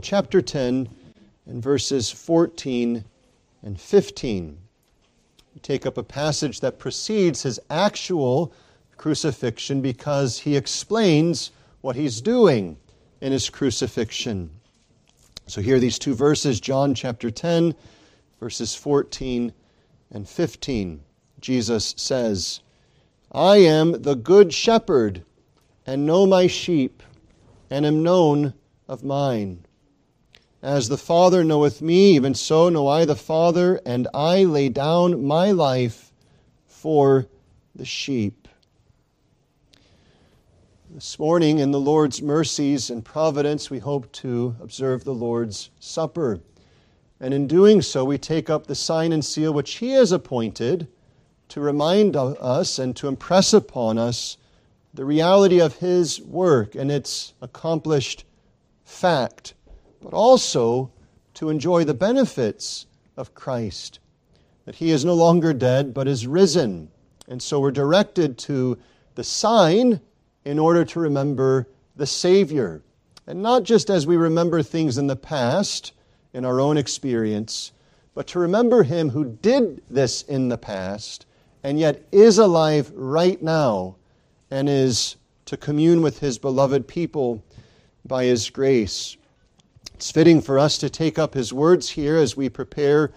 chapter 0.00 0.40
10 0.42 0.88
and 1.46 1.62
verses 1.62 2.10
14 2.10 3.04
and 3.62 3.80
15. 3.80 4.58
We 5.54 5.60
take 5.60 5.86
up 5.86 5.98
a 5.98 6.02
passage 6.02 6.60
that 6.60 6.78
precedes 6.78 7.42
his 7.42 7.60
actual 7.70 8.52
crucifixion 8.96 9.80
because 9.80 10.38
he 10.38 10.56
explains 10.56 11.50
what 11.80 11.96
he's 11.96 12.20
doing 12.20 12.76
in 13.20 13.32
his 13.32 13.50
crucifixion. 13.50 14.50
So 15.46 15.60
here 15.60 15.76
are 15.76 15.80
these 15.80 15.98
two 15.98 16.14
verses, 16.14 16.60
John 16.60 16.94
chapter 16.94 17.30
10, 17.30 17.74
verses 18.40 18.74
14 18.74 19.52
and 20.10 20.28
15. 20.28 21.00
Jesus 21.40 21.94
says, 21.96 22.60
I 23.30 23.56
am 23.58 24.02
the 24.02 24.14
good 24.14 24.54
shepherd, 24.54 25.24
and 25.86 26.06
know 26.06 26.24
my 26.24 26.46
sheep, 26.46 27.02
and 27.68 27.84
am 27.84 28.02
known 28.02 28.54
of 28.88 29.04
mine. 29.04 29.64
As 30.64 30.88
the 30.88 30.96
Father 30.96 31.44
knoweth 31.44 31.82
me, 31.82 32.14
even 32.14 32.32
so 32.32 32.70
know 32.70 32.88
I 32.88 33.04
the 33.04 33.14
Father, 33.14 33.82
and 33.84 34.08
I 34.14 34.44
lay 34.44 34.70
down 34.70 35.22
my 35.22 35.50
life 35.50 36.10
for 36.66 37.26
the 37.74 37.84
sheep. 37.84 38.48
This 40.88 41.18
morning, 41.18 41.58
in 41.58 41.70
the 41.70 41.78
Lord's 41.78 42.22
mercies 42.22 42.88
and 42.88 43.04
providence, 43.04 43.68
we 43.68 43.78
hope 43.78 44.10
to 44.12 44.56
observe 44.58 45.04
the 45.04 45.12
Lord's 45.12 45.68
Supper. 45.80 46.40
And 47.20 47.34
in 47.34 47.46
doing 47.46 47.82
so, 47.82 48.02
we 48.02 48.16
take 48.16 48.48
up 48.48 48.66
the 48.66 48.74
sign 48.74 49.12
and 49.12 49.22
seal 49.22 49.52
which 49.52 49.74
He 49.74 49.90
has 49.90 50.12
appointed 50.12 50.88
to 51.50 51.60
remind 51.60 52.16
us 52.16 52.78
and 52.78 52.96
to 52.96 53.08
impress 53.08 53.52
upon 53.52 53.98
us 53.98 54.38
the 54.94 55.04
reality 55.04 55.60
of 55.60 55.76
His 55.76 56.22
work 56.22 56.74
and 56.74 56.90
its 56.90 57.34
accomplished 57.42 58.24
fact 58.86 59.52
but 60.04 60.12
also 60.12 60.90
to 61.32 61.48
enjoy 61.48 61.82
the 61.82 61.94
benefits 61.94 62.86
of 63.16 63.34
Christ. 63.34 64.00
That 64.66 64.74
he 64.76 64.90
is 64.90 65.04
no 65.04 65.14
longer 65.14 65.54
dead, 65.54 65.94
but 65.94 66.06
is 66.06 66.26
risen. 66.26 66.90
And 67.26 67.42
so 67.42 67.58
we're 67.58 67.70
directed 67.70 68.36
to 68.38 68.78
the 69.14 69.24
sign 69.24 70.00
in 70.44 70.58
order 70.58 70.84
to 70.84 71.00
remember 71.00 71.68
the 71.96 72.06
Savior. 72.06 72.82
And 73.26 73.42
not 73.42 73.62
just 73.62 73.88
as 73.88 74.06
we 74.06 74.16
remember 74.16 74.62
things 74.62 74.98
in 74.98 75.06
the 75.06 75.16
past, 75.16 75.92
in 76.34 76.44
our 76.44 76.60
own 76.60 76.76
experience, 76.76 77.72
but 78.14 78.26
to 78.28 78.38
remember 78.38 78.82
him 78.82 79.08
who 79.08 79.24
did 79.24 79.82
this 79.88 80.22
in 80.22 80.50
the 80.50 80.58
past 80.58 81.24
and 81.62 81.78
yet 81.78 82.02
is 82.12 82.36
alive 82.36 82.92
right 82.94 83.42
now 83.42 83.96
and 84.50 84.68
is 84.68 85.16
to 85.46 85.56
commune 85.56 86.02
with 86.02 86.18
his 86.18 86.36
beloved 86.36 86.86
people 86.86 87.42
by 88.04 88.24
his 88.24 88.50
grace. 88.50 89.16
It's 89.94 90.10
fitting 90.10 90.40
for 90.40 90.58
us 90.58 90.76
to 90.78 90.90
take 90.90 91.20
up 91.20 91.34
his 91.34 91.52
words 91.52 91.88
here 91.88 92.16
as 92.16 92.36
we 92.36 92.48
prepare 92.48 93.12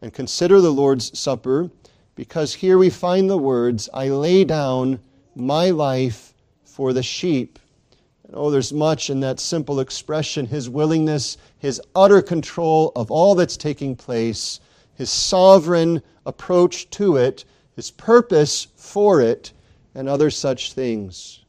and 0.00 0.14
consider 0.14 0.62
the 0.62 0.72
Lord's 0.72 1.16
Supper, 1.16 1.70
because 2.14 2.54
here 2.54 2.78
we 2.78 2.88
find 2.88 3.28
the 3.28 3.36
words, 3.36 3.90
I 3.92 4.08
lay 4.08 4.44
down 4.44 4.98
my 5.36 5.68
life 5.68 6.32
for 6.64 6.94
the 6.94 7.02
sheep. 7.02 7.58
And 8.24 8.34
oh, 8.34 8.50
there's 8.50 8.72
much 8.72 9.10
in 9.10 9.20
that 9.20 9.40
simple 9.40 9.78
expression 9.78 10.46
his 10.46 10.70
willingness, 10.70 11.36
his 11.58 11.82
utter 11.94 12.22
control 12.22 12.92
of 12.96 13.10
all 13.10 13.34
that's 13.34 13.58
taking 13.58 13.94
place, 13.94 14.58
his 14.94 15.10
sovereign 15.10 16.02
approach 16.24 16.88
to 16.90 17.16
it, 17.16 17.44
his 17.76 17.90
purpose 17.90 18.68
for 18.74 19.20
it, 19.20 19.52
and 19.94 20.08
other 20.08 20.30
such 20.30 20.72
things. 20.72 21.44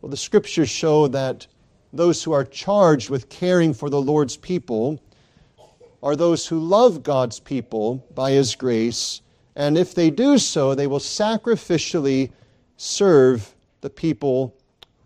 Well, 0.00 0.10
the 0.10 0.16
scriptures 0.16 0.70
show 0.70 1.06
that 1.08 1.46
those 1.92 2.22
who 2.22 2.32
are 2.32 2.44
charged 2.44 3.10
with 3.10 3.28
caring 3.28 3.74
for 3.74 3.90
the 3.90 4.00
Lord's 4.00 4.36
people 4.36 5.00
are 6.02 6.16
those 6.16 6.46
who 6.46 6.58
love 6.58 7.02
God's 7.02 7.38
people 7.38 8.04
by 8.14 8.32
His 8.32 8.54
grace, 8.54 9.20
and 9.54 9.76
if 9.76 9.94
they 9.94 10.10
do 10.10 10.38
so, 10.38 10.74
they 10.74 10.86
will 10.86 10.98
sacrificially 10.98 12.32
serve 12.76 13.54
the 13.82 13.90
people 13.90 14.54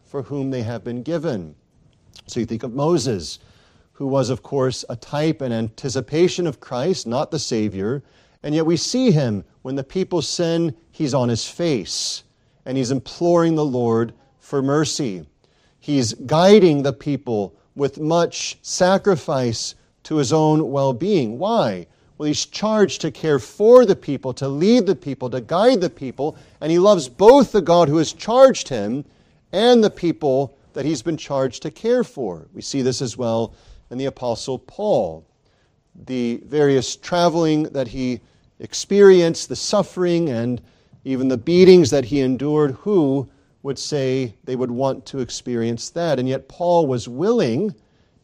for 0.05 0.23
whom 0.23 0.51
they 0.51 0.63
have 0.63 0.85
been 0.85 1.03
given. 1.03 1.55
So 2.27 2.41
you 2.41 2.47
think 2.47 2.63
of 2.63 2.73
Moses, 2.73 3.39
who 3.93 4.07
was, 4.07 4.31
of 4.31 4.43
course, 4.43 4.85
a 4.89 4.97
type 4.97 5.41
and 5.41 5.53
anticipation 5.53 6.47
of 6.47 6.61
Christ, 6.61 7.07
not 7.07 7.31
the 7.31 7.39
Savior, 7.39 8.03
and 8.43 8.55
yet 8.55 8.67
we 8.67 8.77
see 8.77 9.11
him 9.11 9.45
when 9.63 9.75
the 9.75 9.85
people 9.85 10.23
sin, 10.23 10.75
he's 10.93 11.15
on 11.15 11.29
his 11.29 11.49
face 11.49 12.23
and 12.65 12.77
he's 12.77 12.91
imploring 12.91 13.55
the 13.55 13.65
Lord 13.65 14.13
for 14.39 14.63
mercy. 14.63 15.25
He's 15.87 16.15
guiding 16.15 16.83
the 16.83 16.93
people 16.93 17.55
with 17.77 18.01
much 18.01 18.59
sacrifice 18.61 19.77
to 20.03 20.17
his 20.17 20.33
own 20.33 20.73
well 20.73 20.93
being. 20.93 21.39
Why? 21.39 21.87
Well, 22.19 22.27
he's 22.27 22.45
charged 22.45 23.03
to 23.03 23.13
care 23.13 23.39
for 23.39 23.87
the 23.87 23.95
people, 23.95 24.33
to 24.33 24.49
lead 24.49 24.87
the 24.87 24.97
people, 24.97 25.31
to 25.31 25.41
guide 25.41 25.81
the 25.81 25.89
people, 25.89 26.37
and 26.61 26.73
he 26.73 26.81
loves 26.81 27.09
both 27.09 27.53
the 27.53 27.63
God 27.63 27.89
who 27.89 27.99
has 27.99 28.13
charged 28.13 28.69
him 28.69 29.05
and 29.53 29.85
the 29.85 29.89
people 29.89 30.57
that 30.73 30.85
he's 30.85 31.03
been 31.03 31.17
charged 31.17 31.63
to 31.63 31.71
care 31.71 32.03
for. 32.03 32.49
We 32.53 32.63
see 32.63 32.83
this 32.83 33.01
as 33.01 33.17
well 33.17 33.55
in 33.89 33.97
the 33.97 34.07
Apostle 34.07 34.59
Paul. 34.59 35.25
The 36.07 36.43
various 36.47 36.97
traveling 36.97 37.63
that 37.63 37.87
he 37.87 38.19
experienced, 38.59 39.49
the 39.49 39.55
suffering, 39.55 40.31
and 40.31 40.61
even 41.05 41.29
the 41.29 41.39
beatings 41.39 41.91
that 41.91 42.07
he 42.07 42.23
endured, 42.23 42.73
who 42.73 43.29
would 43.67 43.79
say 43.81 44.33
they 44.45 44.55
would 44.55 44.71
want 44.71 45.05
to 45.05 45.19
experience 45.19 45.91
that. 45.91 46.21
And 46.21 46.29
yet, 46.29 46.49
Paul 46.49 46.87
was 46.87 47.09
willing 47.09 47.75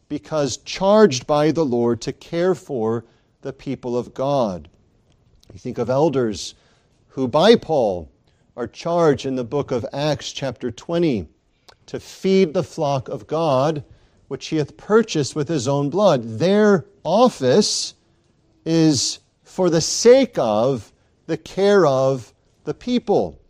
because 0.07 0.55
charged 0.55 1.27
by 1.27 1.51
the 1.51 1.65
Lord 1.65 1.99
to 2.03 2.13
care 2.13 2.55
for 2.55 3.03
the 3.41 3.51
people 3.51 3.97
of 3.97 4.13
God. 4.13 4.69
You 5.51 5.59
think 5.59 5.79
of 5.79 5.89
elders 5.89 6.55
who, 7.09 7.27
by 7.27 7.57
Paul, 7.57 8.09
are 8.55 8.67
charged 8.67 9.25
in 9.25 9.35
the 9.35 9.43
book 9.43 9.71
of 9.71 9.85
Acts, 9.91 10.31
chapter 10.31 10.71
20, 10.71 11.27
to 11.87 11.99
feed 11.99 12.53
the 12.53 12.63
flock 12.63 13.09
of 13.09 13.27
God, 13.27 13.83
which 14.29 14.47
he 14.47 14.55
hath 14.55 14.77
purchased 14.77 15.35
with 15.35 15.49
his 15.49 15.67
own 15.67 15.89
blood. 15.89 16.39
Their 16.39 16.85
office 17.03 17.95
is 18.63 19.19
for 19.43 19.69
the 19.69 19.81
sake 19.81 20.37
of 20.37 20.93
the 21.25 21.35
care 21.35 21.85
of 21.85 22.33
the 22.63 22.73
people. 22.73 23.41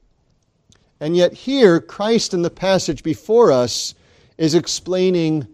And 1.04 1.18
yet, 1.18 1.34
here, 1.34 1.82
Christ 1.82 2.34
in 2.34 2.44
the 2.44 2.50
passage 2.50 3.04
before 3.04 3.52
us 3.52 3.94
is 4.38 4.56
explaining 4.56 5.46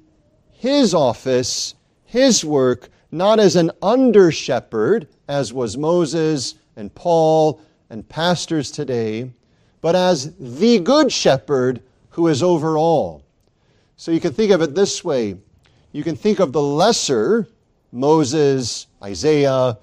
his 0.52 0.94
office, 0.94 1.74
his 2.06 2.46
work, 2.46 2.90
not 3.12 3.40
as 3.40 3.56
an 3.56 3.72
under 3.82 4.32
shepherd, 4.32 5.08
as 5.28 5.52
was 5.52 5.76
Moses 5.76 6.54
and 6.76 6.94
Paul 6.94 7.60
and 7.90 8.08
pastors 8.08 8.70
today, 8.70 9.32
but 9.82 9.96
as 9.96 10.36
the 10.36 10.78
good 10.78 11.12
shepherd 11.12 11.82
who 12.12 12.28
is 12.28 12.44
over 12.44 12.78
all. 12.78 13.24
So 13.98 14.12
you 14.12 14.20
can 14.20 14.34
think 14.34 14.52
of 14.52 14.62
it 14.62 14.76
this 14.76 15.04
way 15.04 15.36
you 15.94 16.04
can 16.04 16.16
think 16.16 16.40
of 16.40 16.54
the 16.54 16.62
lesser, 16.62 17.48
Moses, 17.92 18.86
Isaiah, 19.02 19.80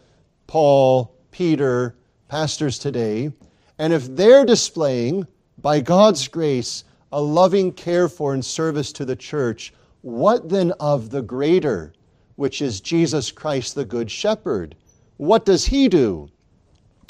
Paul, 0.47 1.13
Peter, 1.33 1.97
pastors 2.29 2.79
today, 2.79 3.33
and 3.81 3.93
if 3.93 4.07
they're 4.15 4.45
displaying 4.45 5.27
by 5.59 5.81
God's 5.81 6.29
grace, 6.29 6.85
a 7.13 7.21
loving 7.21 7.73
care 7.73 8.09
for 8.09 8.35
and 8.35 8.45
service 8.45 8.93
to 8.93 9.05
the 9.05 9.17
church, 9.17 9.73
what 10.03 10.49
then 10.49 10.73
of 10.79 11.11
the 11.11 11.23
greater, 11.23 11.93
which 12.37 12.61
is 12.61 12.81
Jesus 12.81 13.31
Christ, 13.31 13.75
the 13.75 13.85
Good 13.85 14.11
Shepherd? 14.11 14.77
What 15.17 15.45
does 15.45 15.67
he 15.67 15.89
do? 15.89 16.29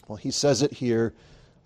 Well, 0.08 0.16
he 0.16 0.30
says 0.30 0.62
it 0.62 0.72
here 0.72 1.14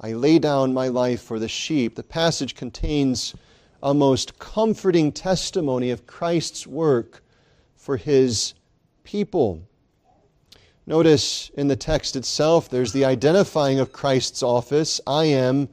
I 0.00 0.12
lay 0.12 0.38
down 0.38 0.72
my 0.72 0.88
life 0.88 1.20
for 1.20 1.38
the 1.38 1.48
sheep. 1.48 1.94
The 1.94 2.02
passage 2.02 2.54
contains 2.54 3.34
a 3.82 3.92
most 3.92 4.38
comforting 4.38 5.12
testimony 5.12 5.90
of 5.90 6.06
Christ's 6.06 6.66
work 6.66 7.22
for 7.76 7.98
his 7.98 8.54
people. 9.04 9.62
Notice 10.86 11.50
in 11.54 11.68
the 11.68 11.76
text 11.76 12.16
itself, 12.16 12.70
there's 12.70 12.94
the 12.94 13.04
identifying 13.04 13.78
of 13.78 13.92
Christ's 13.92 14.42
office 14.42 15.00
I 15.06 15.26
am 15.26 15.68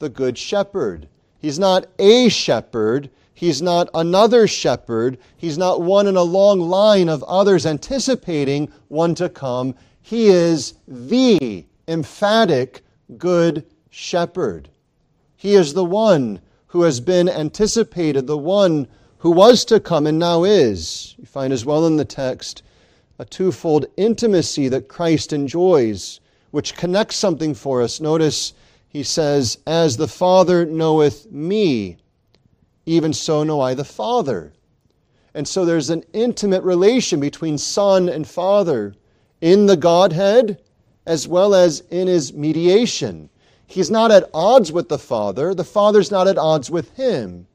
the 0.00 0.08
Good 0.08 0.36
Shepherd. 0.36 1.08
He's 1.38 1.58
not 1.58 1.86
a 1.98 2.28
shepherd. 2.28 3.08
He's 3.32 3.62
not 3.62 3.88
another 3.94 4.46
shepherd. 4.46 5.16
He's 5.36 5.56
not 5.56 5.80
one 5.80 6.06
in 6.06 6.16
a 6.16 6.22
long 6.22 6.60
line 6.60 7.08
of 7.08 7.22
others 7.22 7.64
anticipating 7.64 8.70
one 8.88 9.14
to 9.14 9.28
come. 9.28 9.74
He 10.02 10.26
is 10.26 10.74
the 10.86 11.64
emphatic 11.88 12.82
Good 13.16 13.64
Shepherd. 13.88 14.68
He 15.36 15.54
is 15.54 15.72
the 15.72 15.84
one 15.84 16.40
who 16.66 16.82
has 16.82 17.00
been 17.00 17.28
anticipated, 17.28 18.26
the 18.26 18.36
one 18.36 18.86
who 19.18 19.30
was 19.30 19.64
to 19.66 19.80
come 19.80 20.06
and 20.06 20.18
now 20.18 20.44
is. 20.44 21.14
You 21.18 21.24
find 21.24 21.52
as 21.52 21.64
well 21.64 21.86
in 21.86 21.96
the 21.96 22.04
text 22.04 22.62
a 23.18 23.24
twofold 23.24 23.86
intimacy 23.96 24.68
that 24.68 24.88
Christ 24.88 25.32
enjoys, 25.32 26.20
which 26.50 26.76
connects 26.76 27.16
something 27.16 27.54
for 27.54 27.82
us. 27.82 28.00
Notice 28.00 28.52
he 28.90 29.04
says, 29.04 29.56
As 29.66 29.96
the 29.96 30.08
Father 30.08 30.66
knoweth 30.66 31.30
me, 31.30 31.96
even 32.84 33.12
so 33.12 33.44
know 33.44 33.60
I 33.60 33.74
the 33.74 33.84
Father. 33.84 34.52
And 35.32 35.46
so 35.46 35.64
there's 35.64 35.90
an 35.90 36.04
intimate 36.12 36.64
relation 36.64 37.20
between 37.20 37.56
Son 37.56 38.08
and 38.08 38.26
Father 38.26 38.94
in 39.40 39.66
the 39.66 39.76
Godhead 39.76 40.60
as 41.06 41.28
well 41.28 41.54
as 41.54 41.80
in 41.90 42.08
his 42.08 42.32
mediation. 42.32 43.30
He's 43.64 43.92
not 43.92 44.10
at 44.10 44.28
odds 44.34 44.72
with 44.72 44.88
the 44.88 44.98
Father, 44.98 45.54
the 45.54 45.64
Father's 45.64 46.10
not 46.10 46.26
at 46.26 46.36
odds 46.36 46.68
with 46.68 46.90
him. 46.96 47.46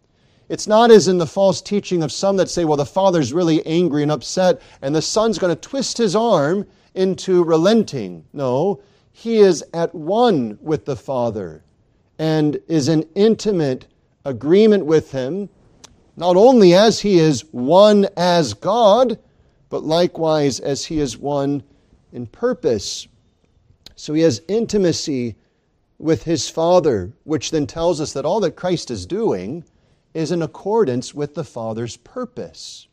It's 0.47 0.67
not 0.67 0.89
as 0.89 1.09
in 1.09 1.17
the 1.17 1.27
false 1.27 1.61
teaching 1.61 2.01
of 2.01 2.13
some 2.13 2.37
that 2.37 2.49
say, 2.49 2.63
well, 2.63 2.77
the 2.77 2.85
Father's 2.85 3.33
really 3.33 3.65
angry 3.65 4.03
and 4.03 4.11
upset, 4.11 4.61
and 4.81 4.95
the 4.95 5.01
Son's 5.01 5.37
going 5.37 5.53
to 5.53 5.59
twist 5.59 5.97
his 5.97 6.15
arm 6.15 6.65
into 6.93 7.43
relenting. 7.43 8.23
No, 8.31 8.79
he 9.17 9.37
is 9.37 9.63
at 9.73 9.95
one 9.95 10.59
with 10.61 10.83
the 10.83 10.95
Father 10.97 11.63
and 12.19 12.59
is 12.67 12.89
in 12.89 13.07
intimate 13.15 13.87
agreement 14.25 14.85
with 14.85 15.13
him, 15.13 15.47
not 16.17 16.35
only 16.35 16.73
as 16.73 16.99
he 16.99 17.17
is 17.17 17.45
one 17.53 18.09
as 18.17 18.53
God, 18.53 19.17
but 19.69 19.85
likewise 19.85 20.59
as 20.59 20.83
he 20.83 20.99
is 20.99 21.17
one 21.17 21.63
in 22.11 22.27
purpose. 22.27 23.07
So 23.95 24.13
he 24.13 24.21
has 24.21 24.41
intimacy 24.49 25.37
with 25.97 26.23
his 26.23 26.49
Father, 26.49 27.13
which 27.23 27.51
then 27.51 27.67
tells 27.67 28.01
us 28.01 28.11
that 28.11 28.25
all 28.25 28.41
that 28.41 28.57
Christ 28.57 28.91
is 28.91 29.05
doing 29.05 29.63
is 30.13 30.33
in 30.33 30.41
accordance 30.41 31.15
with 31.15 31.35
the 31.35 31.45
Father's 31.45 31.95
purpose, 31.95 32.89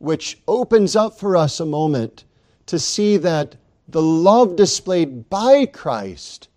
which 0.00 0.38
opens 0.46 0.94
up 0.94 1.18
for 1.18 1.34
us 1.34 1.60
a 1.60 1.66
moment 1.66 2.24
to 2.66 2.78
see 2.78 3.16
that 3.16 3.56
the 3.92 4.02
love 4.02 4.56
displayed 4.56 5.28
by 5.28 5.66
Christ 5.66 6.48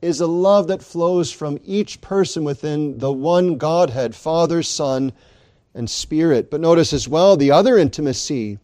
is 0.00 0.20
a 0.20 0.26
love 0.26 0.68
that 0.68 0.82
flows 0.82 1.32
from 1.32 1.58
each 1.64 2.00
person 2.00 2.44
within 2.44 2.98
the 2.98 3.12
one 3.12 3.58
Godhead, 3.58 4.14
Father, 4.14 4.62
Son, 4.62 5.12
and 5.74 5.90
Spirit. 5.90 6.50
But 6.50 6.60
notice 6.60 6.92
as 6.92 7.08
well 7.08 7.36
the 7.36 7.50
other 7.50 7.76
intimacy 7.76 8.58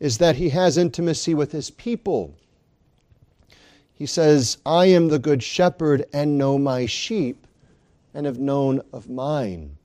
is 0.00 0.18
that 0.18 0.36
he 0.36 0.50
has 0.50 0.76
intimacy 0.76 1.34
with 1.34 1.52
his 1.52 1.70
people. 1.70 2.34
He 3.92 4.06
says, 4.06 4.58
I 4.66 4.86
am 4.86 5.08
the 5.08 5.20
good 5.20 5.42
shepherd 5.42 6.04
and 6.12 6.36
know 6.36 6.58
my 6.58 6.86
sheep 6.86 7.46
and 8.12 8.26
have 8.26 8.38
known 8.38 8.82
of 8.92 9.08
mine. 9.08 9.76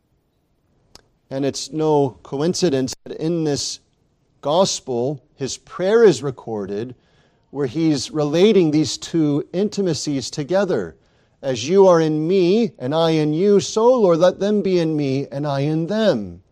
And 1.29 1.45
it's 1.45 1.71
no 1.71 2.17
coincidence 2.23 2.95
that 3.05 3.17
in 3.17 3.43
this 3.43 3.79
gospel, 4.41 5.21
his 5.35 5.57
prayer 5.57 6.03
is 6.03 6.23
recorded 6.23 6.95
where 7.51 7.67
he's 7.67 8.11
relating 8.11 8.71
these 8.71 8.97
two 8.97 9.47
intimacies 9.53 10.29
together. 10.29 10.95
As 11.41 11.67
you 11.67 11.87
are 11.87 12.01
in 12.01 12.27
me 12.27 12.71
and 12.77 12.93
I 12.93 13.11
in 13.11 13.33
you, 13.33 13.59
so, 13.59 13.87
Lord, 13.93 14.19
let 14.19 14.39
them 14.39 14.61
be 14.61 14.77
in 14.79 14.95
me 14.95 15.27
and 15.31 15.47
I 15.47 15.61
in 15.61 15.87
them. 15.87 16.43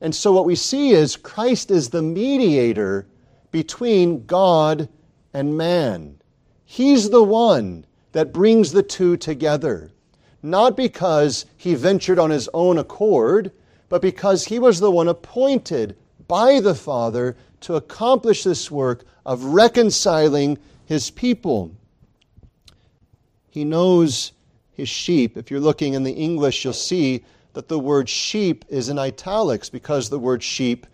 And 0.00 0.14
so 0.14 0.32
what 0.32 0.44
we 0.44 0.54
see 0.54 0.90
is 0.90 1.16
Christ 1.16 1.70
is 1.70 1.90
the 1.90 2.02
mediator 2.02 3.06
between 3.50 4.26
God 4.26 4.88
and 5.34 5.56
man. 5.56 6.20
He's 6.64 7.10
the 7.10 7.22
one 7.22 7.84
that 8.12 8.32
brings 8.32 8.72
the 8.72 8.82
two 8.82 9.16
together. 9.16 9.90
Not 10.42 10.76
because 10.76 11.46
he 11.56 11.74
ventured 11.74 12.18
on 12.18 12.30
his 12.30 12.48
own 12.54 12.78
accord, 12.78 13.50
but 13.88 14.02
because 14.02 14.44
he 14.44 14.58
was 14.58 14.78
the 14.78 14.90
one 14.90 15.08
appointed 15.08 15.96
by 16.28 16.60
the 16.60 16.74
Father 16.74 17.36
to 17.60 17.74
accomplish 17.74 18.44
this 18.44 18.70
work 18.70 19.04
of 19.28 19.44
reconciling 19.44 20.56
his 20.86 21.10
people. 21.10 21.70
He 23.50 23.62
knows 23.62 24.32
his 24.72 24.88
sheep. 24.88 25.36
If 25.36 25.50
you're 25.50 25.60
looking 25.60 25.92
in 25.92 26.02
the 26.02 26.12
English, 26.12 26.64
you'll 26.64 26.72
see 26.72 27.26
that 27.52 27.68
the 27.68 27.78
word 27.78 28.08
sheep 28.08 28.64
is 28.70 28.88
in 28.88 28.98
italics 28.98 29.68
because 29.68 30.08
the 30.08 30.18
word 30.18 30.42
sheep 30.42 30.86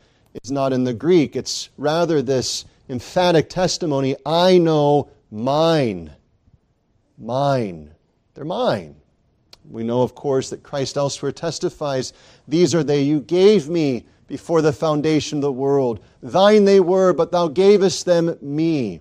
is 0.43 0.51
not 0.51 0.73
in 0.73 0.83
the 0.83 0.93
Greek. 0.93 1.37
It's 1.37 1.69
rather 1.79 2.23
this 2.23 2.65
emphatic 2.89 3.49
testimony 3.49 4.17
I 4.27 4.59
know 4.59 5.11
mine. 5.31 6.11
Mine. 7.17 7.95
They're 8.35 8.45
mine. 8.45 8.97
We 9.71 9.85
know, 9.85 10.03
of 10.03 10.17
course, 10.17 10.51
that 10.51 10.65
Christ 10.65 10.97
elsewhere 10.97 11.31
testifies, 11.31 12.13
These 12.49 12.75
are 12.75 12.83
they 12.83 13.03
you 13.03 13.21
gave 13.21 13.69
me 13.69 14.07
before 14.27 14.63
the 14.63 14.73
foundation 14.73 15.39
of 15.39 15.43
the 15.43 15.53
world. 15.53 16.01
Thine 16.23 16.65
they 16.65 16.81
were, 16.81 17.13
but 17.13 17.33
thou 17.33 17.49
gavest 17.49 18.05
them 18.07 18.37
me. 18.41 19.01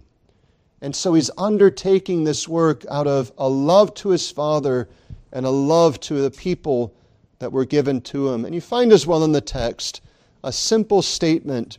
And 0.81 0.95
so 0.95 1.13
he's 1.13 1.31
undertaking 1.37 2.23
this 2.23 2.47
work 2.47 2.85
out 2.91 3.07
of 3.07 3.31
a 3.37 3.47
love 3.47 3.93
to 3.95 4.09
his 4.09 4.29
Father 4.29 4.89
and 5.31 5.45
a 5.45 5.49
love 5.49 5.99
to 6.01 6.21
the 6.21 6.31
people 6.31 6.93
that 7.39 7.51
were 7.51 7.65
given 7.65 8.01
to 8.01 8.29
him. 8.29 8.45
And 8.45 8.53
you 8.53 8.61
find 8.61 8.91
as 8.91 9.07
well 9.07 9.23
in 9.23 9.31
the 9.31 9.41
text 9.41 10.01
a 10.43 10.51
simple 10.51 11.01
statement 11.01 11.77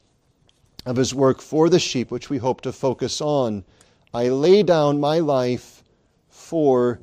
of 0.86 0.96
his 0.96 1.14
work 1.14 1.40
for 1.40 1.68
the 1.68 1.78
sheep, 1.78 2.10
which 2.10 2.30
we 2.30 2.38
hope 2.38 2.62
to 2.62 2.72
focus 2.72 3.20
on. 3.20 3.64
I 4.12 4.28
lay 4.28 4.62
down 4.62 5.00
my 5.00 5.18
life 5.18 5.82
for 6.28 7.00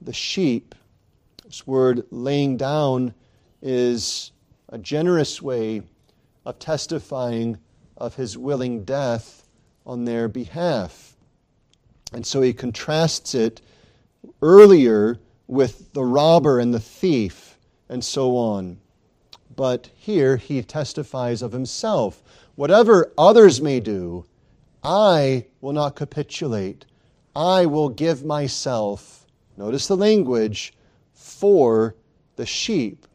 the 0.00 0.12
sheep. 0.12 0.74
This 1.44 1.66
word 1.66 2.04
laying 2.10 2.56
down 2.56 3.14
is 3.60 4.32
a 4.70 4.78
generous 4.78 5.42
way 5.42 5.82
of 6.46 6.58
testifying 6.58 7.58
of 7.96 8.14
his 8.14 8.38
willing 8.38 8.84
death 8.84 9.46
on 9.84 10.04
their 10.04 10.28
behalf. 10.28 11.16
And 12.12 12.26
so 12.26 12.40
he 12.40 12.52
contrasts 12.52 13.34
it 13.34 13.60
earlier 14.40 15.18
with 15.46 15.92
the 15.92 16.04
robber 16.04 16.58
and 16.58 16.72
the 16.72 16.80
thief 16.80 17.58
and 17.88 18.04
so 18.04 18.36
on. 18.36 18.78
But 19.54 19.90
here 19.96 20.36
he 20.36 20.62
testifies 20.62 21.42
of 21.42 21.52
himself. 21.52 22.22
Whatever 22.54 23.12
others 23.18 23.60
may 23.60 23.80
do, 23.80 24.24
I 24.82 25.46
will 25.60 25.72
not 25.72 25.96
capitulate. 25.96 26.86
I 27.34 27.66
will 27.66 27.88
give 27.88 28.24
myself, 28.24 29.26
notice 29.56 29.88
the 29.88 29.96
language, 29.96 30.72
for 31.12 31.94
the 32.36 32.46
sheep. 32.46 33.06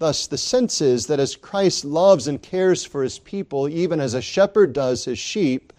Thus, 0.00 0.26
the 0.26 0.38
sense 0.38 0.80
is 0.80 1.08
that 1.08 1.20
as 1.20 1.36
Christ 1.36 1.84
loves 1.84 2.26
and 2.26 2.40
cares 2.40 2.84
for 2.86 3.02
his 3.02 3.18
people, 3.18 3.68
even 3.68 4.00
as 4.00 4.14
a 4.14 4.22
shepherd 4.22 4.72
does 4.72 5.04
his 5.04 5.18
sheep, 5.18 5.74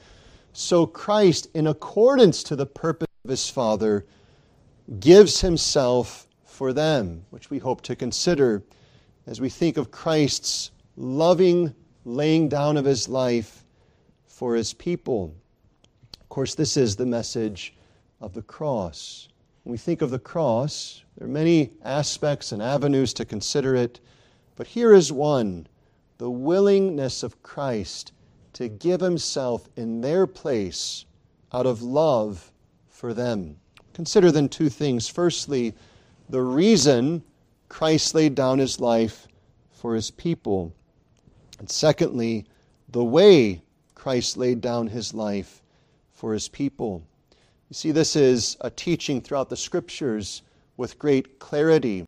so 0.53 0.85
Christ, 0.85 1.47
in 1.55 1.65
accordance 1.65 2.43
to 2.43 2.55
the 2.55 2.67
purpose 2.67 3.07
of 3.25 3.31
his 3.31 3.49
Father, 3.49 4.05
gives 4.99 5.41
himself 5.41 6.27
for 6.45 6.71
them, 6.71 7.25
which 7.31 7.49
we 7.49 7.57
hope 7.57 7.81
to 7.81 7.95
consider 7.95 8.61
as 9.25 9.41
we 9.41 9.49
think 9.49 9.77
of 9.77 9.89
Christ's 9.89 10.69
loving 10.95 11.73
laying 12.05 12.47
down 12.47 12.77
of 12.77 12.85
his 12.85 13.09
life 13.09 13.65
for 14.27 14.55
his 14.55 14.71
people. 14.71 15.33
Of 16.19 16.29
course, 16.29 16.53
this 16.53 16.77
is 16.77 16.95
the 16.95 17.07
message 17.07 17.73
of 18.19 18.33
the 18.33 18.43
cross. 18.43 19.29
When 19.63 19.71
we 19.71 19.79
think 19.79 20.03
of 20.03 20.11
the 20.11 20.19
cross, 20.19 21.03
there 21.17 21.27
are 21.27 21.31
many 21.31 21.71
aspects 21.83 22.51
and 22.51 22.61
avenues 22.61 23.13
to 23.15 23.25
consider 23.25 23.75
it. 23.75 23.99
But 24.55 24.67
here 24.67 24.93
is 24.93 25.11
one 25.11 25.67
the 26.17 26.29
willingness 26.29 27.23
of 27.23 27.41
Christ 27.41 28.11
to 28.53 28.67
give 28.67 29.01
himself 29.01 29.67
in 29.75 30.01
their 30.01 30.27
place 30.27 31.05
out 31.51 31.65
of 31.65 31.81
love 31.81 32.51
for 32.89 33.13
them. 33.13 33.57
Consider 33.93 34.31
then 34.31 34.47
two 34.47 34.69
things. 34.69 35.07
Firstly, 35.07 35.73
the 36.29 36.41
reason 36.41 37.23
Christ 37.69 38.13
laid 38.13 38.35
down 38.35 38.59
his 38.59 38.79
life 38.79 39.27
for 39.71 39.95
his 39.95 40.11
people. 40.11 40.73
And 41.57 41.69
secondly, 41.69 42.45
the 42.89 43.03
way 43.03 43.61
Christ 43.95 44.37
laid 44.37 44.61
down 44.61 44.87
his 44.87 45.13
life 45.13 45.63
for 46.11 46.33
his 46.33 46.47
people. 46.47 47.03
You 47.69 47.73
see, 47.73 47.91
this 47.91 48.15
is 48.15 48.57
a 48.61 48.69
teaching 48.69 49.21
throughout 49.21 49.49
the 49.49 49.57
scriptures 49.57 50.41
with 50.77 50.99
great 50.99 51.39
clarity 51.39 52.05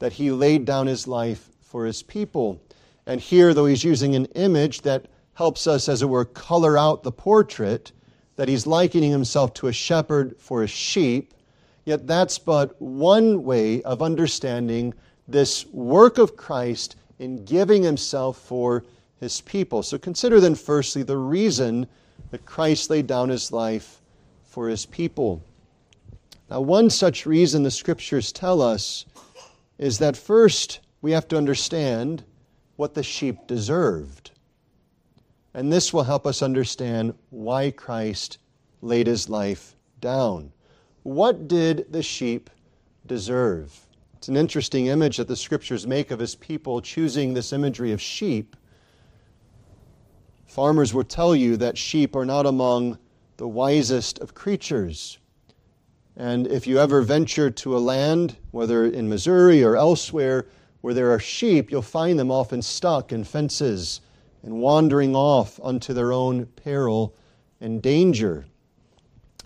that 0.00 0.12
he 0.12 0.30
laid 0.30 0.64
down 0.64 0.86
his 0.86 1.08
life 1.08 1.48
for 1.74 1.86
his 1.86 2.04
people. 2.04 2.62
And 3.04 3.20
here, 3.20 3.52
though 3.52 3.66
he's 3.66 3.82
using 3.82 4.14
an 4.14 4.26
image 4.36 4.82
that 4.82 5.06
helps 5.32 5.66
us, 5.66 5.88
as 5.88 6.02
it 6.02 6.06
were, 6.06 6.24
color 6.24 6.78
out 6.78 7.02
the 7.02 7.10
portrait, 7.10 7.90
that 8.36 8.46
he's 8.46 8.64
likening 8.64 9.10
himself 9.10 9.54
to 9.54 9.66
a 9.66 9.72
shepherd 9.72 10.36
for 10.38 10.60
his 10.60 10.70
sheep, 10.70 11.34
yet 11.84 12.06
that's 12.06 12.38
but 12.38 12.80
one 12.80 13.42
way 13.42 13.82
of 13.82 14.02
understanding 14.02 14.94
this 15.26 15.66
work 15.72 16.18
of 16.18 16.36
Christ 16.36 16.94
in 17.18 17.44
giving 17.44 17.82
himself 17.82 18.38
for 18.38 18.84
his 19.18 19.40
people. 19.40 19.82
So 19.82 19.98
consider 19.98 20.38
then, 20.38 20.54
firstly, 20.54 21.02
the 21.02 21.16
reason 21.16 21.88
that 22.30 22.46
Christ 22.46 22.88
laid 22.88 23.08
down 23.08 23.30
his 23.30 23.50
life 23.50 24.00
for 24.44 24.68
his 24.68 24.86
people. 24.86 25.42
Now, 26.48 26.60
one 26.60 26.88
such 26.88 27.26
reason 27.26 27.64
the 27.64 27.70
scriptures 27.72 28.30
tell 28.30 28.62
us 28.62 29.06
is 29.76 29.98
that 29.98 30.16
first, 30.16 30.78
we 31.04 31.12
have 31.12 31.28
to 31.28 31.36
understand 31.36 32.24
what 32.76 32.94
the 32.94 33.02
sheep 33.02 33.36
deserved. 33.46 34.30
And 35.52 35.70
this 35.70 35.92
will 35.92 36.04
help 36.04 36.26
us 36.26 36.40
understand 36.40 37.12
why 37.28 37.72
Christ 37.72 38.38
laid 38.80 39.06
his 39.06 39.28
life 39.28 39.76
down. 40.00 40.50
What 41.02 41.46
did 41.46 41.92
the 41.92 42.02
sheep 42.02 42.48
deserve? 43.04 43.78
It's 44.16 44.28
an 44.28 44.38
interesting 44.38 44.86
image 44.86 45.18
that 45.18 45.28
the 45.28 45.36
scriptures 45.36 45.86
make 45.86 46.10
of 46.10 46.18
his 46.18 46.36
people 46.36 46.80
choosing 46.80 47.34
this 47.34 47.52
imagery 47.52 47.92
of 47.92 48.00
sheep. 48.00 48.56
Farmers 50.46 50.94
will 50.94 51.04
tell 51.04 51.36
you 51.36 51.58
that 51.58 51.76
sheep 51.76 52.16
are 52.16 52.24
not 52.24 52.46
among 52.46 52.96
the 53.36 53.46
wisest 53.46 54.20
of 54.20 54.32
creatures. 54.32 55.18
And 56.16 56.46
if 56.46 56.66
you 56.66 56.78
ever 56.78 57.02
venture 57.02 57.50
to 57.50 57.76
a 57.76 57.78
land, 57.78 58.38
whether 58.52 58.86
in 58.86 59.10
Missouri 59.10 59.62
or 59.62 59.76
elsewhere, 59.76 60.46
where 60.84 60.92
there 60.92 61.10
are 61.10 61.18
sheep, 61.18 61.70
you'll 61.70 61.80
find 61.80 62.18
them 62.18 62.30
often 62.30 62.60
stuck 62.60 63.10
in 63.10 63.24
fences 63.24 64.02
and 64.42 64.60
wandering 64.60 65.16
off 65.16 65.58
unto 65.62 65.94
their 65.94 66.12
own 66.12 66.44
peril 66.56 67.14
and 67.62 67.80
danger. 67.80 68.44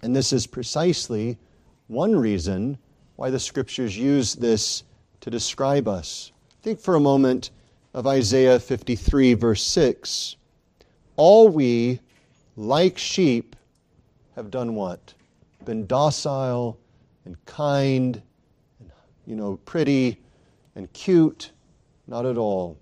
And 0.02 0.16
this 0.16 0.33
is 0.33 0.49
precisely 0.49 1.38
one 1.87 2.16
reason 2.16 2.76
why 3.14 3.30
the 3.30 3.38
scriptures 3.38 3.97
use 3.97 4.35
this 4.35 4.83
to 5.21 5.30
describe 5.30 5.87
us. 5.87 6.33
Think 6.62 6.80
for 6.80 6.97
a 6.97 7.00
moment 7.00 7.52
of 7.95 8.09
Isaiah 8.09 8.59
53, 8.59 9.35
verse 9.35 9.62
6. 9.62 10.35
All 11.14 11.49
we, 11.49 12.00
like 12.57 12.99
sheep, 12.99 13.54
have 14.35 14.50
done 14.50 14.75
what? 14.75 15.14
Been 15.64 15.87
docile 15.87 16.80
and 17.25 17.37
kind 17.47 18.21
and, 18.80 18.90
you 19.25 19.37
know, 19.37 19.61
pretty 19.64 20.18
and 20.78 20.92
cute? 20.92 21.50
Not 22.06 22.25
at 22.25 22.38
all. 22.38 22.78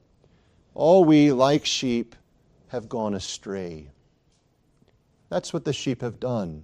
All 0.74 1.04
we, 1.04 1.32
like 1.32 1.64
sheep, 1.64 2.14
have 2.68 2.90
gone 2.90 3.14
astray. 3.14 3.88
That's 5.30 5.54
what 5.54 5.64
the 5.64 5.72
sheep 5.72 6.02
have 6.02 6.20
done. 6.20 6.62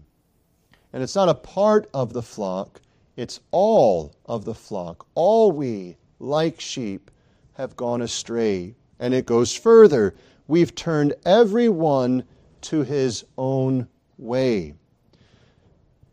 And 0.92 1.02
it's 1.02 1.16
not 1.16 1.30
a 1.30 1.34
part 1.34 1.88
of 1.94 2.12
the 2.12 2.22
flock, 2.22 2.82
it's 3.16 3.40
all 3.50 4.14
of 4.26 4.44
the 4.44 4.54
flock. 4.54 5.06
All 5.14 5.50
we, 5.50 5.96
like 6.18 6.60
sheep, 6.60 7.10
have 7.54 7.76
gone 7.76 8.02
astray. 8.02 8.74
And 9.00 9.14
it 9.14 9.24
goes 9.24 9.54
further. 9.54 10.14
We've 10.48 10.74
turned 10.74 11.14
every 11.24 11.70
one 11.70 12.24
to 12.62 12.82
his 12.82 13.24
own 13.38 13.88
way. 14.18 14.74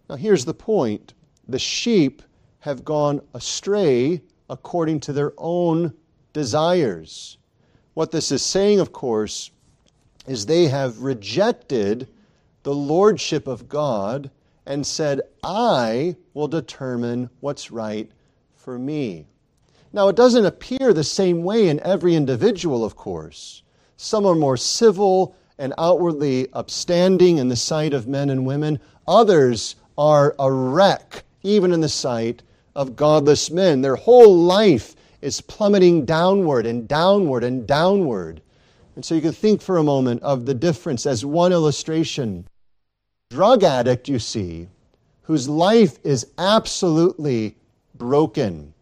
Now, 0.10 0.16
here's 0.16 0.46
the 0.46 0.54
point 0.54 1.14
the 1.48 1.60
sheep 1.60 2.22
have 2.60 2.86
gone 2.86 3.22
astray 3.34 4.22
according 4.50 5.00
to 5.02 5.14
their 5.14 5.34
own 5.38 5.94
desires. 6.34 7.38
What 7.94 8.12
this 8.12 8.32
is 8.32 8.42
saying, 8.42 8.80
of 8.80 8.92
course, 8.92 9.52
is 10.28 10.46
they 10.46 10.68
have 10.68 11.00
rejected 11.00 12.08
the 12.64 12.74
lordship 12.74 13.48
of 13.48 13.70
God 13.70 14.30
and 14.66 14.86
said, 14.86 15.22
I 15.44 16.16
will 16.34 16.48
determine 16.48 17.30
what's 17.40 17.72
right 17.72 18.10
for 18.56 18.78
me. 18.78 19.26
Now, 19.92 20.08
it 20.08 20.16
doesn't 20.16 20.46
appear 20.46 20.94
the 20.94 21.04
same 21.04 21.44
way 21.44 21.70
in 21.70 21.80
every 21.80 22.16
individual, 22.16 22.86
of 22.86 22.96
course. 22.96 23.64
Some 23.98 24.26
are 24.26 24.36
more 24.36 24.58
civil 24.58 25.36
and 25.58 25.74
outwardly 25.78 26.48
upstanding 26.54 27.38
in 27.38 27.50
the 27.50 27.56
sight 27.56 27.94
of 27.94 28.08
men 28.08 28.30
and 28.30 28.46
women. 28.46 28.80
Others 29.08 29.76
are 29.98 30.36
a 30.38 30.52
wreck, 30.52 31.24
even 31.42 31.72
in 31.74 31.82
the 31.82 31.90
sight 31.90 32.44
of 32.80 32.96
godless 32.96 33.52
men. 33.52 33.82
Their 33.82 33.98
whole 33.98 34.34
life 34.36 34.96
is 35.22 35.42
plummeting 35.42 36.06
downward 36.06 36.66
and 36.66 36.88
downward 36.88 37.44
and 37.44 37.68
downward. 37.68 38.42
And 38.96 39.04
so 39.04 39.16
you 39.16 39.22
can 39.22 39.34
think 39.34 39.62
for 39.62 39.78
a 39.78 39.84
moment 39.84 40.24
of 40.24 40.46
the 40.46 40.54
difference 40.54 41.06
as 41.06 41.26
one 41.26 41.52
illustration. 41.52 42.48
Drug 43.30 43.64
addict, 43.64 44.08
you 44.08 44.18
see, 44.18 44.70
whose 45.24 45.50
life 45.50 46.00
is 46.06 46.28
absolutely 46.38 47.58
broken. 47.96 48.74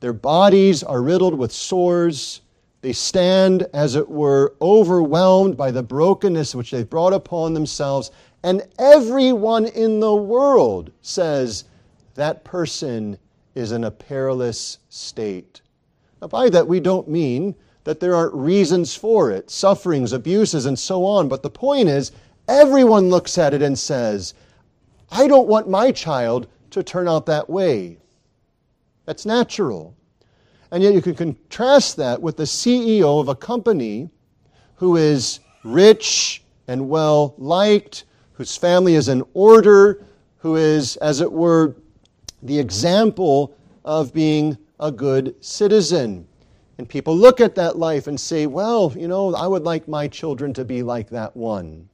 Their 0.00 0.14
bodies 0.14 0.82
are 0.82 1.02
riddled 1.02 1.36
with 1.36 1.52
sores. 1.52 2.40
They 2.80 2.94
stand, 2.94 3.66
as 3.74 3.94
it 3.94 4.08
were, 4.08 4.54
overwhelmed 4.62 5.56
by 5.56 5.70
the 5.70 5.82
brokenness 5.82 6.54
which 6.54 6.70
they've 6.70 6.88
brought 6.88 7.12
upon 7.12 7.52
themselves 7.52 8.10
and 8.44 8.62
everyone 8.78 9.64
in 9.64 10.00
the 10.00 10.14
world 10.14 10.92
says 11.00 11.64
that 12.14 12.44
person 12.44 13.18
is 13.54 13.72
in 13.72 13.84
a 13.84 13.90
perilous 13.90 14.78
state. 14.88 15.60
Now, 16.20 16.28
by 16.28 16.48
that, 16.50 16.66
we 16.66 16.80
don't 16.80 17.08
mean 17.08 17.54
that 17.84 18.00
there 18.00 18.14
aren't 18.14 18.34
reasons 18.34 18.94
for 18.94 19.30
it, 19.30 19.50
sufferings, 19.50 20.12
abuses, 20.12 20.66
and 20.66 20.78
so 20.78 21.04
on. 21.04 21.28
But 21.28 21.42
the 21.42 21.50
point 21.50 21.88
is, 21.88 22.12
everyone 22.48 23.10
looks 23.10 23.38
at 23.38 23.54
it 23.54 23.62
and 23.62 23.78
says, 23.78 24.34
I 25.10 25.26
don't 25.26 25.48
want 25.48 25.68
my 25.68 25.92
child 25.92 26.48
to 26.70 26.82
turn 26.82 27.08
out 27.08 27.26
that 27.26 27.48
way. 27.48 27.98
That's 29.04 29.26
natural. 29.26 29.94
And 30.70 30.82
yet, 30.82 30.94
you 30.94 31.02
can 31.02 31.14
contrast 31.14 31.96
that 31.98 32.20
with 32.20 32.36
the 32.36 32.44
CEO 32.44 33.20
of 33.20 33.28
a 33.28 33.34
company 33.34 34.08
who 34.76 34.96
is 34.96 35.40
rich 35.62 36.42
and 36.66 36.88
well 36.88 37.34
liked 37.38 38.04
whose 38.34 38.56
family 38.56 38.94
is 38.94 39.08
in 39.08 39.24
order, 39.32 40.04
who 40.38 40.56
is, 40.56 40.96
as 40.96 41.20
it 41.20 41.32
were, 41.32 41.74
the 42.44 42.58
example 42.58 43.56
of 43.84 44.12
being 44.12 44.56
a 44.78 44.92
good 44.92 45.34
citizen. 45.42 46.28
And 46.78 46.88
people 46.88 47.16
look 47.16 47.40
at 47.40 47.54
that 47.56 47.76
life 47.76 48.06
and 48.06 48.20
say, 48.20 48.46
well, 48.46 48.92
you 48.96 49.08
know, 49.08 49.34
I 49.34 49.46
would 49.46 49.62
like 49.62 49.88
my 49.88 50.06
children 50.06 50.52
to 50.54 50.64
be 50.64 50.82
like 50.82 51.10
that 51.10 51.36
one. 51.36 51.88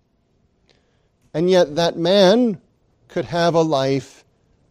And 1.33 1.49
yet, 1.49 1.77
that 1.77 1.97
man 1.97 2.61
could 3.09 3.25
have 3.25 3.55
a 3.55 3.63
life 3.63 4.25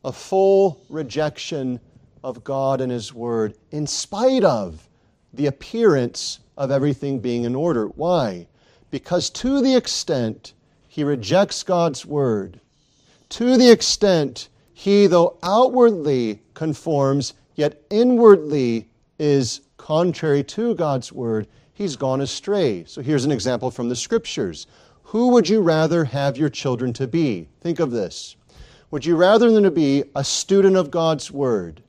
of 0.03 0.15
full 0.15 0.81
rejection 0.89 1.79
of 2.24 2.43
God 2.43 2.81
and 2.81 2.91
His 2.91 3.13
Word, 3.13 3.55
in 3.71 3.88
spite 3.88 4.43
of 4.43 4.88
the 5.33 5.45
appearance 5.45 6.39
of 6.57 6.71
everything 6.71 7.19
being 7.19 7.45
in 7.45 7.55
order. 7.55 7.88
Why? 7.88 8.48
Because 8.91 9.29
to 9.29 9.62
the 9.62 9.75
extent 9.75 10.53
he 10.88 11.03
rejects 11.03 11.63
God's 11.63 12.05
word 12.05 12.59
to 13.29 13.57
the 13.57 13.71
extent 13.71 14.50
he, 14.79 15.07
though 15.07 15.38
outwardly 15.43 16.41
conforms, 16.53 17.33
yet 17.53 17.81
inwardly 17.89 18.88
is 19.19 19.59
contrary 19.75 20.41
to 20.41 20.74
God's 20.74 21.12
word, 21.12 21.48
he's 21.74 21.98
gone 21.98 22.21
astray. 22.21 22.86
So 22.86 23.01
here's 23.01 23.25
an 23.25 23.31
example 23.33 23.71
from 23.71 23.89
the 23.89 23.95
scriptures. 23.98 24.67
Who 25.03 25.31
would 25.33 25.50
you 25.50 25.59
rather 25.59 26.05
have 26.05 26.38
your 26.38 26.48
children 26.48 26.93
to 26.93 27.07
be? 27.07 27.50
Think 27.59 27.81
of 27.81 27.91
this. 27.91 28.38
Would 28.89 29.05
you 29.05 29.17
rather 29.17 29.51
them 29.51 29.63
to 29.63 29.69
be 29.69 30.05
a 30.15 30.24
student 30.24 30.77
of 30.77 30.91
God's 30.91 31.29
word, 31.29 31.83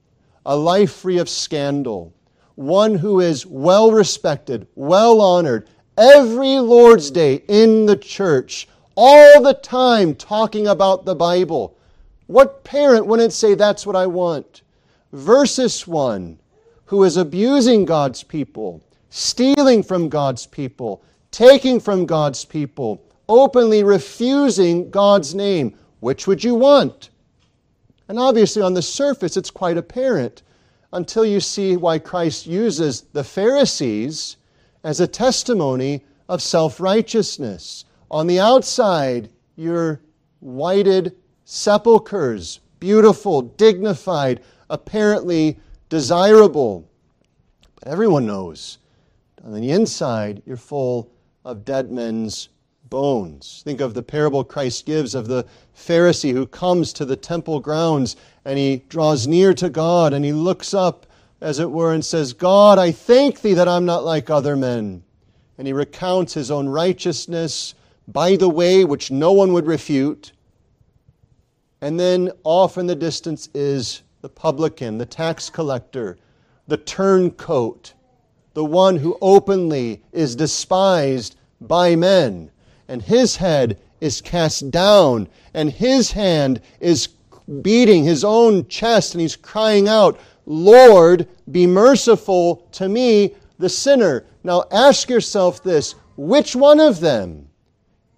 a 0.44 0.56
life 0.56 0.90
free 0.90 1.18
of 1.18 1.28
scandal, 1.28 2.12
one 2.56 2.96
who 2.96 3.20
is 3.20 3.46
well 3.46 3.92
respected, 3.92 4.66
well 4.74 5.20
honored, 5.20 5.68
every 5.96 6.58
Lord's 6.58 7.12
Day 7.12 7.44
in 7.46 7.86
the 7.86 7.96
church, 7.96 8.66
all 8.96 9.40
the 9.42 9.54
time 9.54 10.16
talking 10.16 10.66
about 10.66 11.04
the 11.04 11.14
Bible. 11.14 11.76
What 12.30 12.62
parent 12.62 13.06
wouldn't 13.06 13.32
say, 13.32 13.54
That's 13.54 13.84
what 13.84 13.96
I 13.96 14.06
want? 14.06 14.62
Versus 15.12 15.84
one 15.84 16.38
who 16.84 17.02
is 17.02 17.16
abusing 17.16 17.84
God's 17.84 18.22
people, 18.22 18.84
stealing 19.08 19.82
from 19.82 20.08
God's 20.08 20.46
people, 20.46 21.02
taking 21.32 21.80
from 21.80 22.06
God's 22.06 22.44
people, 22.44 23.02
openly 23.28 23.82
refusing 23.82 24.90
God's 24.90 25.34
name. 25.34 25.76
Which 25.98 26.28
would 26.28 26.44
you 26.44 26.54
want? 26.54 27.10
And 28.06 28.16
obviously, 28.16 28.62
on 28.62 28.74
the 28.74 28.82
surface, 28.82 29.36
it's 29.36 29.50
quite 29.50 29.76
apparent 29.76 30.44
until 30.92 31.24
you 31.24 31.40
see 31.40 31.76
why 31.76 31.98
Christ 31.98 32.46
uses 32.46 33.00
the 33.12 33.24
Pharisees 33.24 34.36
as 34.84 35.00
a 35.00 35.08
testimony 35.08 36.04
of 36.28 36.42
self 36.42 36.78
righteousness. 36.78 37.86
On 38.08 38.28
the 38.28 38.38
outside, 38.38 39.30
you're 39.56 40.00
whited 40.38 41.16
sepulchres, 41.50 42.60
beautiful, 42.78 43.42
dignified, 43.42 44.40
apparently 44.70 45.58
desirable. 45.88 46.88
But 47.74 47.88
everyone 47.88 48.24
knows 48.24 48.78
on 49.44 49.52
the 49.52 49.72
inside, 49.72 50.42
you're 50.46 50.56
full 50.56 51.10
of 51.44 51.64
dead 51.64 51.90
men's 51.90 52.50
bones. 52.88 53.62
Think 53.64 53.80
of 53.80 53.94
the 53.94 54.02
parable 54.02 54.44
Christ 54.44 54.86
gives 54.86 55.16
of 55.16 55.26
the 55.26 55.44
Pharisee 55.76 56.32
who 56.32 56.46
comes 56.46 56.92
to 56.92 57.04
the 57.04 57.16
temple 57.16 57.58
grounds 57.58 58.14
and 58.44 58.56
he 58.56 58.84
draws 58.88 59.26
near 59.26 59.52
to 59.54 59.68
God 59.68 60.12
and 60.12 60.24
he 60.24 60.32
looks 60.32 60.72
up, 60.72 61.06
as 61.40 61.58
it 61.58 61.70
were, 61.70 61.94
and 61.94 62.04
says, 62.04 62.32
God, 62.32 62.78
I 62.78 62.92
thank 62.92 63.40
thee 63.40 63.54
that 63.54 63.66
I'm 63.68 63.84
not 63.84 64.04
like 64.04 64.30
other 64.30 64.54
men. 64.54 65.02
And 65.58 65.66
he 65.66 65.72
recounts 65.72 66.32
his 66.32 66.50
own 66.50 66.68
righteousness 66.68 67.74
by 68.06 68.36
the 68.36 68.48
way, 68.48 68.84
which 68.84 69.10
no 69.10 69.32
one 69.32 69.52
would 69.52 69.66
refute. 69.66 70.32
And 71.80 71.98
then 71.98 72.30
off 72.44 72.76
in 72.76 72.86
the 72.86 72.94
distance 72.94 73.48
is 73.54 74.02
the 74.20 74.28
publican, 74.28 74.98
the 74.98 75.06
tax 75.06 75.48
collector, 75.48 76.18
the 76.68 76.76
turncoat, 76.76 77.94
the 78.54 78.64
one 78.64 78.96
who 78.96 79.16
openly 79.22 80.02
is 80.12 80.36
despised 80.36 81.36
by 81.60 81.96
men. 81.96 82.50
And 82.88 83.00
his 83.00 83.36
head 83.36 83.80
is 84.00 84.20
cast 84.20 84.70
down, 84.70 85.28
and 85.54 85.70
his 85.70 86.12
hand 86.12 86.60
is 86.80 87.08
beating 87.62 88.04
his 88.04 88.24
own 88.24 88.66
chest, 88.68 89.14
and 89.14 89.20
he's 89.20 89.36
crying 89.36 89.88
out, 89.88 90.18
Lord, 90.46 91.28
be 91.50 91.66
merciful 91.66 92.68
to 92.72 92.88
me, 92.88 93.34
the 93.58 93.68
sinner. 93.68 94.26
Now 94.42 94.64
ask 94.70 95.08
yourself 95.08 95.62
this 95.62 95.94
which 96.16 96.54
one 96.54 96.80
of 96.80 97.00
them 97.00 97.48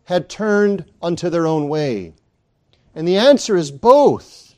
had 0.05 0.29
turned 0.29 0.85
unto 1.01 1.31
their 1.31 1.47
own 1.47 1.69
way? 1.69 2.15
And 2.95 3.09
the 3.09 3.17
answer 3.17 3.57
is 3.57 3.71
both. 3.71 4.55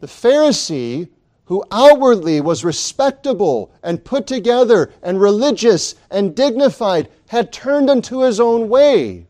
The 0.00 0.06
Pharisee, 0.06 1.08
who 1.44 1.64
outwardly 1.70 2.40
was 2.40 2.64
respectable 2.64 3.70
and 3.82 4.04
put 4.04 4.26
together 4.26 4.92
and 5.02 5.20
religious 5.20 5.94
and 6.10 6.34
dignified, 6.34 7.08
had 7.28 7.52
turned 7.52 7.88
unto 7.88 8.20
his 8.20 8.40
own 8.40 8.68
way. 8.68 9.26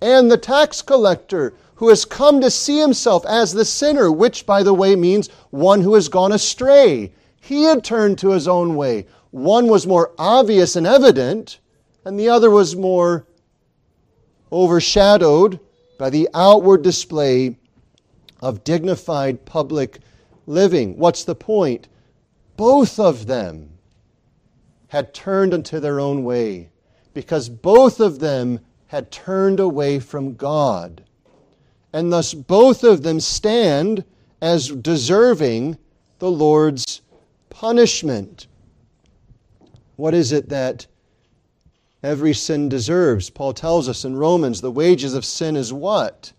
And 0.00 0.30
the 0.30 0.38
tax 0.38 0.80
collector, 0.80 1.54
who 1.76 1.88
has 1.88 2.04
come 2.04 2.40
to 2.40 2.50
see 2.50 2.78
himself 2.78 3.26
as 3.26 3.52
the 3.52 3.64
sinner, 3.64 4.12
which, 4.12 4.46
by 4.46 4.62
the 4.62 4.74
way, 4.74 4.94
means 4.94 5.28
one 5.50 5.80
who 5.80 5.94
has 5.94 6.08
gone 6.08 6.32
astray, 6.32 7.12
he 7.40 7.64
had 7.64 7.82
turned 7.82 8.18
to 8.18 8.30
his 8.30 8.46
own 8.46 8.76
way. 8.76 9.06
One 9.30 9.66
was 9.66 9.86
more 9.86 10.12
obvious 10.18 10.76
and 10.76 10.86
evident, 10.86 11.58
and 12.04 12.18
the 12.18 12.28
other 12.28 12.50
was 12.50 12.76
more 12.76 13.26
overshadowed 14.52 15.60
by 15.98 16.08
the 16.10 16.28
outward 16.32 16.82
display 16.82 17.56
of 18.40 18.64
dignified 18.64 19.44
public 19.44 19.98
living. 20.46 20.96
What's 20.96 21.24
the 21.24 21.34
point? 21.34 21.88
Both 22.56 22.98
of 22.98 23.26
them 23.26 23.70
had 24.88 25.12
turned 25.12 25.52
unto 25.52 25.80
their 25.80 26.00
own 26.00 26.24
way 26.24 26.70
because 27.12 27.48
both 27.48 28.00
of 28.00 28.20
them 28.20 28.60
had 28.86 29.10
turned 29.10 29.60
away 29.60 29.98
from 29.98 30.34
God. 30.34 31.04
And 31.92 32.12
thus 32.12 32.32
both 32.32 32.84
of 32.84 33.02
them 33.02 33.20
stand 33.20 34.04
as 34.40 34.68
deserving 34.68 35.78
the 36.18 36.30
Lord's 36.30 37.00
punishment. 37.50 38.46
What 39.96 40.14
is 40.14 40.32
it 40.32 40.48
that 40.48 40.86
every 42.02 42.34
sin 42.34 42.68
deserves? 42.68 43.30
Paul 43.30 43.52
tells 43.52 43.88
us 43.88 44.04
in 44.04 44.16
Romans 44.16 44.60
the 44.60 44.70
wages 44.70 45.14
of 45.14 45.24
sin 45.24 45.56
is 45.56 45.72
what? 45.72 46.32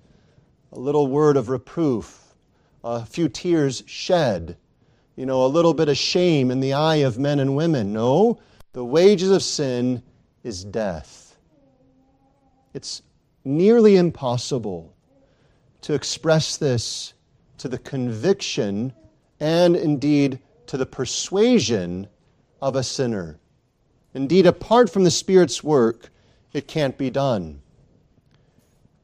A 0.71 0.79
little 0.79 1.07
word 1.07 1.37
of 1.37 1.49
reproof, 1.49 2.35
a 2.83 3.05
few 3.05 3.29
tears 3.29 3.83
shed, 3.85 4.57
you 5.15 5.25
know, 5.25 5.45
a 5.45 5.47
little 5.47 5.73
bit 5.73 5.89
of 5.89 5.97
shame 5.97 6.51
in 6.51 6.59
the 6.59 6.73
eye 6.73 6.97
of 6.97 7.19
men 7.19 7.39
and 7.39 7.55
women. 7.55 7.91
No, 7.91 8.39
the 8.73 8.85
wages 8.85 9.31
of 9.31 9.43
sin 9.43 10.03
is 10.43 10.63
death. 10.63 11.37
It's 12.73 13.01
nearly 13.43 13.97
impossible 13.97 14.93
to 15.81 15.93
express 15.93 16.57
this 16.57 17.13
to 17.57 17.67
the 17.67 17.77
conviction 17.77 18.93
and 19.39 19.75
indeed 19.75 20.39
to 20.67 20.77
the 20.77 20.85
persuasion 20.85 22.07
of 22.61 22.75
a 22.75 22.83
sinner. 22.83 23.38
Indeed, 24.13 24.45
apart 24.45 24.89
from 24.89 25.03
the 25.03 25.11
Spirit's 25.11 25.63
work, 25.63 26.09
it 26.53 26.67
can't 26.67 26.97
be 26.97 27.09
done. 27.09 27.61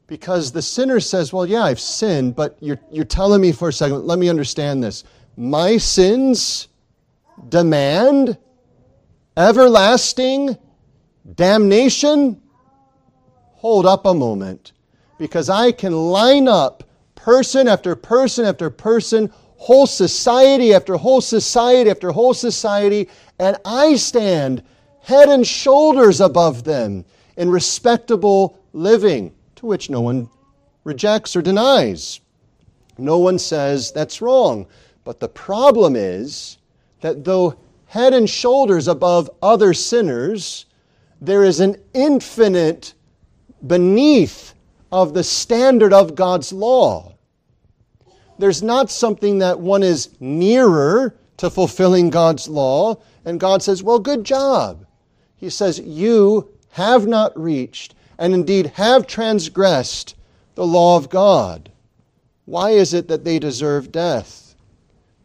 Because 0.07 0.51
the 0.51 0.61
sinner 0.61 0.99
says, 0.99 1.33
Well, 1.33 1.45
yeah, 1.45 1.63
I've 1.63 1.79
sinned, 1.79 2.35
but 2.35 2.57
you're, 2.59 2.79
you're 2.91 3.05
telling 3.05 3.41
me 3.41 3.51
for 3.51 3.69
a 3.69 3.73
second, 3.73 4.05
let 4.05 4.19
me 4.19 4.29
understand 4.29 4.83
this. 4.83 5.03
My 5.37 5.77
sins 5.77 6.67
demand 7.49 8.37
everlasting 9.37 10.57
damnation? 11.35 12.41
Hold 13.55 13.85
up 13.85 14.05
a 14.05 14.13
moment. 14.13 14.73
Because 15.17 15.49
I 15.49 15.71
can 15.71 15.93
line 15.93 16.47
up 16.47 16.83
person 17.15 17.67
after 17.67 17.95
person 17.95 18.45
after 18.45 18.69
person, 18.69 19.31
whole 19.57 19.87
society 19.87 20.73
after 20.73 20.95
whole 20.95 21.21
society 21.21 21.89
after 21.89 22.11
whole 22.11 22.33
society, 22.33 23.09
and 23.39 23.57
I 23.65 23.95
stand 23.95 24.63
head 25.05 25.29
and 25.29 25.45
shoulders 25.45 26.19
above 26.19 26.63
them 26.63 27.05
in 27.37 27.47
respectable 27.47 28.57
living, 28.73 29.31
to 29.55 29.67
which 29.67 29.87
no 29.87 30.01
one 30.01 30.27
rejects 30.83 31.35
or 31.35 31.43
denies. 31.43 32.21
No 32.97 33.19
one 33.19 33.37
says 33.37 33.91
that's 33.91 34.19
wrong. 34.19 34.65
But 35.03 35.19
the 35.19 35.27
problem 35.27 35.95
is 35.95 36.57
that 37.01 37.23
though 37.23 37.55
head 37.85 38.13
and 38.13 38.27
shoulders 38.27 38.87
above 38.87 39.29
other 39.43 39.75
sinners, 39.75 40.65
there 41.21 41.43
is 41.43 41.59
an 41.59 41.75
infinite 41.93 42.95
beneath 43.67 44.55
of 44.91 45.13
the 45.13 45.23
standard 45.23 45.93
of 45.93 46.15
God's 46.15 46.51
law. 46.51 47.13
There's 48.39 48.63
not 48.63 48.89
something 48.89 49.37
that 49.37 49.59
one 49.59 49.83
is 49.83 50.09
nearer 50.19 51.15
to 51.37 51.51
fulfilling 51.51 52.09
God's 52.09 52.47
law, 52.47 52.97
and 53.23 53.39
God 53.39 53.61
says, 53.61 53.83
Well, 53.83 53.99
good 53.99 54.23
job. 54.23 54.84
He 55.35 55.49
says, 55.49 55.79
You 55.79 56.49
have 56.71 57.07
not 57.07 57.37
reached, 57.39 57.95
and 58.17 58.33
indeed 58.33 58.67
have 58.75 59.07
transgressed 59.07 60.15
the 60.55 60.65
law 60.65 60.97
of 60.97 61.09
God. 61.09 61.71
Why 62.45 62.71
is 62.71 62.93
it 62.93 63.07
that 63.07 63.23
they 63.23 63.39
deserve 63.39 63.91
death? 63.91 64.55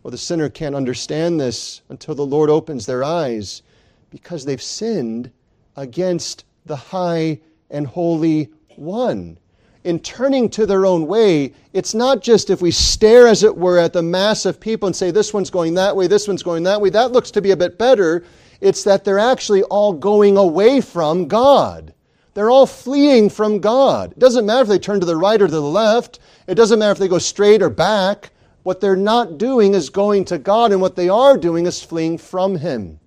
Well, 0.02 0.10
the 0.10 0.18
sinner 0.18 0.48
can't 0.48 0.74
understand 0.74 1.38
this 1.38 1.82
until 1.88 2.14
the 2.14 2.26
Lord 2.26 2.50
opens 2.50 2.86
their 2.86 3.04
eyes, 3.04 3.62
because 4.10 4.44
they've 4.44 4.62
sinned 4.62 5.30
against 5.76 6.44
the 6.66 6.76
high 6.76 7.40
and 7.70 7.86
holy 7.86 8.48
one 8.76 9.38
in 9.84 9.98
turning 10.00 10.48
to 10.50 10.66
their 10.66 10.84
own 10.84 11.06
way, 11.06 11.52
it's 11.72 11.94
not 11.94 12.20
just 12.20 12.50
if 12.50 12.60
we 12.60 12.70
stare, 12.70 13.26
as 13.26 13.42
it 13.42 13.56
were, 13.56 13.78
at 13.78 13.92
the 13.92 14.02
mass 14.02 14.44
of 14.44 14.60
people 14.60 14.86
and 14.86 14.94
say, 14.94 15.10
this 15.10 15.32
one's 15.32 15.50
going 15.50 15.74
that 15.74 15.96
way, 15.96 16.06
this 16.06 16.28
one's 16.28 16.42
going 16.42 16.62
that 16.64 16.80
way, 16.80 16.90
that 16.90 17.12
looks 17.12 17.30
to 17.30 17.40
be 17.40 17.52
a 17.52 17.56
bit 17.56 17.78
better. 17.78 18.24
It's 18.60 18.84
that 18.84 19.04
they're 19.04 19.18
actually 19.18 19.62
all 19.64 19.92
going 19.92 20.36
away 20.36 20.80
from 20.80 21.28
God. 21.28 21.94
They're 22.34 22.50
all 22.50 22.66
fleeing 22.66 23.30
from 23.30 23.58
God. 23.58 24.12
It 24.12 24.18
doesn't 24.18 24.46
matter 24.46 24.62
if 24.62 24.68
they 24.68 24.78
turn 24.78 25.00
to 25.00 25.06
the 25.06 25.16
right 25.16 25.40
or 25.40 25.46
to 25.46 25.52
the 25.52 25.60
left, 25.60 26.20
it 26.46 26.54
doesn't 26.54 26.78
matter 26.78 26.92
if 26.92 26.98
they 26.98 27.08
go 27.08 27.18
straight 27.18 27.62
or 27.62 27.70
back. 27.70 28.30
What 28.62 28.80
they're 28.80 28.96
not 28.96 29.38
doing 29.38 29.74
is 29.74 29.88
going 29.88 30.26
to 30.26 30.38
God, 30.38 30.70
and 30.70 30.80
what 30.80 30.94
they 30.94 31.08
are 31.08 31.38
doing 31.38 31.66
is 31.66 31.82
fleeing 31.82 32.18
from 32.18 32.56
Him. 32.56 33.00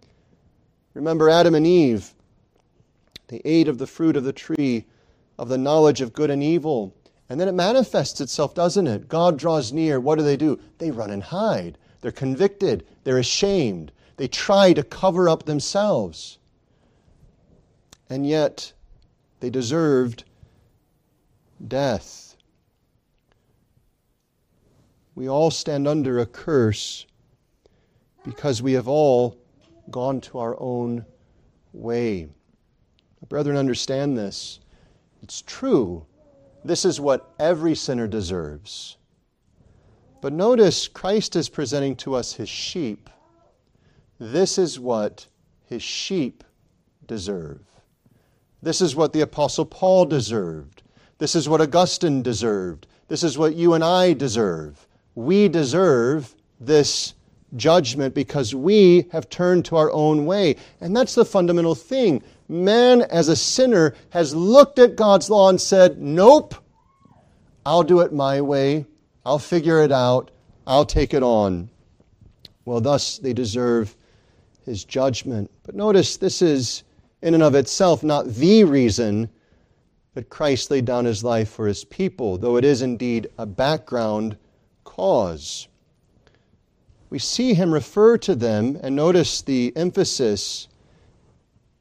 Remember 0.93 1.29
Adam 1.29 1.53
and 1.55 1.65
Eve. 1.65 2.13
They 3.27 3.41
ate 3.45 3.67
of 3.67 3.77
the 3.77 3.87
fruit 3.87 4.17
of 4.17 4.23
the 4.23 4.33
tree 4.33 4.85
of 5.37 5.49
the 5.49 5.57
knowledge 5.57 6.01
of 6.01 6.13
good 6.13 6.29
and 6.29 6.43
evil. 6.43 6.93
And 7.29 7.39
then 7.39 7.47
it 7.47 7.53
manifests 7.53 8.21
itself, 8.21 8.53
doesn't 8.53 8.87
it? 8.87 9.07
God 9.07 9.37
draws 9.37 9.73
near. 9.73 9.99
What 9.99 10.17
do 10.17 10.23
they 10.23 10.37
do? 10.37 10.59
They 10.77 10.91
run 10.91 11.11
and 11.11 11.23
hide. 11.23 11.77
They're 12.01 12.11
convicted. 12.11 12.85
They're 13.03 13.17
ashamed. 13.17 13.91
They 14.17 14.27
try 14.27 14.73
to 14.73 14.83
cover 14.83 15.27
up 15.27 15.43
themselves. 15.43 16.37
And 18.09 18.27
yet, 18.27 18.73
they 19.39 19.49
deserved 19.49 20.23
death. 21.67 22.35
We 25.15 25.29
all 25.29 25.51
stand 25.51 25.87
under 25.87 26.19
a 26.19 26.25
curse 26.25 27.05
because 28.23 28.61
we 28.61 28.73
have 28.73 28.87
all 28.87 29.37
gone 29.91 30.21
to 30.21 30.39
our 30.39 30.59
own 30.59 31.05
way. 31.73 32.27
Brethren, 33.29 33.57
understand 33.57 34.17
this. 34.17 34.59
It's 35.21 35.41
true. 35.41 36.05
This 36.63 36.85
is 36.85 36.99
what 36.99 37.33
every 37.39 37.75
sinner 37.75 38.07
deserves. 38.07 38.97
But 40.21 40.33
notice 40.33 40.87
Christ 40.87 41.35
is 41.35 41.49
presenting 41.49 41.95
to 41.97 42.15
us 42.15 42.33
his 42.33 42.49
sheep. 42.49 43.09
This 44.19 44.57
is 44.57 44.79
what 44.79 45.27
his 45.65 45.81
sheep 45.81 46.43
deserve. 47.07 47.61
This 48.61 48.81
is 48.81 48.95
what 48.95 49.13
the 49.13 49.21
Apostle 49.21 49.65
Paul 49.65 50.05
deserved. 50.05 50.83
This 51.17 51.35
is 51.35 51.49
what 51.49 51.61
Augustine 51.61 52.21
deserved. 52.21 52.87
This 53.07 53.23
is 53.23 53.37
what 53.37 53.55
you 53.55 53.73
and 53.73 53.83
I 53.83 54.13
deserve. 54.13 54.87
We 55.15 55.47
deserve 55.47 56.33
this 56.59 57.13
judgment 57.55 58.15
because 58.15 58.55
we 58.55 59.05
have 59.11 59.29
turned 59.29 59.65
to 59.65 59.75
our 59.75 59.91
own 59.91 60.25
way. 60.25 60.55
And 60.81 60.95
that's 60.95 61.15
the 61.15 61.25
fundamental 61.25 61.75
thing 61.75 62.23
man 62.49 63.01
as 63.03 63.27
a 63.27 63.35
sinner 63.35 63.95
has 64.09 64.35
looked 64.35 64.79
at 64.79 64.95
God's 64.95 65.29
law 65.29 65.49
and 65.49 65.59
said, 65.59 65.99
Nope, 65.99 66.55
I'll 67.65 67.83
do 67.83 68.01
it 68.01 68.13
my 68.13 68.41
way. 68.41 68.85
I'll 69.25 69.39
figure 69.39 69.81
it 69.81 69.91
out. 69.91 70.31
I'll 70.67 70.85
take 70.85 71.13
it 71.13 71.23
on. 71.23 71.69
Well, 72.65 72.81
thus 72.81 73.17
they 73.17 73.33
deserve 73.33 73.95
his 74.65 74.85
judgment. 74.85 75.51
But 75.63 75.75
notice 75.75 76.17
this 76.17 76.41
is, 76.41 76.83
in 77.21 77.33
and 77.33 77.43
of 77.43 77.55
itself, 77.55 78.03
not 78.03 78.27
the 78.27 78.63
reason 78.63 79.29
that 80.13 80.29
Christ 80.29 80.69
laid 80.69 80.85
down 80.85 81.05
his 81.05 81.23
life 81.23 81.49
for 81.49 81.67
his 81.67 81.83
people, 81.83 82.37
though 82.37 82.57
it 82.57 82.65
is 82.65 82.81
indeed 82.81 83.27
a 83.37 83.45
background 83.45 84.37
cause. 84.83 85.67
We 87.09 87.19
see 87.19 87.53
him 87.53 87.73
refer 87.73 88.17
to 88.19 88.35
them, 88.35 88.77
and 88.81 88.95
notice 88.95 89.41
the 89.41 89.73
emphasis 89.75 90.67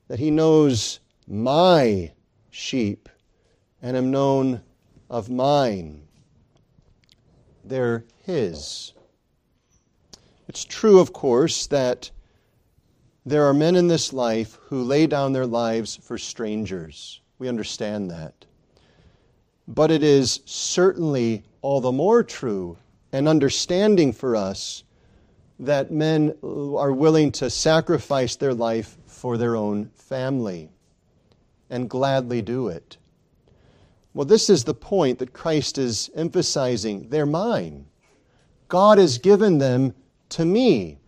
that 0.09 0.19
he 0.19 0.31
knows 0.31 1.01
my 1.27 2.13
sheep 2.51 3.09
and 3.81 3.97
am 3.97 4.11
known 4.11 4.61
of 5.09 5.31
mine. 5.31 6.03
They're 7.65 8.05
his. 8.25 8.93
It's 10.49 10.65
true, 10.65 10.99
of 10.99 11.13
course, 11.13 11.67
that 11.69 12.11
There 13.25 13.45
are 13.45 13.55
men 13.55 13.77
in 13.77 13.87
this 13.87 14.13
life 14.13 14.59
who 14.69 14.83
lay 14.83 15.07
down 15.07 15.33
their 15.33 15.47
lives 15.47 15.97
for 16.03 16.19
strangers. 16.19 17.21
We 17.39 17.49
understand 17.49 18.11
that. 18.11 18.47
But 19.69 19.91
it 19.93 20.03
is 20.03 20.41
certainly 20.45 21.45
all 21.61 21.81
the 21.81 21.93
more 21.93 22.25
true 22.25 22.79
and 23.13 23.29
understanding 23.29 24.13
for 24.13 24.35
us 24.35 24.83
that 25.61 25.93
men 25.93 26.35
are 26.43 26.93
willing 26.93 27.31
to 27.33 27.49
sacrifice 27.49 28.35
their 28.35 28.55
life 28.55 28.97
for 29.07 29.37
their 29.37 29.55
own 29.55 29.91
family 29.95 30.71
and 31.71 31.89
gladly 31.89 32.43
do 32.43 32.69
it. 32.69 32.97
Well, 34.15 34.27
this 34.27 34.51
is 34.51 34.65
the 34.65 34.75
point 34.75 35.21
that 35.21 35.33
Christ 35.33 35.79
is 35.79 36.11
emphasizing. 36.15 37.09
They're 37.09 37.25
mine. 37.25 37.87
God 38.69 38.99
has 38.99 39.19
given 39.19 39.59
them 39.59 39.95
to 40.31 40.45
me. 40.45 40.99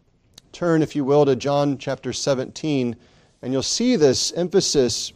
Turn, 0.55 0.83
if 0.83 0.95
you 0.95 1.05
will, 1.05 1.27
to 1.27 1.35
John 1.35 1.79
chapter 1.79 2.13
17, 2.13 2.95
and 3.43 3.53
you'll 3.53 3.61
see 3.61 3.97
this 3.97 4.33
emphasis 4.35 5.13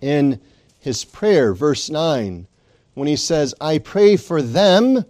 in 0.00 0.40
his 0.80 1.04
prayer, 1.04 1.52
verse 1.52 1.90
9, 1.90 2.46
when 2.94 3.06
he 3.06 3.16
says, 3.16 3.54
I 3.60 3.76
pray 3.76 4.16
for 4.16 4.40
them, 4.40 5.04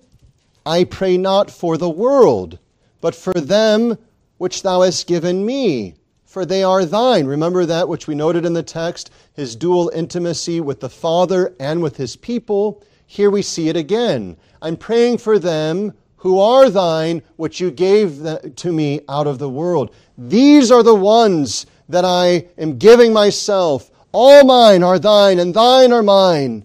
I 0.67 0.83
pray 0.83 1.17
not 1.17 1.49
for 1.49 1.79
the 1.79 1.89
world, 1.89 2.59
but 3.01 3.15
for 3.15 3.35
them 3.35 3.97
which 4.39 4.63
thou 4.63 4.83
hast 4.83 5.07
given 5.07 5.47
me, 5.47 5.95
for 6.25 6.45
they 6.45 6.65
are 6.65 6.85
thine. 6.85 7.27
Remember 7.27 7.65
that 7.65 7.89
which 7.89 8.09
we 8.09 8.17
noted 8.17 8.45
in 8.45 8.53
the 8.53 8.65
text, 8.65 9.13
his 9.33 9.55
dual 9.55 9.93
intimacy 9.95 10.61
with 10.61 10.81
the 10.81 10.91
Father 10.91 11.55
and 11.61 11.81
with 11.81 11.97
his 11.97 12.17
people. 12.17 12.83
Here 13.07 13.31
we 13.31 13.43
see 13.43 13.69
it 13.69 13.77
again. 13.77 14.39
I'm 14.61 14.77
praying 14.77 15.19
for 15.19 15.39
them 15.39 15.93
who 16.17 16.39
are 16.41 16.71
thine, 16.71 17.23
which 17.37 17.61
you 17.61 17.71
gave 17.71 18.27
to 18.57 18.73
me 18.73 19.01
out 19.09 19.27
of 19.27 19.39
the 19.39 19.49
world. 19.49 19.95
These 20.17 20.71
are 20.71 20.83
the 20.83 20.95
ones 20.95 21.67
that 21.89 22.05
I 22.05 22.47
am 22.59 22.79
giving 22.79 23.13
myself. 23.13 23.91
All 24.13 24.45
mine 24.45 24.83
are 24.83 24.99
thine, 24.99 25.39
and 25.39 25.55
thine 25.55 25.93
are 25.93 26.03
mine. 26.03 26.65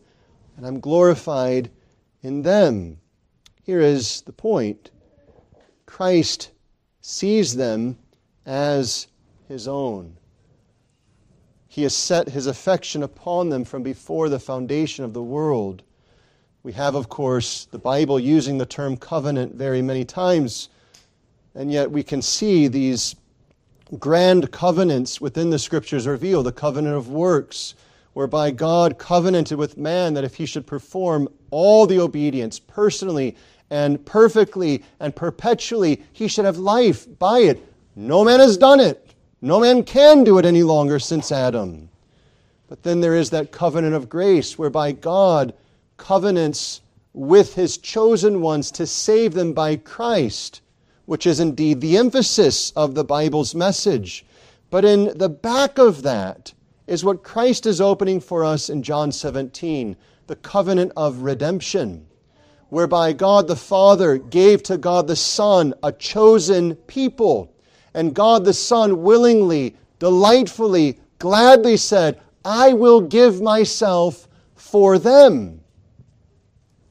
And 0.58 0.66
I'm 0.66 0.80
glorified 0.80 1.70
in 2.24 2.42
them. 2.42 3.00
Here 3.64 3.82
is 3.82 4.22
the 4.22 4.32
point 4.32 4.92
Christ 5.86 6.52
sees 7.02 7.56
them 7.56 7.98
as 8.46 9.08
his 9.48 9.68
own. 9.68 10.18
He 11.68 11.84
has 11.84 11.96
set 11.96 12.30
his 12.30 12.48
affection 12.48 13.04
upon 13.04 13.50
them 13.50 13.64
from 13.64 13.84
before 13.84 14.30
the 14.30 14.40
foundation 14.40 15.06
of 15.06 15.14
the 15.14 15.24
world. 15.24 15.84
We 16.64 16.74
have, 16.74 16.94
of 16.94 17.10
course, 17.10 17.66
the 17.72 17.80
Bible 17.80 18.20
using 18.20 18.60
the 18.60 18.68
term 18.68 18.96
covenant 18.96 19.56
very 19.56 19.82
many 19.82 20.06
times, 20.06 20.70
and 21.56 21.72
yet 21.72 21.90
we 21.90 22.04
can 22.04 22.22
see 22.22 22.68
these 22.68 23.16
grand 23.98 24.52
covenants 24.52 25.20
within 25.20 25.50
the 25.50 25.58
Scriptures 25.58 26.06
reveal 26.06 26.44
the 26.44 26.52
covenant 26.52 26.96
of 26.96 27.10
works, 27.10 27.74
whereby 28.14 28.52
God 28.52 29.00
covenanted 29.00 29.58
with 29.58 29.76
man 29.76 30.14
that 30.14 30.24
if 30.24 30.36
he 30.36 30.46
should 30.46 30.68
perform 30.68 31.28
all 31.50 31.88
the 31.88 32.00
obedience 32.00 32.60
personally 32.60 33.36
and 33.72 34.06
perfectly 34.06 34.84
and 35.00 35.16
perpetually, 35.16 36.04
he 36.14 36.28
should 36.28 36.46
have 36.46 36.60
life 36.60 37.08
by 37.18 37.40
it. 37.40 37.66
No 37.96 38.24
man 38.24 38.40
has 38.40 38.56
done 38.56 38.80
it. 38.80 39.16
No 39.42 39.60
man 39.60 39.84
can 39.84 40.24
do 40.24 40.38
it 40.38 40.46
any 40.46 40.62
longer 40.62 41.00
since 41.00 41.32
Adam. 41.32 41.90
But 42.68 42.84
then 42.84 43.02
there 43.02 43.16
is 43.16 43.32
that 43.32 43.52
covenant 43.52 43.96
of 43.96 44.10
grace 44.10 44.60
whereby 44.60 44.92
God 44.92 45.56
covenants 46.02 46.82
with 47.14 47.54
his 47.54 47.78
chosen 47.78 48.42
ones 48.42 48.72
to 48.72 48.88
save 48.88 49.34
them 49.34 49.54
by 49.54 49.76
Christ, 49.76 50.62
which 51.06 51.28
is 51.28 51.40
indeed 51.40 51.80
the 51.80 51.96
emphasis 51.96 52.72
of 52.72 52.96
the 52.96 53.04
Bible's 53.04 53.54
message. 53.54 54.26
But 54.72 54.84
in 54.84 55.16
the 55.16 55.30
back 55.30 55.78
of 55.78 56.02
that 56.02 56.54
is 56.88 57.06
what 57.06 57.24
Christ 57.24 57.68
is 57.68 57.80
opening 57.80 58.20
for 58.20 58.44
us 58.44 58.70
in 58.70 58.82
John 58.82 59.12
17 59.12 59.96
the 60.26 60.36
covenant 60.38 60.92
of 60.96 61.20
redemption, 61.20 62.08
whereby 62.70 63.14
God 63.14 63.48
the 63.48 63.56
Father 63.56 64.18
gave 64.18 64.64
to 64.64 64.78
God 64.78 65.08
the 65.08 65.16
Son 65.16 65.74
a 65.84 65.92
chosen 65.92 66.76
people. 66.88 67.54
And 67.94 68.16
God 68.16 68.46
the 68.46 68.54
Son 68.54 69.04
willingly, 69.04 69.76
delightfully, 70.00 71.00
gladly 71.20 71.78
said, 71.78 72.20
I 72.44 72.74
will 72.74 73.02
give 73.02 73.42
myself 73.42 74.28
for 74.56 74.98
them. 74.98 75.61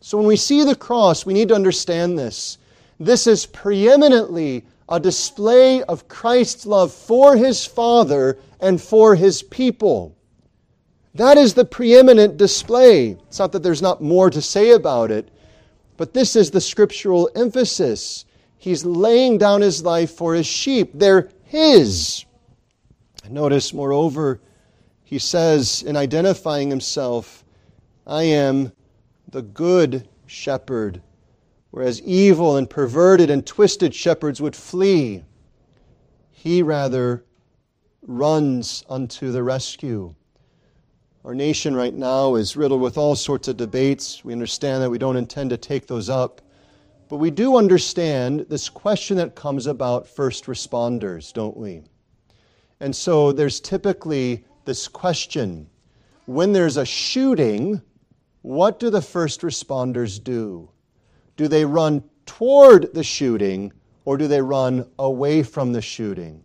So 0.01 0.17
when 0.19 0.27
we 0.27 0.37
see 0.37 0.65
the 0.65 0.75
cross, 0.75 1.27
we 1.27 1.35
need 1.35 1.49
to 1.49 1.55
understand 1.55 2.19
this. 2.19 2.59
This 2.99 3.27
is 3.27 3.47
preeminently 3.47 4.65
a 4.89 4.99
display 4.99 5.83
of 5.85 6.09
Christ's 6.09 6.67
love 6.67 6.93
for 6.93 7.37
his 7.37 7.65
Father 7.65 8.39
and 8.61 8.81
for 8.81 9.15
his 9.15 9.43
people. 9.43 10.17
That 11.15 11.39
is 11.39 11.55
the 11.55 11.65
preeminent 11.65 12.37
display. 12.37 13.11
It's 13.29 13.39
not 13.39 13.53
that 13.53 13.63
there's 13.63 13.83
not 13.83 14.03
more 14.03 14.31
to 14.31 14.41
say 14.41 14.71
about 14.73 15.11
it, 15.11 15.29
but 15.97 16.15
this 16.15 16.35
is 16.35 16.51
the 16.51 16.61
scriptural 16.61 17.31
emphasis. 17.35 18.25
He's 18.59 18.85
laying 18.85 19.39
down 19.39 19.61
his 19.61 19.85
life 19.85 20.13
for 20.13 20.35
his 20.35 20.47
sheep, 20.47 20.91
they're 20.95 21.31
his. 21.45 22.25
Notice, 23.29 23.73
moreover, 23.73 24.41
he 25.05 25.19
says 25.19 25.83
in 25.83 25.97
identifying 25.97 26.71
himself, 26.71 27.45
I 28.07 28.25
am 28.25 28.73
the 29.29 29.43
good 29.43 30.09
shepherd, 30.27 31.03
whereas 31.71 32.03
evil 32.03 32.57
and 32.57 32.69
perverted 32.69 33.31
and 33.31 33.47
twisted 33.47 33.95
shepherds 33.95 34.41
would 34.41 34.57
flee. 34.57 35.25
He 36.31 36.63
rather 36.63 37.25
runs 38.03 38.85
unto 38.89 39.31
the 39.31 39.43
rescue. 39.43 40.15
Our 41.25 41.35
nation 41.35 41.77
right 41.77 41.93
now 41.93 42.35
is 42.37 42.57
riddled 42.57 42.81
with 42.81 42.97
all 42.97 43.15
sorts 43.15 43.47
of 43.49 43.59
debates. 43.59 44.25
We 44.25 44.33
understand 44.33 44.83
that 44.83 44.91
we 44.91 44.99
don't 44.99 45.19
intend 45.19 45.51
to 45.51 45.59
take 45.59 45.87
those 45.87 46.09
up. 46.09 46.41
But 47.11 47.17
we 47.17 47.31
do 47.31 47.57
understand 47.57 48.47
this 48.49 48.69
question 48.69 49.17
that 49.19 49.35
comes 49.35 49.67
about 49.67 50.07
first 50.07 50.47
responders, 50.47 51.33
don't 51.33 51.57
we? 51.57 51.83
And 52.79 52.97
so 52.97 53.33
there's 53.33 53.61
typically 53.61 54.45
this 54.65 54.89
question 54.89 55.69
when 56.27 56.53
there's 56.53 56.77
a 56.77 56.87
shooting, 56.87 57.83
what 58.43 58.79
do 58.79 58.91
the 58.91 59.03
first 59.03 59.43
responders 59.43 60.23
do? 60.23 60.71
Do 61.37 61.49
they 61.49 61.65
run 61.65 62.05
toward 62.27 62.93
the 62.95 63.05
shooting 63.05 63.73
or 64.05 64.17
do 64.17 64.29
they 64.29 64.41
run 64.41 64.87
away 64.99 65.43
from 65.43 65.73
the 65.73 65.83
shooting? 65.83 66.45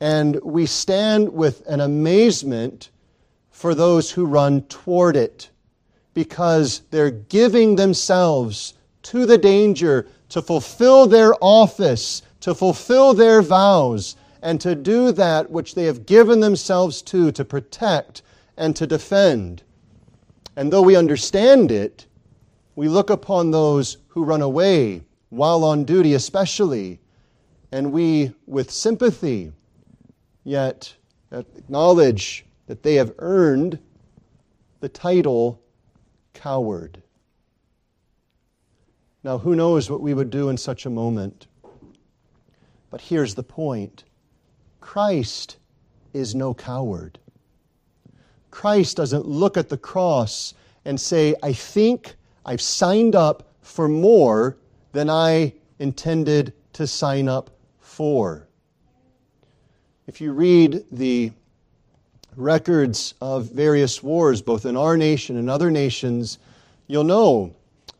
And 0.00 0.40
we 0.42 0.66
stand 0.66 1.32
with 1.32 1.66
an 1.66 1.80
amazement 1.80 2.90
for 3.50 3.74
those 3.74 4.10
who 4.10 4.26
run 4.26 4.62
toward 4.62 5.16
it 5.16 5.50
because 6.12 6.82
they're 6.90 7.10
giving 7.10 7.76
themselves 7.76 8.74
to 9.02 9.26
the 9.26 9.38
danger 9.38 10.06
to 10.30 10.42
fulfill 10.42 11.06
their 11.06 11.34
office, 11.40 12.22
to 12.40 12.54
fulfill 12.54 13.14
their 13.14 13.42
vows, 13.42 14.16
and 14.42 14.60
to 14.60 14.74
do 14.74 15.12
that 15.12 15.50
which 15.50 15.74
they 15.74 15.84
have 15.84 16.06
given 16.06 16.40
themselves 16.40 17.02
to, 17.02 17.32
to 17.32 17.44
protect 17.44 18.22
and 18.56 18.74
to 18.76 18.86
defend. 18.86 19.62
And 20.56 20.72
though 20.72 20.82
we 20.82 20.96
understand 20.96 21.72
it, 21.72 22.06
we 22.76 22.88
look 22.88 23.10
upon 23.10 23.50
those 23.50 23.98
who 24.08 24.24
run 24.24 24.42
away 24.42 25.02
while 25.30 25.64
on 25.64 25.84
duty, 25.84 26.14
especially, 26.14 27.00
and 27.72 27.92
we, 27.92 28.32
with 28.46 28.70
sympathy, 28.70 29.52
yet 30.44 30.94
acknowledge 31.32 32.44
that 32.66 32.82
they 32.82 32.94
have 32.94 33.12
earned 33.18 33.78
the 34.80 34.88
title 34.88 35.60
coward. 36.32 37.02
Now, 39.24 39.38
who 39.38 39.56
knows 39.56 39.90
what 39.90 40.02
we 40.02 40.14
would 40.14 40.30
do 40.30 40.50
in 40.50 40.56
such 40.56 40.86
a 40.86 40.90
moment? 40.90 41.46
But 42.90 43.00
here's 43.00 43.34
the 43.34 43.42
point 43.42 44.04
Christ 44.80 45.56
is 46.12 46.34
no 46.34 46.54
coward. 46.54 47.18
Christ 48.54 48.96
doesn't 48.96 49.26
look 49.26 49.56
at 49.56 49.68
the 49.68 49.76
cross 49.76 50.54
and 50.84 50.98
say, 50.98 51.34
I 51.42 51.52
think 51.52 52.14
I've 52.46 52.60
signed 52.60 53.16
up 53.16 53.48
for 53.62 53.88
more 53.88 54.56
than 54.92 55.10
I 55.10 55.54
intended 55.80 56.52
to 56.74 56.86
sign 56.86 57.28
up 57.28 57.50
for. 57.80 58.46
If 60.06 60.20
you 60.20 60.32
read 60.32 60.84
the 60.92 61.32
records 62.36 63.14
of 63.20 63.50
various 63.50 64.04
wars, 64.04 64.40
both 64.40 64.66
in 64.66 64.76
our 64.76 64.96
nation 64.96 65.36
and 65.36 65.50
other 65.50 65.72
nations, 65.72 66.38
you'll 66.86 67.02
know 67.02 67.52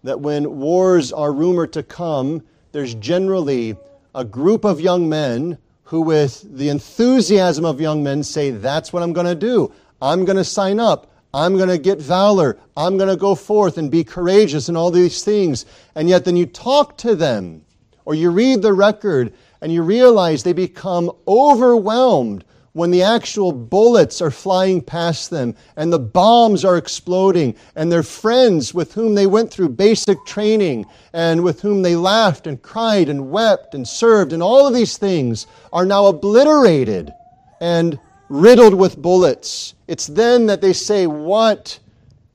that 0.04 0.20
when 0.20 0.60
wars 0.60 1.12
are 1.12 1.32
rumored 1.32 1.72
to 1.72 1.82
come, 1.82 2.44
there's 2.70 2.94
generally 2.94 3.76
a 4.14 4.24
group 4.24 4.64
of 4.64 4.80
young 4.80 5.08
men 5.08 5.58
who, 5.82 6.00
with 6.00 6.44
the 6.56 6.68
enthusiasm 6.68 7.64
of 7.64 7.80
young 7.80 8.04
men, 8.04 8.22
say, 8.22 8.50
That's 8.50 8.92
what 8.92 9.02
I'm 9.02 9.12
going 9.12 9.26
to 9.26 9.34
do. 9.34 9.72
I'm 10.00 10.24
going 10.24 10.36
to 10.36 10.44
sign 10.44 10.80
up. 10.80 11.10
I'm 11.32 11.56
going 11.56 11.68
to 11.68 11.78
get 11.78 12.00
valor. 12.00 12.58
I'm 12.76 12.96
going 12.96 13.08
to 13.08 13.16
go 13.16 13.34
forth 13.34 13.78
and 13.78 13.90
be 13.90 14.04
courageous 14.04 14.68
and 14.68 14.76
all 14.76 14.90
these 14.90 15.24
things. 15.24 15.66
And 15.94 16.08
yet, 16.08 16.24
then 16.24 16.36
you 16.36 16.46
talk 16.46 16.96
to 16.98 17.16
them 17.16 17.64
or 18.04 18.14
you 18.14 18.30
read 18.30 18.62
the 18.62 18.72
record, 18.72 19.32
and 19.60 19.72
you 19.72 19.82
realize 19.82 20.42
they 20.42 20.52
become 20.52 21.10
overwhelmed 21.26 22.44
when 22.72 22.90
the 22.90 23.02
actual 23.02 23.52
bullets 23.52 24.20
are 24.20 24.32
flying 24.32 24.82
past 24.82 25.30
them 25.30 25.54
and 25.76 25.92
the 25.92 25.98
bombs 25.98 26.64
are 26.64 26.76
exploding 26.76 27.54
and 27.76 27.90
their 27.90 28.02
friends 28.02 28.74
with 28.74 28.92
whom 28.92 29.14
they 29.14 29.28
went 29.28 29.48
through 29.48 29.68
basic 29.68 30.18
training 30.26 30.84
and 31.12 31.42
with 31.44 31.60
whom 31.60 31.82
they 31.82 31.94
laughed 31.94 32.48
and 32.48 32.60
cried 32.62 33.08
and 33.08 33.30
wept 33.30 33.74
and 33.74 33.86
served 33.86 34.32
and 34.32 34.42
all 34.42 34.66
of 34.66 34.74
these 34.74 34.98
things 34.98 35.46
are 35.72 35.86
now 35.86 36.06
obliterated 36.06 37.14
and 37.60 37.96
riddled 38.28 38.74
with 38.74 39.00
bullets. 39.00 39.74
It's 39.86 40.06
then 40.06 40.46
that 40.46 40.60
they 40.60 40.72
say, 40.72 41.06
What 41.06 41.78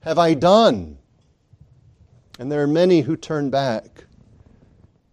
have 0.02 0.18
I 0.18 0.34
done? 0.34 0.98
And 2.38 2.52
there 2.52 2.62
are 2.62 2.68
many 2.68 3.02
who 3.02 3.18
turn 3.18 3.50
back. 3.50 4.06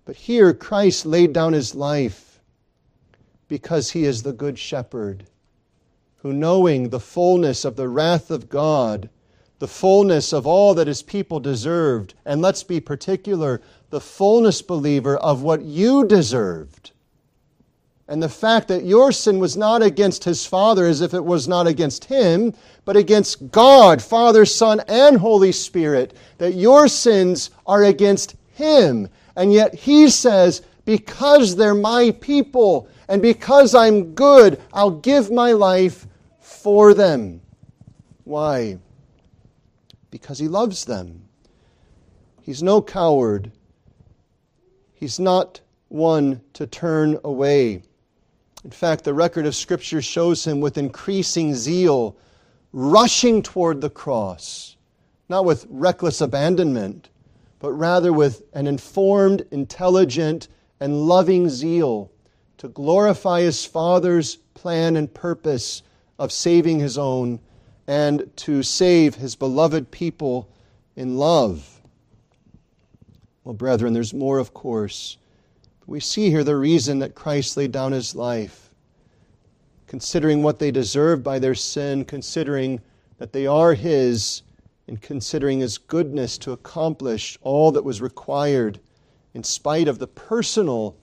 But 0.05 0.17
here, 0.17 0.55
Christ 0.55 1.05
laid 1.05 1.33
down 1.33 1.53
his 1.53 1.75
life 1.75 2.41
because 3.49 3.91
he 3.91 4.05
is 4.05 4.23
the 4.23 4.33
good 4.33 4.59
shepherd, 4.59 5.27
who, 6.19 6.33
knowing 6.33 6.89
the 6.89 7.01
fullness 7.01 7.65
of 7.65 7.77
the 7.77 7.89
wrath 7.89 8.31
of 8.31 8.49
God, 8.49 9.09
the 9.59 9.69
fullness 9.69 10.33
of 10.33 10.47
all 10.47 10.75
that 10.75 10.87
his 10.87 11.03
people 11.03 11.41
deserved, 11.41 12.15
and 12.25 12.43
let's 12.43 12.63
be 12.63 12.81
particular, 12.81 13.61
the 13.91 14.01
fullness, 14.01 14.63
believer, 14.63 15.17
of 15.17 15.43
what 15.43 15.63
you 15.63 16.07
deserved. 16.07 16.93
And 18.09 18.23
the 18.23 18.29
fact 18.29 18.69
that 18.69 18.85
your 18.85 19.11
sin 19.11 19.41
was 19.41 19.57
not 19.57 19.83
against 19.83 20.23
his 20.23 20.47
Father 20.47 20.87
as 20.87 21.01
if 21.01 21.13
it 21.13 21.25
was 21.25 21.49
not 21.49 21.67
against 21.67 22.05
him, 22.05 22.55
but 22.85 22.97
against 22.97 23.51
God, 23.51 24.01
Father, 24.01 24.45
Son, 24.45 24.81
and 24.87 25.17
Holy 25.17 25.51
Spirit, 25.51 26.17
that 26.39 26.55
your 26.55 26.87
sins 26.87 27.51
are 27.67 27.83
against 27.83 28.37
him. 28.53 29.09
And 29.35 29.53
yet 29.53 29.75
he 29.75 30.09
says, 30.09 30.63
because 30.85 31.57
they're 31.57 31.75
my 31.75 32.13
people, 32.21 32.89
and 33.09 33.21
because 33.21 33.75
I'm 33.75 34.15
good, 34.15 34.63
I'll 34.73 34.93
give 34.93 35.33
my 35.33 35.51
life 35.51 36.07
for 36.39 36.95
them. 36.95 37.41
Why? 38.23 38.79
Because 40.13 40.39
he 40.39 40.47
loves 40.47 40.85
them. 40.85 41.23
He's 42.41 42.63
no 42.63 42.81
coward. 42.81 43.51
He's 44.95 45.19
not 45.19 45.61
one 45.89 46.41
to 46.53 46.69
turn 46.69 47.19
away. 47.25 47.83
In 48.67 48.73
fact, 48.73 49.05
the 49.05 49.15
record 49.15 49.47
of 49.47 49.55
Scripture 49.55 50.03
shows 50.03 50.45
him 50.45 50.61
with 50.61 50.77
increasing 50.77 51.55
zeal 51.55 52.17
rushing 52.73 53.41
toward 53.41 53.81
the 53.81 53.89
cross, 53.89 54.77
not 55.29 55.45
with 55.45 55.69
reckless 55.71 56.21
abandonment, 56.21 57.09
but 57.61 57.71
rather 57.71 58.13
with 58.13 58.43
an 58.55 58.67
informed, 58.67 59.47
intelligent, 59.53 60.49
and 60.81 61.07
loving 61.07 61.49
zeal 61.49 62.11
to 62.59 62.67
glorify 62.67 63.43
his 63.43 63.65
Father's 63.65 64.35
plan 64.55 64.97
and 64.97 65.15
purpose 65.15 65.85
of 66.19 66.33
saving 66.33 66.81
his 66.81 66.99
own 66.99 67.39
and 67.87 68.29
to 68.35 68.65
save 68.65 69.15
his 69.15 69.37
beloved 69.37 69.93
people 69.93 70.51
in 70.97 71.17
love. 71.17 71.83
Well, 73.45 73.55
brethren, 73.55 73.93
there's 73.93 74.13
more, 74.13 74.41
of 74.41 74.53
course. 74.53 75.19
We 75.87 76.01
see 76.01 76.31
here 76.31 76.43
the 76.43 76.57
reason 76.57 76.99
that 76.99 77.15
Christ 77.15 77.57
laid 77.57 77.71
down 77.71 77.93
his 77.93 78.17
life, 78.17 78.71
considering 79.87 80.43
what 80.43 80.59
they 80.59 80.73
deserved 80.73 81.23
by 81.23 81.39
their 81.39 81.55
sin, 81.55 82.05
considering 82.05 82.81
that 83.19 83.33
they 83.33 83.47
are 83.47 83.75
his, 83.75 84.43
and 84.89 85.01
considering 85.01 85.61
his 85.61 85.79
goodness 85.79 86.39
to 86.39 86.53
accomplish 86.53 87.39
all 87.41 87.71
that 87.73 87.85
was 87.85 88.03
required 88.03 88.81
in 89.33 89.45
spite 89.45 89.87
of 89.87 89.99
the 90.01 90.09
personal 90.09 90.97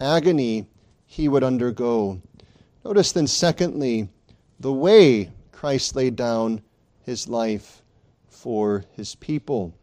agony 0.00 0.66
he 1.04 1.28
would 1.28 1.42
undergo. 1.42 2.20
Notice 2.84 3.12
then, 3.12 3.26
secondly, 3.26 4.08
the 4.60 4.72
way 4.72 5.30
Christ 5.50 5.96
laid 5.96 6.14
down 6.14 6.62
his 7.02 7.28
life 7.28 7.82
for 8.28 8.84
his 8.92 9.16
people. 9.16 9.74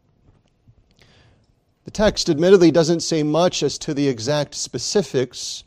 The 1.86 1.92
text 1.92 2.30
admittedly 2.30 2.72
doesn't 2.72 3.02
say 3.02 3.24
much 3.24 3.62
as 3.64 3.78
to 3.80 3.94
the 3.94 4.08
exact 4.08 4.56
specifics, 4.56 5.64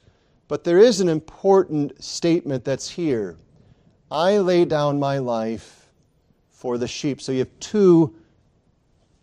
but 0.48 0.64
there 0.64 0.78
is 0.78 1.00
an 1.00 1.08
important 1.08 2.02
statement 2.02 2.64
that's 2.64 2.90
here. 2.90 3.36
I 4.10 4.38
lay 4.38 4.64
down 4.64 4.98
my 4.98 5.18
life 5.18 5.88
for 6.50 6.76
the 6.76 6.88
sheep. 6.88 7.20
So 7.20 7.32
you 7.32 7.38
have 7.38 7.60
two 7.60 8.16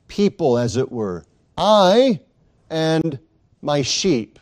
people, 0.08 0.58
as 0.58 0.78
it 0.78 0.92
were 0.92 1.26
I 1.58 2.22
and 2.70 3.20
my 3.62 3.82
sheep. 3.82 4.40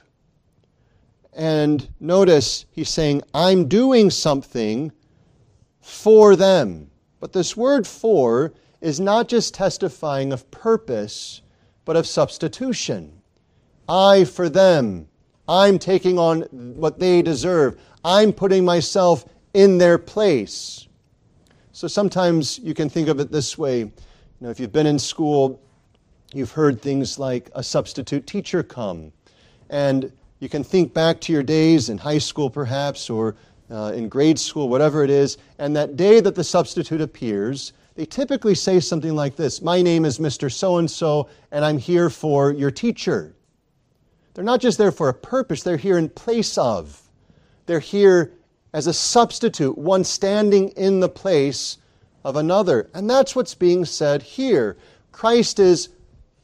And 1.34 1.88
notice 2.00 2.66
he's 2.72 2.90
saying, 2.90 3.24
I'm 3.34 3.68
doing 3.68 4.10
something 4.10 4.92
for 5.82 6.36
them. 6.36 6.92
But 7.20 7.34
this 7.34 7.58
word 7.58 7.88
for 7.88 8.54
is 8.82 9.00
not 9.00 9.28
just 9.28 9.54
testifying 9.54 10.32
of 10.34 10.50
purpose, 10.52 11.42
but 11.86 11.96
of 11.96 12.08
substitution. 12.08 13.12
I 13.88 14.24
for 14.24 14.50
them. 14.50 15.08
I'm 15.48 15.78
taking 15.78 16.18
on 16.18 16.42
what 16.52 17.00
they 17.00 17.22
deserve. 17.22 17.80
I'm 18.04 18.32
putting 18.32 18.64
myself 18.64 19.26
in 19.54 19.78
their 19.78 19.98
place. 19.98 20.88
So 21.74 21.88
sometimes 21.88 22.60
you 22.60 22.74
can 22.74 22.90
think 22.90 23.08
of 23.08 23.20
it 23.20 23.32
this 23.32 23.58
way. 23.58 23.80
You 23.80 23.92
know, 24.40 24.50
if 24.50 24.60
you've 24.60 24.72
been 24.72 24.88
in 24.88 25.00
school, 25.00 25.60
you've 26.34 26.52
heard 26.52 26.82
things 26.82 27.20
like 27.20 27.50
a 27.56 27.64
substitute 27.64 28.26
teacher 28.26 28.64
come. 28.64 29.12
And 29.70 30.12
you 30.40 30.50
can 30.50 30.64
think 30.64 30.94
back 30.94 31.20
to 31.22 31.34
your 31.34 31.44
days 31.44 31.90
in 31.90 31.98
high 31.98 32.18
school, 32.18 32.50
perhaps, 32.50 33.10
or 33.10 33.36
uh, 33.72 33.94
in 33.96 34.10
grade 34.10 34.38
school, 34.38 34.70
whatever 34.70 35.04
it 35.04 35.10
is, 35.10 35.38
and 35.58 35.76
that 35.76 35.96
day 35.96 36.20
that 36.20 36.36
the 36.36 36.44
substitute 36.44 37.02
appears, 37.02 37.74
they 37.96 38.06
typically 38.06 38.56
say 38.56 38.80
something 38.80 39.16
like 39.16 39.36
this 39.36 39.62
My 39.62 39.82
name 39.82 40.06
is 40.06 40.20
Mr. 40.20 40.52
So 40.52 40.78
and 40.78 40.90
so, 40.90 41.30
and 41.52 41.64
I'm 41.64 41.78
here 41.78 42.10
for 42.10 42.52
your 42.52 42.72
teacher. 42.72 43.36
They're 44.34 44.44
not 44.44 44.62
just 44.62 44.78
there 44.78 44.92
for 44.92 45.10
a 45.10 45.14
purpose, 45.14 45.64
they're 45.64 45.78
here 45.78 45.98
in 45.98 46.10
place 46.10 46.58
of. 46.58 47.00
They're 47.66 47.80
here 47.80 48.34
as 48.74 48.88
a 48.88 48.94
substitute, 48.94 49.78
one 49.78 50.04
standing 50.04 50.70
in 50.70 51.00
the 51.00 51.10
place 51.10 51.78
of 52.24 52.36
another. 52.36 52.90
And 52.94 53.10
that's 53.10 53.36
what's 53.36 53.54
being 53.54 53.86
said 53.86 54.22
here. 54.24 54.78
Christ 55.12 55.60
is 55.60 55.90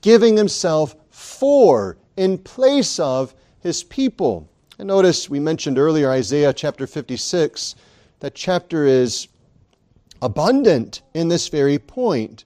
giving 0.02 0.38
himself 0.38 0.96
for, 1.10 1.98
in 2.16 2.38
place 2.38 3.00
of 3.00 3.34
his 3.62 3.84
people. 3.84 4.48
And 4.78 4.88
notice 4.88 5.30
we 5.30 5.40
mentioned 5.40 5.80
earlier 5.80 6.12
Isaiah 6.12 6.54
chapter 6.54 6.86
56. 6.86 7.76
That 8.20 8.36
chapter 8.36 8.86
is 8.86 9.28
abundant 10.22 11.02
in 11.14 11.28
this 11.28 11.48
very 11.48 11.80
point. 11.80 12.46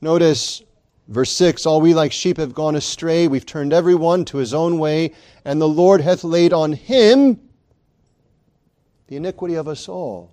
Notice 0.00 0.62
verse 1.08 1.30
6 1.32 1.66
All 1.66 1.80
we 1.80 1.94
like 1.94 2.12
sheep 2.12 2.36
have 2.36 2.54
gone 2.54 2.76
astray, 2.76 3.28
we've 3.28 3.46
turned 3.46 3.72
every 3.72 3.94
one 3.94 4.24
to 4.26 4.38
his 4.38 4.54
own 4.54 4.78
way, 4.78 5.12
and 5.44 5.60
the 5.60 5.68
Lord 5.68 6.00
hath 6.00 6.24
laid 6.24 6.52
on 6.52 6.72
him 6.72 7.40
the 9.06 9.16
iniquity 9.16 9.54
of 9.54 9.68
us 9.68 9.88
all, 9.88 10.32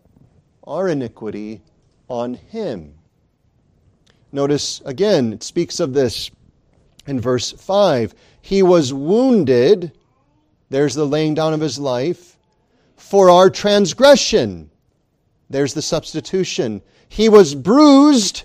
our 0.65 0.87
iniquity 0.87 1.61
on 2.07 2.35
him. 2.35 2.93
Notice 4.31 4.81
again, 4.85 5.33
it 5.33 5.43
speaks 5.43 5.79
of 5.79 5.93
this 5.93 6.31
in 7.05 7.19
verse 7.19 7.51
5. 7.51 8.15
He 8.41 8.63
was 8.63 8.93
wounded 8.93 9.91
there's 10.71 10.95
the 10.95 11.05
laying 11.05 11.33
down 11.33 11.53
of 11.53 11.59
his 11.59 11.77
life. 11.77 12.37
For 12.95 13.29
our 13.29 13.49
transgression. 13.49 14.71
There's 15.51 15.73
the 15.73 15.81
substitution. 15.81 16.81
He 17.09 17.27
was 17.27 17.55
bruised. 17.55 18.43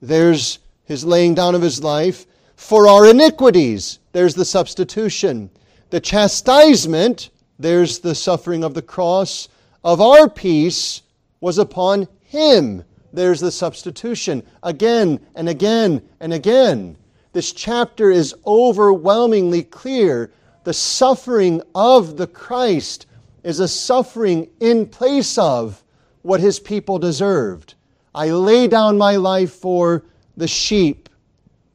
There's 0.00 0.58
his 0.84 1.04
laying 1.04 1.34
down 1.34 1.54
of 1.54 1.62
his 1.62 1.82
life. 1.82 2.26
For 2.56 2.86
our 2.86 3.06
iniquities. 3.06 3.98
There's 4.12 4.34
the 4.34 4.44
substitution. 4.44 5.50
The 5.90 6.00
chastisement. 6.00 7.30
There's 7.58 8.00
the 8.00 8.14
suffering 8.14 8.64
of 8.64 8.74
the 8.74 8.82
cross. 8.82 9.48
Of 9.82 10.00
our 10.00 10.28
peace 10.28 11.02
was 11.40 11.58
upon 11.58 12.06
him. 12.20 12.84
There's 13.12 13.40
the 13.40 13.50
substitution. 13.50 14.42
Again 14.62 15.20
and 15.34 15.48
again 15.48 16.02
and 16.20 16.32
again. 16.32 16.96
This 17.32 17.52
chapter 17.52 18.10
is 18.10 18.34
overwhelmingly 18.46 19.62
clear 19.62 20.30
the 20.64 20.74
suffering 20.74 21.62
of 21.74 22.16
the 22.18 22.26
Christ 22.26 23.06
is 23.42 23.58
a 23.58 23.66
suffering 23.66 24.48
in 24.60 24.86
place 24.86 25.38
of 25.38 25.82
what 26.22 26.40
his 26.40 26.58
people 26.58 26.98
deserved. 26.98 27.74
I 28.14 28.30
lay 28.30 28.68
down 28.68 28.98
my 28.98 29.16
life 29.16 29.52
for 29.52 30.04
the 30.36 30.48
sheep. 30.48 31.08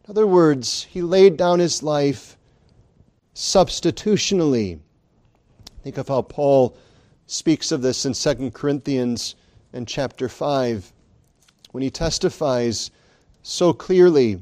In 0.05 0.11
other 0.11 0.27
words, 0.27 0.83
he 0.89 1.01
laid 1.01 1.37
down 1.37 1.59
his 1.59 1.83
life 1.83 2.37
substitutionally. 3.33 4.79
Think 5.83 5.97
of 5.97 6.07
how 6.07 6.21
Paul 6.21 6.77
speaks 7.27 7.71
of 7.71 7.81
this 7.81 8.05
in 8.05 8.13
2 8.13 8.51
Corinthians 8.51 9.35
and 9.73 9.87
chapter 9.87 10.29
5 10.29 10.91
when 11.71 11.83
he 11.83 11.89
testifies 11.89 12.91
so 13.43 13.73
clearly 13.73 14.41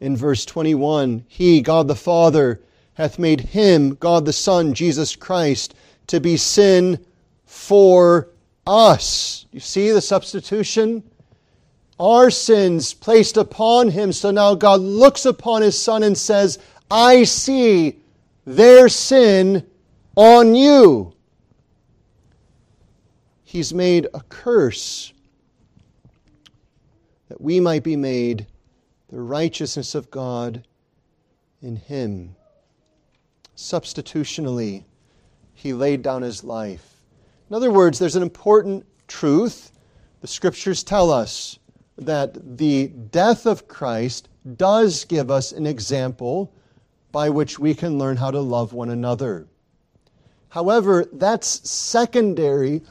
in 0.00 0.16
verse 0.16 0.44
21 0.44 1.24
He, 1.28 1.60
God 1.60 1.88
the 1.88 1.94
Father, 1.94 2.60
hath 2.94 3.18
made 3.18 3.40
him, 3.40 3.94
God 3.94 4.24
the 4.24 4.32
Son, 4.32 4.74
Jesus 4.74 5.16
Christ, 5.16 5.74
to 6.08 6.20
be 6.20 6.36
sin 6.36 7.04
for 7.46 8.28
us. 8.66 9.46
You 9.52 9.60
see 9.60 9.90
the 9.90 10.00
substitution? 10.00 11.02
Our 11.98 12.30
sins 12.30 12.94
placed 12.94 13.36
upon 13.36 13.90
him. 13.90 14.12
So 14.12 14.30
now 14.30 14.54
God 14.54 14.80
looks 14.80 15.24
upon 15.26 15.62
his 15.62 15.80
Son 15.80 16.02
and 16.02 16.16
says, 16.16 16.58
I 16.90 17.24
see 17.24 17.98
their 18.44 18.88
sin 18.88 19.66
on 20.16 20.54
you. 20.54 21.12
He's 23.44 23.72
made 23.72 24.08
a 24.12 24.20
curse 24.28 25.12
that 27.28 27.40
we 27.40 27.60
might 27.60 27.84
be 27.84 27.96
made 27.96 28.46
the 29.08 29.20
righteousness 29.20 29.94
of 29.94 30.10
God 30.10 30.64
in 31.62 31.76
him. 31.76 32.34
Substitutionally, 33.54 34.84
he 35.52 35.72
laid 35.72 36.02
down 36.02 36.22
his 36.22 36.42
life. 36.42 36.93
In 37.50 37.56
other 37.56 37.70
words, 37.70 37.98
there's 37.98 38.16
an 38.16 38.22
important 38.22 38.86
truth. 39.06 39.72
The 40.20 40.26
scriptures 40.26 40.82
tell 40.82 41.10
us 41.10 41.58
that 41.98 42.56
the 42.56 42.88
death 42.88 43.46
of 43.46 43.68
Christ 43.68 44.28
does 44.56 45.04
give 45.04 45.30
us 45.30 45.52
an 45.52 45.66
example 45.66 46.52
by 47.12 47.30
which 47.30 47.58
we 47.58 47.74
can 47.74 47.98
learn 47.98 48.16
how 48.16 48.30
to 48.30 48.40
love 48.40 48.72
one 48.72 48.90
another. 48.90 49.46
However, 50.48 51.04
that's 51.12 51.68
secondary 51.68 52.82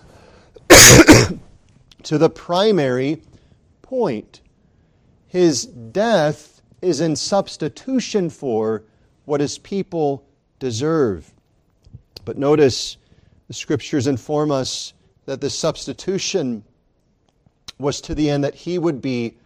to 0.70 2.18
the 2.18 2.30
primary 2.30 3.22
point. 3.82 4.42
His 5.28 5.66
death 5.66 6.62
is 6.82 7.02
in 7.02 7.16
substitution 7.16 8.30
for 8.30 8.84
what 9.26 9.42
his 9.42 9.58
people 9.58 10.26
deserve. 10.60 11.34
But 12.26 12.38
notice 12.38 12.98
the 13.48 13.54
scriptures 13.54 14.08
inform 14.08 14.52
us 14.52 14.94
that 15.26 15.42
the 15.42 15.50
substitution 15.50 16.64
was 17.80 18.02
to 18.02 18.16
the 18.16 18.30
end 18.30 18.44
that 18.44 18.56
he 18.56 18.78
would 18.78 19.02
be 19.02 19.38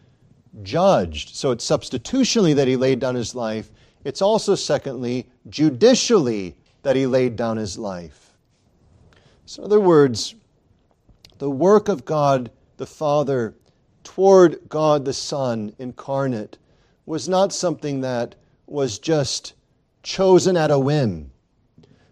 judged. 0.64 1.36
So 1.36 1.52
it's 1.52 1.64
substitutionally 1.64 2.54
that 2.54 2.68
he 2.68 2.76
laid 2.76 3.00
down 3.00 3.16
his 3.16 3.36
life. 3.36 3.70
It's 4.04 4.22
also, 4.22 4.56
secondly, 4.56 5.28
judicially 5.50 6.56
that 6.84 6.96
he 6.96 7.06
laid 7.06 7.36
down 7.36 7.58
his 7.58 7.78
life. 7.78 8.34
So, 9.46 9.64
in 9.64 9.66
other 9.66 9.80
words, 9.80 10.36
the 11.38 11.50
work 11.50 11.90
of 11.90 12.06
God 12.06 12.52
the 12.78 12.86
Father 12.86 13.56
toward 14.04 14.60
God 14.70 15.06
the 15.06 15.14
Son 15.14 15.74
incarnate 15.80 16.58
was 17.06 17.28
not 17.28 17.54
something 17.54 18.02
that 18.02 18.36
was 18.68 19.00
just 19.00 19.54
chosen 20.04 20.56
at 20.56 20.72
a 20.72 20.80
whim, 20.80 21.32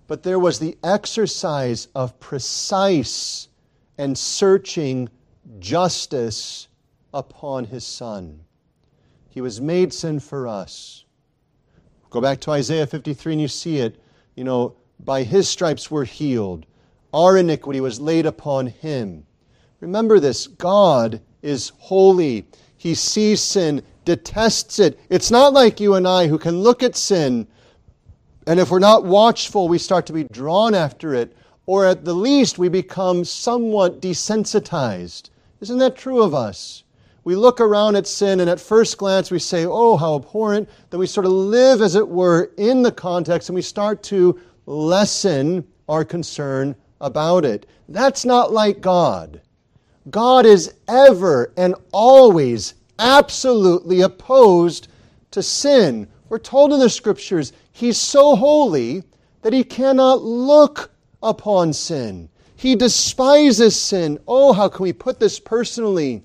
but 0.08 0.24
there 0.24 0.39
was 0.39 0.60
the 0.60 0.78
exercise 0.84 1.88
of 1.96 2.20
precise 2.20 3.50
and 3.98 4.18
searching 4.18 5.10
justice 5.60 6.68
upon 7.13 7.65
his 7.65 7.86
Son. 7.86 8.39
He 9.30 9.41
was 9.41 9.60
made 9.62 9.94
sin 9.94 10.20
for 10.20 10.48
us. 10.48 11.06
Go 12.10 12.22
back 12.22 12.39
to 12.41 12.52
Isaiah 12.52 12.88
53 12.88 13.34
and 13.34 13.41
you 13.41 13.48
see 13.48 13.78
it. 13.78 14.02
You 14.36 14.44
know, 14.44 14.76
by 15.04 15.24
his 15.24 15.50
stripes 15.50 15.89
we're 15.89 16.06
healed. 16.06 16.65
Our 17.13 17.38
iniquity 17.38 17.82
was 17.82 18.00
laid 18.00 18.26
upon 18.26 18.68
him. 18.68 19.26
Remember 19.80 20.20
this 20.20 20.48
God 20.48 21.22
is 21.41 21.72
holy. 21.78 22.48
He 22.78 22.96
sees 22.96 23.41
sin, 23.41 23.82
detests 24.04 24.80
it. 24.80 25.00
It's 25.10 25.32
not 25.32 25.54
like 25.54 25.80
you 25.80 25.96
and 25.96 26.08
I 26.08 26.28
who 26.28 26.38
can 26.38 26.62
look 26.62 26.84
at 26.84 26.96
sin, 26.96 27.48
and 28.48 28.60
if 28.60 28.70
we're 28.70 28.80
not 28.80 29.06
watchful, 29.06 29.68
we 29.68 29.78
start 29.78 30.06
to 30.08 30.14
be 30.14 30.26
drawn 30.26 30.76
after 30.76 31.14
it, 31.14 31.36
or 31.66 31.86
at 31.86 32.06
the 32.06 32.14
least, 32.14 32.60
we 32.60 32.70
become 32.70 33.26
somewhat 33.26 34.02
desensitized. 34.02 35.30
Isn't 35.62 35.80
that 35.80 35.96
true 35.96 36.22
of 36.22 36.36
us? 36.36 36.84
We 37.24 37.36
look 37.36 37.60
around 37.60 37.96
at 37.96 38.06
sin, 38.06 38.40
and 38.40 38.50
at 38.50 38.60
first 38.60 39.00
glance, 39.00 39.32
we 39.32 39.40
say, 39.40 39.66
Oh, 39.66 39.98
how 39.98 40.16
abhorrent. 40.16 40.70
Then 40.92 41.00
we 41.00 41.08
sort 41.08 41.26
of 41.26 41.32
live, 41.32 41.82
as 41.82 41.96
it 41.96 42.08
were, 42.08 42.52
in 42.58 42.84
the 42.84 42.92
context, 42.92 43.50
and 43.50 43.56
we 43.56 43.64
start 43.64 44.04
to 44.04 44.40
lessen 44.68 45.66
our 45.90 46.06
concern 46.06 46.76
about 47.02 47.46
it. 47.46 47.66
That's 47.90 48.26
not 48.26 48.54
like 48.54 48.80
God. 48.80 49.42
God 50.12 50.46
is 50.46 50.76
ever 50.88 51.52
and 51.58 51.74
always 51.92 52.76
absolutely 53.00 54.02
opposed 54.02 54.88
to 55.32 55.42
sin. 55.42 56.08
We're 56.30 56.40
told 56.40 56.74
in 56.74 56.80
the 56.80 56.90
scriptures 56.90 57.54
he's 57.72 57.98
so 57.98 58.36
holy 58.36 59.04
that 59.42 59.54
he 59.54 59.64
cannot 59.64 60.24
look 60.24 60.92
upon 61.22 61.74
sin. 61.74 62.30
He 62.56 62.76
despises 62.76 63.80
sin. 63.80 64.20
Oh, 64.28 64.54
how 64.54 64.70
can 64.70 64.84
we 64.84 64.94
put 64.94 65.20
this 65.20 65.40
personally? 65.40 66.24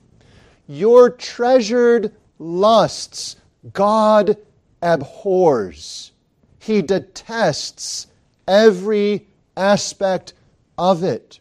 Your 0.67 1.11
treasured 1.11 2.15
lusts 2.39 3.37
God 3.73 4.37
abhors. 4.81 6.13
He 6.61 6.83
detests 6.83 8.07
every 8.49 9.27
aspect 9.57 10.35
of 10.79 11.03
it. 11.03 11.41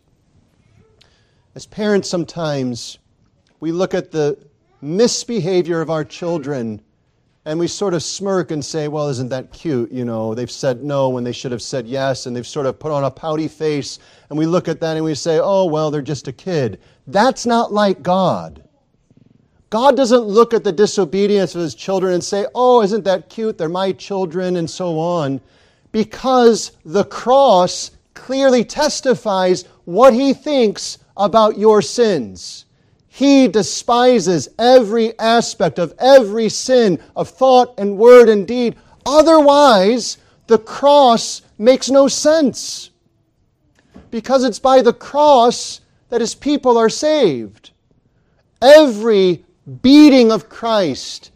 As 1.56 1.66
parents, 1.66 2.10
sometimes 2.10 3.00
we 3.60 3.72
look 3.72 3.94
at 3.94 4.12
the 4.12 4.38
misbehavior 4.82 5.82
of 5.82 5.90
our 5.90 6.04
children 6.04 6.82
and 7.46 7.60
we 7.60 7.68
sort 7.68 7.94
of 7.94 8.04
smirk 8.04 8.52
and 8.52 8.64
say, 8.64 8.88
well, 8.88 9.08
isn't 9.08 9.30
that 9.30 9.52
cute? 9.54 9.92
You 9.92 10.06
know, 10.06 10.36
they've 10.36 10.52
said 10.52 10.84
no 10.84 11.10
when 11.10 11.24
they 11.24 11.32
should 11.32 11.52
have 11.52 11.62
said 11.62 11.88
yes, 11.88 12.26
and 12.26 12.36
they've 12.36 12.46
sort 12.46 12.66
of 12.66 12.80
put 12.80 12.92
on 12.92 13.06
a 13.06 13.12
pouty 13.12 13.48
face, 13.48 14.00
and 14.30 14.38
we 14.38 14.46
look 14.46 14.68
at 14.68 14.80
that 14.82 14.98
and 14.98 15.06
we 15.06 15.16
say, 15.16 15.40
oh, 15.42 15.66
well, 15.66 15.90
they're 15.90 16.02
just 16.02 16.28
a 16.28 16.34
kid. 16.34 16.80
That's 17.08 17.46
not 17.46 17.72
like 17.72 18.04
God. 18.04 18.64
God 19.70 19.96
doesn't 19.96 20.22
look 20.22 20.54
at 20.54 20.64
the 20.64 20.72
disobedience 20.72 21.56
of 21.56 21.62
his 21.62 21.76
children 21.76 22.14
and 22.14 22.24
say, 22.24 22.46
oh, 22.56 22.82
isn't 22.82 23.04
that 23.06 23.30
cute? 23.30 23.58
They're 23.58 23.70
my 23.70 23.94
children, 23.94 24.58
and 24.58 24.70
so 24.70 25.00
on. 25.00 25.40
Because 25.92 26.72
the 26.84 27.06
cross 27.06 27.92
clearly 28.16 28.64
testifies 28.64 29.66
what 29.86 30.14
he 30.14 30.34
thinks 30.34 30.98
about 31.16 31.58
your 31.58 31.82
sins. 31.82 32.66
He 33.10 33.48
despises 33.48 34.48
every 34.58 35.18
aspect 35.20 35.80
of 35.80 35.94
every 36.00 36.48
sin 36.48 37.00
of 37.16 37.28
thought 37.28 37.74
and 37.78 37.98
word 37.98 38.30
and 38.30 38.48
deed. 38.48 38.76
Otherwise, 39.06 40.20
the 40.48 40.60
cross 40.60 41.42
makes 41.58 41.90
no 41.90 42.08
sense. 42.08 42.92
Because 44.12 44.44
it's 44.44 44.60
by 44.60 44.82
the 44.82 44.94
cross 44.94 45.82
that 46.10 46.22
his 46.22 46.36
people 46.36 46.78
are 46.78 46.90
saved. 46.90 47.72
Every 48.62 49.44
beating 49.82 50.32
of 50.32 50.50
Christ, 50.50 51.32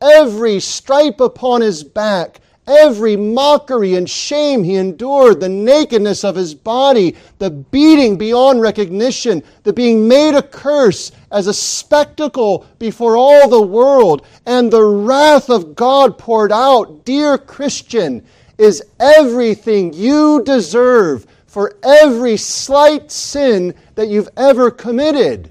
every 0.00 0.60
stripe 0.60 1.20
upon 1.20 1.62
his 1.62 1.82
back, 1.84 2.40
Every 2.66 3.14
mockery 3.14 3.94
and 3.94 4.08
shame 4.08 4.64
he 4.64 4.76
endured, 4.76 5.40
the 5.40 5.50
nakedness 5.50 6.24
of 6.24 6.34
his 6.34 6.54
body, 6.54 7.14
the 7.38 7.50
beating 7.50 8.16
beyond 8.16 8.62
recognition, 8.62 9.42
the 9.64 9.72
being 9.72 10.08
made 10.08 10.34
a 10.34 10.42
curse 10.42 11.12
as 11.30 11.46
a 11.46 11.52
spectacle 11.52 12.66
before 12.78 13.18
all 13.18 13.48
the 13.48 13.60
world, 13.60 14.26
and 14.46 14.70
the 14.70 14.82
wrath 14.82 15.50
of 15.50 15.74
God 15.74 16.16
poured 16.16 16.52
out, 16.52 17.04
dear 17.04 17.36
Christian, 17.36 18.24
is 18.56 18.82
everything 18.98 19.92
you 19.92 20.42
deserve 20.44 21.26
for 21.46 21.76
every 21.82 22.36
slight 22.38 23.12
sin 23.12 23.74
that 23.94 24.08
you've 24.08 24.30
ever 24.38 24.70
committed. 24.70 25.50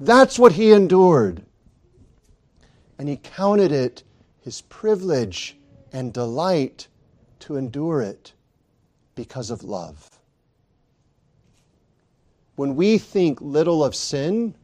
That's 0.00 0.38
what 0.40 0.52
he 0.52 0.72
endured. 0.72 1.42
And 2.98 3.08
he 3.08 3.16
counted 3.16 3.70
it 3.70 4.02
his 4.42 4.60
privilege 4.62 5.56
and 5.92 6.12
delight 6.12 6.88
to 7.40 7.56
endure 7.56 8.02
it 8.02 8.32
because 9.14 9.50
of 9.50 9.62
love. 9.62 10.10
When 12.56 12.76
we 12.76 12.98
think 12.98 13.40
little 13.40 13.84
of 13.84 13.94
sin, 13.94 14.54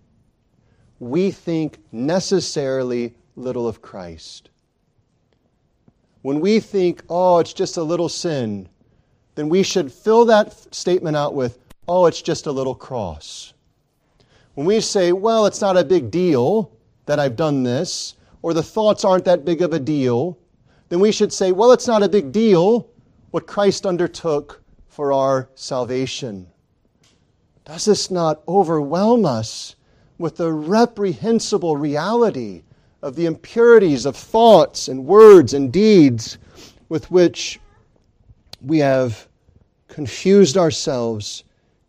we 0.98 1.30
think 1.30 1.78
necessarily 1.92 3.14
little 3.36 3.66
of 3.68 3.80
Christ. 3.80 4.50
When 6.22 6.40
we 6.40 6.60
think, 6.60 7.02
oh, 7.08 7.38
it's 7.38 7.52
just 7.52 7.76
a 7.76 7.82
little 7.82 8.08
sin, 8.08 8.68
then 9.36 9.48
we 9.48 9.62
should 9.62 9.92
fill 9.92 10.24
that 10.26 10.74
statement 10.74 11.16
out 11.16 11.34
with, 11.34 11.58
oh, 11.86 12.06
it's 12.06 12.20
just 12.20 12.46
a 12.46 12.52
little 12.52 12.74
cross. 12.74 13.54
When 14.54 14.66
we 14.66 14.80
say, 14.80 15.12
well, 15.12 15.46
it's 15.46 15.60
not 15.60 15.76
a 15.76 15.84
big 15.84 16.10
deal 16.10 16.72
that 17.06 17.20
I've 17.20 17.36
done 17.36 17.62
this, 17.62 18.16
or 18.42 18.54
the 18.54 18.62
thoughts 18.62 19.04
aren't 19.04 19.24
that 19.24 19.44
big 19.44 19.62
of 19.62 19.72
a 19.72 19.78
deal, 19.78 20.38
then 20.88 21.00
we 21.00 21.12
should 21.12 21.32
say, 21.32 21.52
well, 21.52 21.72
it's 21.72 21.86
not 21.86 22.02
a 22.02 22.08
big 22.08 22.32
deal 22.32 22.88
what 23.30 23.46
Christ 23.46 23.86
undertook 23.86 24.62
for 24.88 25.12
our 25.12 25.48
salvation. 25.54 26.46
Does 27.64 27.84
this 27.84 28.10
not 28.10 28.42
overwhelm 28.48 29.26
us 29.26 29.76
with 30.18 30.36
the 30.36 30.52
reprehensible 30.52 31.76
reality 31.76 32.62
of 33.02 33.14
the 33.14 33.26
impurities 33.26 34.06
of 34.06 34.16
thoughts 34.16 34.88
and 34.88 35.04
words 35.04 35.54
and 35.54 35.72
deeds 35.72 36.38
with 36.88 37.10
which 37.10 37.60
we 38.60 38.78
have 38.78 39.28
confused 39.88 40.56
ourselves 40.56 41.44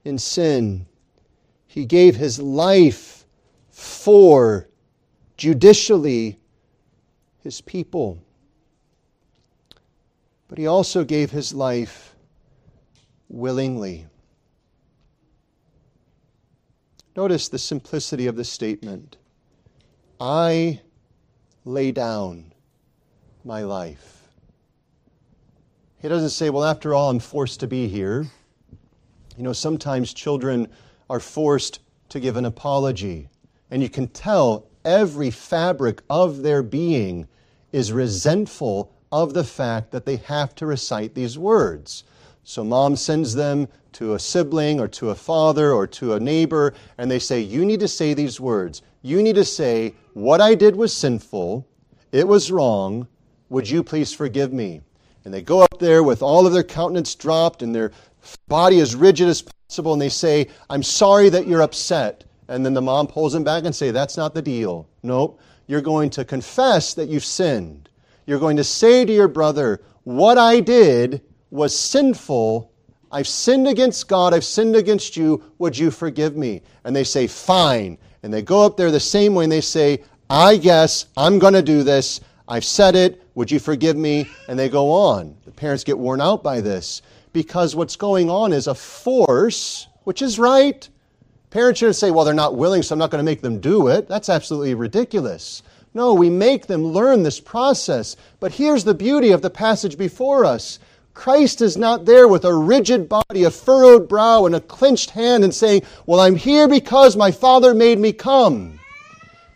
in 0.06 0.18
sin. 0.18 0.86
He 1.68 1.86
gave 1.86 2.16
his 2.16 2.40
life 2.40 3.26
for 3.70 4.68
judicially 5.38 6.39
his 7.44 7.62
people. 7.62 8.22
But 10.48 10.58
he 10.58 10.68
also 10.68 11.04
gave 11.04 11.32
his 11.32 11.54
life 11.54 12.16
willingly. 13.28 14.08
Notice 17.16 17.50
the 17.50 17.60
simplicity 17.60 18.28
of 18.28 18.36
the 18.36 18.44
statement 18.44 19.18
I 20.20 20.82
lay 21.66 21.92
down 21.92 22.54
my 23.44 23.64
life. 23.64 24.24
He 26.02 26.08
doesn't 26.08 26.30
say, 26.30 26.50
Well, 26.50 26.64
after 26.64 26.94
all, 26.94 27.10
I'm 27.10 27.20
forced 27.20 27.60
to 27.60 27.68
be 27.68 27.88
here. 27.88 28.26
You 29.38 29.44
know, 29.44 29.54
sometimes 29.54 30.14
children 30.14 30.68
are 31.10 31.20
forced 31.20 31.80
to 32.10 32.20
give 32.20 32.38
an 32.38 32.46
apology, 32.46 33.30
and 33.70 33.84
you 33.84 33.90
can 33.90 34.08
tell 34.08 34.69
every 34.84 35.32
fabric 35.32 36.02
of 36.10 36.42
their 36.42 36.64
being 36.64 37.28
is 37.72 37.92
resentful 37.92 38.92
of 39.12 39.34
the 39.34 39.44
fact 39.44 39.92
that 39.92 40.06
they 40.06 40.18
have 40.18 40.56
to 40.56 40.66
recite 40.66 41.16
these 41.16 41.38
words. 41.38 42.04
So 42.44 42.64
mom 42.64 42.96
sends 42.96 43.36
them 43.36 43.68
to 43.94 44.14
a 44.14 44.20
sibling 44.20 44.80
or 44.80 44.88
to 44.88 45.10
a 45.10 45.16
father 45.16 45.72
or 45.72 45.88
to 45.88 46.14
a 46.14 46.20
neighbor, 46.20 46.74
and 46.98 47.10
they 47.10 47.20
say, 47.20 47.40
You 47.40 47.66
need 47.66 47.80
to 47.80 47.88
say 47.88 48.14
these 48.14 48.40
words. 48.40 48.82
You 49.02 49.22
need 49.22 49.36
to 49.36 49.46
say, 49.46 49.96
What 50.14 50.42
I 50.42 50.56
did 50.56 50.76
was 50.76 50.94
sinful, 50.94 51.68
it 52.12 52.28
was 52.28 52.52
wrong, 52.52 53.08
would 53.50 53.70
you 53.70 53.84
please 53.84 54.14
forgive 54.14 54.54
me? 54.54 54.82
And 55.26 55.34
they 55.34 55.42
go 55.42 55.62
up 55.62 55.80
there 55.80 56.04
with 56.04 56.22
all 56.22 56.48
of 56.48 56.54
their 56.54 56.64
countenance 56.64 57.14
dropped 57.16 57.62
and 57.62 57.74
their 57.74 57.92
body 58.48 58.80
as 58.80 58.96
rigid 58.96 59.28
as 59.28 59.44
possible, 59.44 59.94
and 59.94 60.02
they 60.02 60.10
say, 60.10 60.48
I'm 60.70 60.84
sorry 60.84 61.30
that 61.30 61.48
you're 61.48 61.62
upset. 61.62 62.24
And 62.50 62.66
then 62.66 62.74
the 62.74 62.82
mom 62.82 63.06
pulls 63.06 63.36
him 63.36 63.44
back 63.44 63.64
and 63.64 63.74
say, 63.74 63.92
That's 63.92 64.18
not 64.18 64.34
the 64.34 64.42
deal. 64.42 64.90
Nope. 65.04 65.40
You're 65.68 65.82
going 65.82 66.10
to 66.12 66.26
confess 66.26 66.96
that 66.96 67.08
you've 67.08 67.24
sinned. 67.24 67.90
You're 68.26 68.40
going 68.40 68.58
to 68.58 68.64
say 68.64 69.06
to 69.06 69.14
your 69.14 69.28
brother, 69.28 69.82
What 70.04 70.38
I 70.40 70.60
did 70.60 71.22
was 71.52 71.78
sinful. 71.78 72.72
I've 73.12 73.28
sinned 73.28 73.68
against 73.68 74.08
God. 74.08 74.34
I've 74.34 74.44
sinned 74.44 74.76
against 74.76 75.16
you. 75.16 75.44
Would 75.60 75.78
you 75.78 75.92
forgive 75.92 76.36
me? 76.36 76.64
And 76.84 76.96
they 76.96 77.04
say, 77.04 77.28
Fine. 77.28 78.00
And 78.24 78.34
they 78.34 78.42
go 78.42 78.66
up 78.66 78.76
there 78.76 78.92
the 78.92 79.00
same 79.00 79.36
way 79.36 79.46
and 79.46 79.52
they 79.52 79.62
say, 79.62 80.04
I 80.28 80.58
guess 80.58 81.06
I'm 81.16 81.40
going 81.40 81.54
to 81.54 81.62
do 81.62 81.84
this. 81.84 82.20
I've 82.48 82.66
said 82.66 82.96
it. 82.96 83.24
Would 83.36 83.52
you 83.52 83.60
forgive 83.60 83.96
me? 83.96 84.28
And 84.48 84.58
they 84.58 84.70
go 84.70 84.92
on. 84.92 85.38
The 85.46 85.52
parents 85.52 85.84
get 85.84 85.98
worn 85.98 86.20
out 86.20 86.44
by 86.44 86.62
this 86.62 87.04
because 87.32 87.76
what's 87.76 87.96
going 87.96 88.30
on 88.30 88.54
is 88.54 88.66
a 88.66 88.76
force, 88.76 89.88
which 90.04 90.24
is 90.24 90.40
right. 90.40 90.90
Parents 91.50 91.80
shouldn't 91.80 91.96
say, 91.96 92.12
well, 92.12 92.26
they're 92.26 92.34
not 92.34 92.56
willing, 92.56 92.84
so 92.84 92.94
I'm 92.94 93.00
not 93.00 93.10
going 93.10 93.24
to 93.24 93.32
make 93.32 93.42
them 93.42 93.60
do 93.60 93.88
it. 93.88 94.08
That's 94.08 94.30
absolutely 94.30 94.76
ridiculous. 94.76 95.64
No, 95.96 96.14
we 96.14 96.30
make 96.30 96.68
them 96.68 96.86
learn 96.86 97.24
this 97.24 97.40
process. 97.40 98.16
But 98.40 98.54
here's 98.54 98.84
the 98.84 98.94
beauty 98.94 99.32
of 99.32 99.42
the 99.42 99.50
passage 99.50 99.98
before 99.98 100.46
us 100.46 100.80
Christ 101.16 101.62
is 101.62 101.76
not 101.76 102.06
there 102.06 102.28
with 102.28 102.46
a 102.46 102.54
rigid 102.54 103.10
body, 103.10 103.44
a 103.44 103.52
furrowed 103.52 104.08
brow, 104.08 104.46
and 104.46 104.56
a 104.56 104.62
clenched 104.62 105.10
hand 105.10 105.44
and 105.44 105.54
saying, 105.54 105.82
Well, 106.06 106.20
I'm 106.20 106.36
here 106.36 106.68
because 106.68 107.18
my 107.18 107.32
Father 107.32 107.74
made 107.74 108.00
me 108.00 108.14
come. 108.14 108.80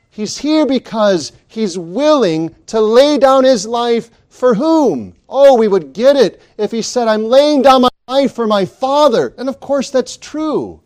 He's 0.10 0.38
here 0.38 0.66
because 0.66 1.32
he's 1.48 1.78
willing 1.78 2.56
to 2.68 2.82
lay 2.82 3.18
down 3.18 3.44
his 3.44 3.66
life 3.66 4.12
for 4.30 4.56
whom? 4.56 5.16
Oh, 5.30 5.56
we 5.58 5.68
would 5.68 5.94
get 5.94 6.16
it 6.16 6.41
if 6.58 6.72
he 6.72 6.82
said, 6.82 7.08
I'm 7.08 7.24
laying 7.24 7.62
down 7.62 7.82
my 7.82 7.89
life 8.08 8.34
for 8.34 8.46
my 8.46 8.66
Father. 8.66 9.34
And 9.38 9.48
of 9.48 9.60
course, 9.60 9.89
that's 9.89 10.18
true. 10.18 10.83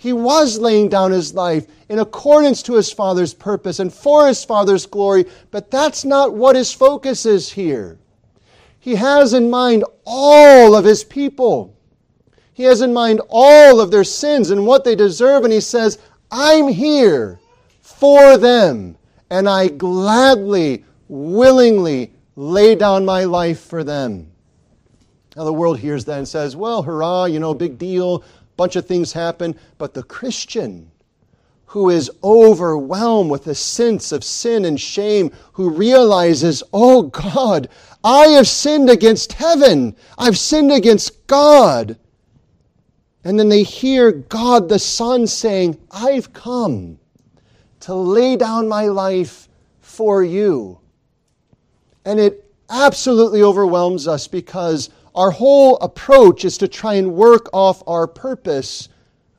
He 0.00 0.14
was 0.14 0.58
laying 0.58 0.88
down 0.88 1.12
his 1.12 1.34
life 1.34 1.66
in 1.90 1.98
accordance 1.98 2.62
to 2.62 2.72
his 2.72 2.90
Father's 2.90 3.34
purpose 3.34 3.80
and 3.80 3.92
for 3.92 4.26
his 4.26 4.42
Father's 4.42 4.86
glory, 4.86 5.26
but 5.50 5.70
that's 5.70 6.06
not 6.06 6.32
what 6.32 6.56
his 6.56 6.72
focus 6.72 7.26
is 7.26 7.52
here. 7.52 7.98
He 8.78 8.94
has 8.94 9.34
in 9.34 9.50
mind 9.50 9.84
all 10.06 10.74
of 10.74 10.86
his 10.86 11.04
people. 11.04 11.76
He 12.54 12.62
has 12.62 12.80
in 12.80 12.94
mind 12.94 13.20
all 13.28 13.78
of 13.78 13.90
their 13.90 14.04
sins 14.04 14.48
and 14.48 14.66
what 14.66 14.84
they 14.84 14.94
deserve, 14.94 15.44
and 15.44 15.52
he 15.52 15.60
says, 15.60 15.98
I'm 16.30 16.68
here 16.68 17.38
for 17.82 18.38
them, 18.38 18.96
and 19.28 19.46
I 19.46 19.68
gladly, 19.68 20.86
willingly 21.08 22.14
lay 22.36 22.74
down 22.74 23.04
my 23.04 23.24
life 23.24 23.60
for 23.60 23.84
them. 23.84 24.32
Now, 25.36 25.44
the 25.44 25.52
world 25.52 25.78
hears 25.78 26.06
that 26.06 26.16
and 26.16 26.26
says, 26.26 26.56
well, 26.56 26.82
hurrah, 26.82 27.26
you 27.26 27.38
know, 27.38 27.52
big 27.52 27.76
deal, 27.76 28.24
bunch 28.60 28.76
of 28.76 28.84
things 28.84 29.14
happen. 29.14 29.56
But 29.78 29.94
the 29.94 30.02
Christian, 30.02 30.90
who 31.64 31.88
is 31.88 32.10
overwhelmed 32.22 33.30
with 33.30 33.46
a 33.46 33.54
sense 33.54 34.12
of 34.12 34.22
sin 34.22 34.66
and 34.66 34.78
shame, 34.78 35.32
who 35.54 35.70
realizes, 35.70 36.62
oh 36.70 37.04
God, 37.04 37.70
I 38.04 38.26
have 38.26 38.46
sinned 38.46 38.90
against 38.90 39.32
heaven, 39.32 39.96
I've 40.18 40.36
sinned 40.36 40.72
against 40.72 41.26
God. 41.26 41.98
And 43.24 43.38
then 43.38 43.48
they 43.48 43.62
hear 43.62 44.12
God 44.12 44.68
the 44.68 44.78
Son 44.78 45.26
saying, 45.26 45.80
I've 45.90 46.34
come 46.34 46.98
to 47.80 47.94
lay 47.94 48.36
down 48.36 48.68
my 48.68 48.88
life 48.88 49.48
for 49.80 50.22
you. 50.22 50.80
And 52.04 52.20
it 52.20 52.44
absolutely 52.68 53.42
overwhelms 53.42 54.06
us 54.06 54.28
because 54.28 54.90
our 55.14 55.30
whole 55.30 55.76
approach 55.78 56.44
is 56.44 56.58
to 56.58 56.68
try 56.68 56.94
and 56.94 57.14
work 57.14 57.48
off 57.52 57.82
our 57.86 58.06
purpose, 58.06 58.88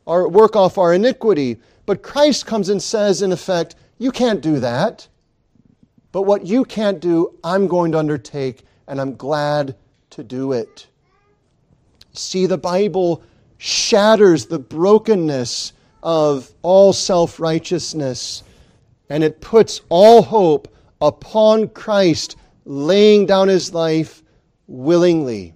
or 0.05 0.27
work 0.27 0.55
off 0.55 0.77
our 0.77 0.93
iniquity. 0.93 1.57
But 1.85 2.03
Christ 2.03 2.45
comes 2.45 2.69
and 2.69 2.81
says, 2.81 3.21
in 3.21 3.31
effect, 3.31 3.75
you 3.97 4.11
can't 4.11 4.41
do 4.41 4.59
that. 4.59 5.07
But 6.11 6.23
what 6.23 6.45
you 6.45 6.65
can't 6.65 6.99
do, 6.99 7.37
I'm 7.43 7.67
going 7.67 7.91
to 7.93 7.99
undertake, 7.99 8.63
and 8.87 8.99
I'm 8.99 9.15
glad 9.15 9.75
to 10.11 10.23
do 10.23 10.51
it. 10.51 10.87
See, 12.13 12.45
the 12.45 12.57
Bible 12.57 13.23
shatters 13.57 14.45
the 14.45 14.59
brokenness 14.59 15.73
of 16.03 16.51
all 16.61 16.91
self 16.93 17.39
righteousness, 17.39 18.43
and 19.09 19.23
it 19.23 19.39
puts 19.39 19.81
all 19.89 20.21
hope 20.21 20.67
upon 20.99 21.69
Christ 21.69 22.35
laying 22.65 23.25
down 23.25 23.47
his 23.47 23.73
life 23.73 24.23
willingly. 24.67 25.53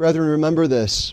Brethren, 0.00 0.30
remember 0.30 0.66
this. 0.66 1.12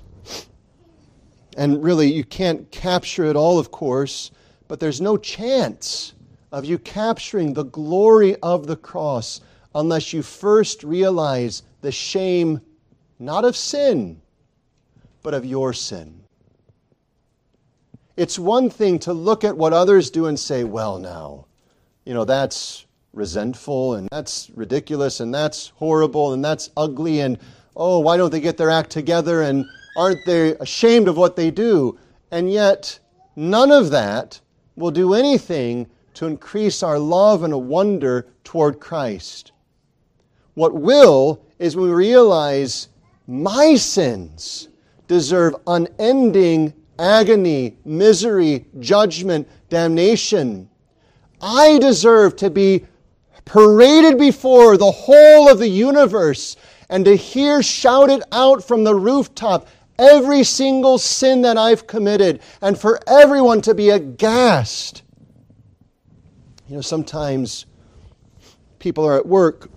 And 1.57 1.83
really, 1.83 2.09
you 2.09 2.23
can't 2.23 2.71
capture 2.71 3.25
it 3.25 3.35
all, 3.35 3.59
of 3.59 3.69
course, 3.69 4.31
but 4.69 4.79
there's 4.79 5.01
no 5.01 5.17
chance 5.17 6.13
of 6.53 6.63
you 6.63 6.79
capturing 6.79 7.53
the 7.53 7.65
glory 7.65 8.37
of 8.37 8.65
the 8.65 8.77
cross 8.77 9.41
unless 9.75 10.13
you 10.13 10.21
first 10.21 10.85
realize 10.85 11.63
the 11.81 11.91
shame 11.91 12.61
not 13.19 13.43
of 13.43 13.57
sin, 13.57 14.21
but 15.21 15.33
of 15.33 15.43
your 15.43 15.73
sin. 15.73 16.21
It's 18.15 18.39
one 18.39 18.69
thing 18.69 18.99
to 18.99 19.11
look 19.11 19.43
at 19.43 19.57
what 19.57 19.73
others 19.73 20.09
do 20.09 20.27
and 20.27 20.39
say, 20.39 20.63
well, 20.63 20.97
now, 20.97 21.47
you 22.05 22.13
know, 22.13 22.23
that's 22.23 22.85
resentful 23.11 23.95
and 23.95 24.07
that's 24.13 24.49
ridiculous 24.51 25.19
and 25.19 25.33
that's 25.33 25.73
horrible 25.75 26.31
and 26.31 26.45
that's 26.45 26.69
ugly 26.77 27.19
and 27.19 27.37
oh, 27.77 27.99
why 27.99 28.17
don't 28.17 28.31
they 28.31 28.41
get 28.41 28.57
their 28.57 28.69
act 28.69 28.89
together 28.89 29.43
and 29.43 29.65
aren't 29.95 30.25
they 30.25 30.55
ashamed 30.55 31.07
of 31.07 31.15
what 31.15 31.35
they 31.35 31.51
do? 31.51 31.97
And 32.31 32.51
yet, 32.51 32.99
none 33.35 33.71
of 33.71 33.91
that 33.91 34.41
will 34.75 34.91
do 34.91 35.13
anything 35.13 35.87
to 36.15 36.25
increase 36.25 36.83
our 36.83 36.99
love 36.99 37.43
and 37.43 37.67
wonder 37.67 38.27
toward 38.43 38.79
Christ. 38.79 39.51
What 40.55 40.73
will 40.73 41.45
is 41.59 41.75
when 41.75 41.85
we 41.89 41.93
realize 41.93 42.89
my 43.27 43.75
sins 43.75 44.69
deserve 45.07 45.55
unending 45.67 46.73
agony, 46.99 47.77
misery, 47.85 48.65
judgment, 48.79 49.47
damnation. 49.69 50.69
I 51.41 51.77
deserve 51.79 52.35
to 52.37 52.49
be 52.49 52.85
paraded 53.45 54.17
before 54.17 54.77
the 54.77 54.91
whole 54.91 55.49
of 55.49 55.59
the 55.59 55.67
universe 55.67 56.57
and 56.89 57.05
to 57.05 57.15
hear 57.15 57.61
shouted 57.61 58.23
out 58.31 58.63
from 58.63 58.83
the 58.83 58.95
rooftop 58.95 59.67
every 59.99 60.43
single 60.43 60.97
sin 60.97 61.41
that 61.41 61.57
I've 61.57 61.87
committed 61.87 62.41
and 62.61 62.77
for 62.77 62.99
everyone 63.07 63.61
to 63.61 63.73
be 63.73 63.89
aghast. 63.89 65.03
You 66.67 66.75
know, 66.75 66.81
sometimes 66.81 67.65
people 68.79 69.05
are 69.05 69.15
at 69.15 69.25
work 69.25 69.69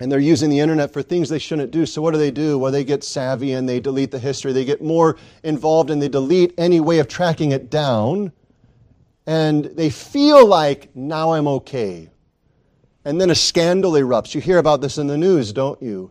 and 0.00 0.12
they're 0.12 0.20
using 0.20 0.48
the 0.48 0.60
internet 0.60 0.92
for 0.92 1.02
things 1.02 1.28
they 1.28 1.38
shouldn't 1.38 1.72
do. 1.72 1.84
So 1.84 2.00
what 2.00 2.12
do 2.12 2.18
they 2.18 2.30
do? 2.30 2.58
Well, 2.58 2.70
they 2.70 2.84
get 2.84 3.02
savvy 3.02 3.52
and 3.52 3.68
they 3.68 3.80
delete 3.80 4.10
the 4.10 4.18
history. 4.18 4.52
They 4.52 4.64
get 4.64 4.80
more 4.80 5.16
involved 5.42 5.90
and 5.90 6.00
they 6.00 6.08
delete 6.08 6.54
any 6.56 6.80
way 6.80 7.00
of 7.00 7.08
tracking 7.08 7.52
it 7.52 7.70
down. 7.70 8.32
And 9.26 9.64
they 9.64 9.90
feel 9.90 10.46
like, 10.46 10.94
now 10.94 11.32
I'm 11.32 11.48
okay. 11.48 12.10
And 13.08 13.18
then 13.18 13.30
a 13.30 13.34
scandal 13.34 13.92
erupts. 13.92 14.34
You 14.34 14.42
hear 14.42 14.58
about 14.58 14.82
this 14.82 14.98
in 14.98 15.06
the 15.06 15.16
news, 15.16 15.50
don't 15.50 15.80
you? 15.82 16.10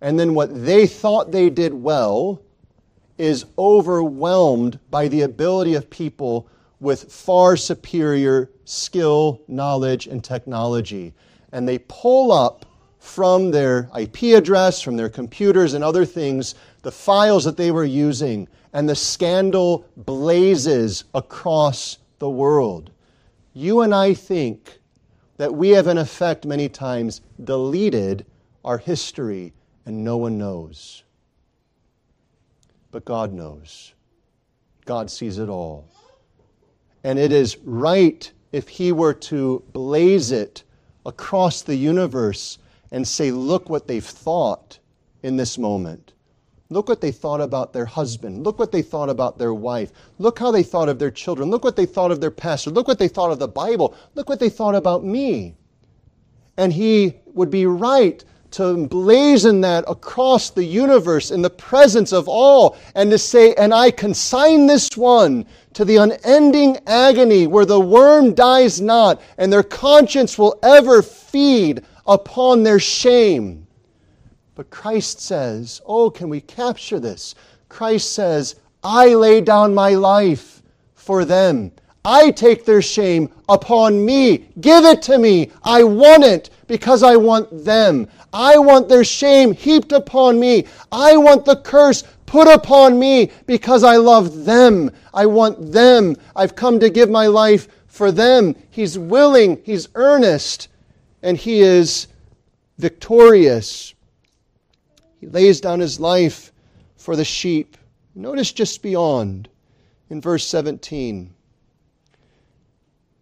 And 0.00 0.16
then 0.16 0.32
what 0.32 0.64
they 0.64 0.86
thought 0.86 1.32
they 1.32 1.50
did 1.50 1.74
well 1.74 2.40
is 3.18 3.46
overwhelmed 3.58 4.78
by 4.88 5.08
the 5.08 5.22
ability 5.22 5.74
of 5.74 5.90
people 5.90 6.48
with 6.78 7.12
far 7.12 7.56
superior 7.56 8.48
skill, 8.64 9.42
knowledge, 9.48 10.06
and 10.06 10.22
technology. 10.22 11.12
And 11.50 11.68
they 11.68 11.78
pull 11.78 12.30
up 12.30 12.64
from 13.00 13.50
their 13.50 13.90
IP 13.98 14.36
address, 14.36 14.80
from 14.80 14.96
their 14.96 15.08
computers 15.08 15.74
and 15.74 15.82
other 15.82 16.04
things, 16.04 16.54
the 16.82 16.92
files 16.92 17.42
that 17.42 17.56
they 17.56 17.72
were 17.72 17.84
using, 17.84 18.46
and 18.72 18.88
the 18.88 18.94
scandal 18.94 19.84
blazes 19.96 21.02
across 21.12 21.98
the 22.20 22.30
world. 22.30 22.92
You 23.52 23.80
and 23.80 23.92
I 23.92 24.14
think 24.14 24.78
that 25.36 25.54
we 25.54 25.70
have, 25.70 25.86
in 25.86 25.98
effect, 25.98 26.44
many 26.44 26.68
times 26.68 27.20
deleted 27.42 28.24
our 28.64 28.78
history 28.78 29.52
and 29.84 30.04
no 30.04 30.16
one 30.16 30.38
knows. 30.38 31.04
But 32.90 33.04
God 33.04 33.32
knows. 33.32 33.92
God 34.84 35.10
sees 35.10 35.38
it 35.38 35.48
all. 35.48 35.86
And 37.04 37.18
it 37.18 37.32
is 37.32 37.58
right 37.58 38.30
if 38.52 38.68
He 38.68 38.92
were 38.92 39.14
to 39.14 39.62
blaze 39.72 40.32
it 40.32 40.64
across 41.04 41.62
the 41.62 41.76
universe 41.76 42.58
and 42.90 43.06
say, 43.06 43.30
look 43.30 43.68
what 43.68 43.86
they've 43.86 44.04
thought 44.04 44.78
in 45.22 45.36
this 45.36 45.58
moment. 45.58 46.12
Look 46.68 46.88
what 46.88 47.00
they 47.00 47.12
thought 47.12 47.40
about 47.40 47.72
their 47.72 47.84
husband. 47.86 48.44
Look 48.44 48.58
what 48.58 48.72
they 48.72 48.82
thought 48.82 49.08
about 49.08 49.38
their 49.38 49.54
wife. 49.54 49.92
Look 50.18 50.38
how 50.38 50.50
they 50.50 50.64
thought 50.64 50.88
of 50.88 50.98
their 50.98 51.12
children. 51.12 51.48
Look 51.48 51.62
what 51.62 51.76
they 51.76 51.86
thought 51.86 52.10
of 52.10 52.20
their 52.20 52.30
pastor. 52.30 52.70
Look 52.70 52.88
what 52.88 52.98
they 52.98 53.08
thought 53.08 53.30
of 53.30 53.38
the 53.38 53.46
Bible. 53.46 53.94
Look 54.14 54.28
what 54.28 54.40
they 54.40 54.48
thought 54.48 54.74
about 54.74 55.04
me. 55.04 55.54
And 56.56 56.72
he 56.72 57.14
would 57.26 57.50
be 57.50 57.66
right 57.66 58.24
to 58.52 58.62
emblazon 58.62 59.60
that 59.60 59.84
across 59.86 60.50
the 60.50 60.64
universe 60.64 61.30
in 61.30 61.42
the 61.42 61.50
presence 61.50 62.12
of 62.12 62.26
all 62.26 62.76
and 62.94 63.10
to 63.10 63.18
say, 63.18 63.54
and 63.54 63.72
I 63.72 63.90
consign 63.90 64.66
this 64.66 64.96
one 64.96 65.46
to 65.74 65.84
the 65.84 65.96
unending 65.96 66.78
agony 66.86 67.46
where 67.46 67.66
the 67.66 67.78
worm 67.78 68.34
dies 68.34 68.80
not 68.80 69.20
and 69.38 69.52
their 69.52 69.62
conscience 69.62 70.38
will 70.38 70.58
ever 70.62 71.02
feed 71.02 71.84
upon 72.06 72.62
their 72.62 72.80
shame. 72.80 73.65
But 74.56 74.70
Christ 74.70 75.20
says, 75.20 75.82
oh, 75.84 76.08
can 76.08 76.30
we 76.30 76.40
capture 76.40 76.98
this? 76.98 77.34
Christ 77.68 78.14
says, 78.14 78.56
I 78.82 79.14
lay 79.14 79.42
down 79.42 79.74
my 79.74 79.90
life 79.90 80.62
for 80.94 81.26
them. 81.26 81.72
I 82.06 82.30
take 82.30 82.64
their 82.64 82.80
shame 82.80 83.28
upon 83.50 84.02
me. 84.02 84.48
Give 84.60 84.84
it 84.86 85.02
to 85.02 85.18
me. 85.18 85.50
I 85.62 85.84
want 85.84 86.24
it 86.24 86.48
because 86.68 87.02
I 87.02 87.16
want 87.16 87.64
them. 87.64 88.08
I 88.32 88.56
want 88.56 88.88
their 88.88 89.04
shame 89.04 89.52
heaped 89.52 89.92
upon 89.92 90.40
me. 90.40 90.66
I 90.90 91.18
want 91.18 91.44
the 91.44 91.56
curse 91.56 92.04
put 92.24 92.48
upon 92.48 92.98
me 92.98 93.30
because 93.44 93.84
I 93.84 93.96
love 93.96 94.46
them. 94.46 94.90
I 95.12 95.26
want 95.26 95.70
them. 95.70 96.16
I've 96.34 96.56
come 96.56 96.80
to 96.80 96.88
give 96.88 97.10
my 97.10 97.26
life 97.26 97.68
for 97.88 98.10
them. 98.10 98.54
He's 98.70 98.98
willing, 98.98 99.60
he's 99.64 99.88
earnest, 99.94 100.68
and 101.22 101.36
he 101.36 101.60
is 101.60 102.06
victorious. 102.78 103.94
He 105.20 105.26
lays 105.26 105.60
down 105.60 105.80
his 105.80 105.98
life 105.98 106.52
for 106.96 107.16
the 107.16 107.24
sheep. 107.24 107.76
Notice 108.14 108.52
just 108.52 108.82
beyond 108.82 109.48
in 110.08 110.20
verse 110.20 110.46
17 110.46 111.32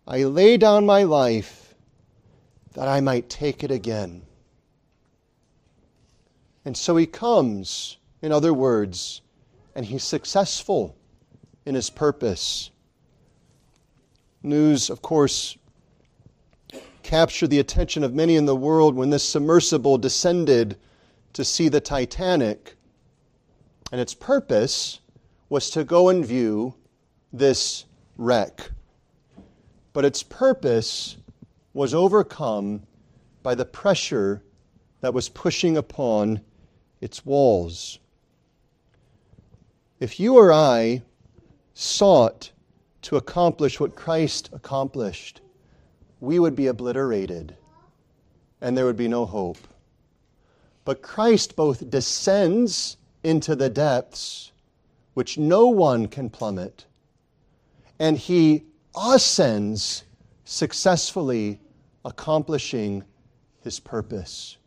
I 0.07 0.25
lay 0.25 0.59
down 0.59 0.85
my 0.85 1.03
life 1.05 1.75
that 2.75 2.89
I 2.89 3.01
might 3.01 3.31
take 3.31 3.65
it 3.65 3.71
again. 3.71 4.23
And 6.65 6.77
so 6.77 6.97
he 6.97 7.07
comes, 7.07 7.97
in 8.21 8.33
other 8.33 8.53
words, 8.53 9.23
and 9.75 9.87
he's 9.87 10.05
successful 10.05 10.95
in 11.65 11.75
his 11.75 11.89
purpose. 11.89 12.71
News, 14.43 14.91
of 14.91 15.01
course, 15.01 15.57
captured 17.03 17.49
the 17.49 17.61
attention 17.61 18.05
of 18.05 18.15
many 18.15 18.37
in 18.37 18.45
the 18.45 18.57
world 18.57 18.95
when 18.95 19.11
this 19.11 19.25
submersible 19.25 19.97
descended 19.97 20.77
to 21.35 21.45
see 21.45 21.69
the 21.69 21.81
Titanic. 21.81 22.77
And 23.93 24.01
its 24.01 24.15
purpose 24.15 25.01
was 25.49 25.71
to 25.71 25.85
go 25.85 26.09
and 26.09 26.25
view 26.25 26.75
this 27.33 27.85
wreck. 28.17 28.71
But 29.93 30.05
its 30.05 30.23
purpose 30.23 31.17
was 31.75 31.95
overcome 31.95 32.83
by 33.43 33.55
the 33.55 33.65
pressure 33.65 34.43
that 35.01 35.15
was 35.15 35.29
pushing 35.29 35.77
upon 35.77 36.41
its 37.01 37.27
walls. 37.27 37.99
If 40.01 40.19
you 40.19 40.37
or 40.37 40.53
I 40.53 41.03
sought 41.75 42.51
to 43.03 43.17
accomplish 43.17 43.79
what 43.79 43.95
Christ 43.95 44.49
accomplished, 44.53 45.43
we 46.21 46.39
would 46.39 46.57
be 46.57 46.69
obliterated 46.69 47.57
and 48.61 48.77
there 48.77 48.87
would 48.87 48.97
be 48.97 49.09
no 49.09 49.27
hope. 49.27 49.59
But 50.85 51.03
Christ 51.03 51.57
both 51.57 51.89
descends 51.91 52.97
into 53.23 53.57
the 53.57 53.71
depths, 53.71 54.53
which 55.15 55.39
no 55.39 55.69
one 55.69 56.07
can 56.09 56.29
plummet, 56.29 56.85
and 57.99 58.19
he 58.19 58.65
ascends 58.95 60.05
successfully, 60.45 61.61
accomplishing 62.05 63.03
his 63.63 63.81
purpose. 63.81 64.59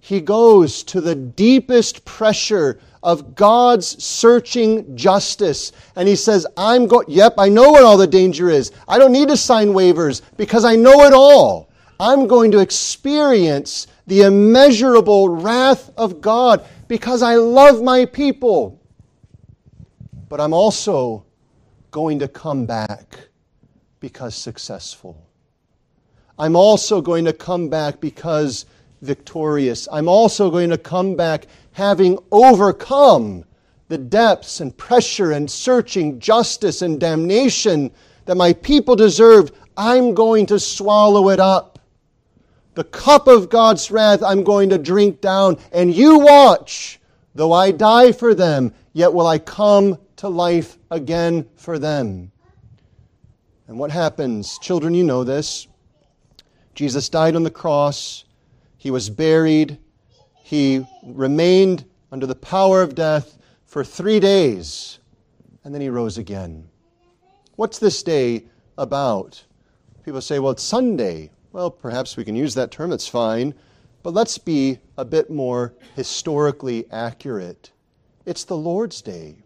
He 0.00 0.20
goes 0.20 0.82
to 0.84 1.00
the 1.00 1.14
deepest 1.14 2.04
pressure 2.04 2.80
of 3.02 3.34
God's 3.34 4.02
searching 4.02 4.96
justice. 4.96 5.72
And 5.96 6.08
he 6.08 6.16
says, 6.16 6.46
I'm 6.56 6.86
going, 6.86 7.06
yep, 7.08 7.34
I 7.38 7.48
know 7.48 7.70
what 7.70 7.84
all 7.84 7.96
the 7.96 8.06
danger 8.06 8.48
is. 8.48 8.72
I 8.86 8.98
don't 8.98 9.12
need 9.12 9.28
to 9.28 9.36
sign 9.36 9.68
waivers 9.68 10.22
because 10.36 10.64
I 10.64 10.76
know 10.76 11.04
it 11.04 11.12
all. 11.12 11.70
I'm 12.00 12.26
going 12.26 12.50
to 12.52 12.58
experience 12.58 13.88
the 14.08 14.22
immeasurable 14.22 15.28
wrath 15.28 15.90
of 15.98 16.20
God 16.22 16.64
because 16.88 17.22
I 17.22 17.34
love 17.34 17.82
my 17.82 18.06
people. 18.06 18.80
But 20.30 20.40
I'm 20.40 20.54
also 20.54 21.24
going 21.90 22.18
to 22.20 22.28
come 22.28 22.64
back 22.64 23.18
because 24.00 24.34
successful. 24.34 25.22
I'm 26.38 26.56
also 26.56 27.02
going 27.02 27.26
to 27.26 27.34
come 27.34 27.68
back 27.68 28.00
because 28.00 28.64
victorious. 29.02 29.86
I'm 29.92 30.08
also 30.08 30.50
going 30.50 30.70
to 30.70 30.78
come 30.78 31.14
back 31.14 31.46
having 31.72 32.18
overcome 32.32 33.44
the 33.88 33.98
depths 33.98 34.60
and 34.60 34.76
pressure 34.76 35.32
and 35.32 35.50
searching 35.50 36.18
justice 36.18 36.80
and 36.80 36.98
damnation 36.98 37.90
that 38.24 38.36
my 38.36 38.54
people 38.54 38.96
deserved. 38.96 39.54
I'm 39.76 40.14
going 40.14 40.46
to 40.46 40.58
swallow 40.58 41.28
it 41.28 41.40
up. 41.40 41.77
The 42.78 42.84
cup 42.84 43.26
of 43.26 43.48
God's 43.48 43.90
wrath 43.90 44.22
I'm 44.22 44.44
going 44.44 44.68
to 44.68 44.78
drink 44.78 45.20
down, 45.20 45.58
and 45.72 45.92
you 45.92 46.20
watch. 46.20 47.00
Though 47.34 47.50
I 47.50 47.72
die 47.72 48.12
for 48.12 48.36
them, 48.36 48.72
yet 48.92 49.12
will 49.12 49.26
I 49.26 49.40
come 49.40 49.98
to 50.18 50.28
life 50.28 50.78
again 50.88 51.48
for 51.56 51.80
them. 51.80 52.30
And 53.66 53.80
what 53.80 53.90
happens? 53.90 54.60
Children, 54.60 54.94
you 54.94 55.02
know 55.02 55.24
this. 55.24 55.66
Jesus 56.76 57.08
died 57.08 57.34
on 57.34 57.42
the 57.42 57.50
cross. 57.50 58.22
He 58.76 58.92
was 58.92 59.10
buried. 59.10 59.78
He 60.44 60.86
remained 61.02 61.84
under 62.12 62.26
the 62.26 62.36
power 62.36 62.80
of 62.80 62.94
death 62.94 63.38
for 63.66 63.82
three 63.82 64.20
days, 64.20 65.00
and 65.64 65.74
then 65.74 65.80
he 65.80 65.88
rose 65.88 66.16
again. 66.16 66.68
What's 67.56 67.80
this 67.80 68.04
day 68.04 68.44
about? 68.76 69.42
People 70.04 70.20
say, 70.20 70.38
well, 70.38 70.52
it's 70.52 70.62
Sunday. 70.62 71.32
Well, 71.58 71.72
perhaps 71.72 72.16
we 72.16 72.22
can 72.22 72.36
use 72.36 72.54
that 72.54 72.70
term, 72.70 72.92
it's 72.92 73.08
fine. 73.08 73.52
But 74.04 74.14
let's 74.14 74.38
be 74.38 74.78
a 74.96 75.04
bit 75.04 75.28
more 75.28 75.74
historically 75.96 76.86
accurate. 76.92 77.72
It's 78.24 78.44
the 78.44 78.56
Lord's 78.56 79.02
Day. 79.02 79.38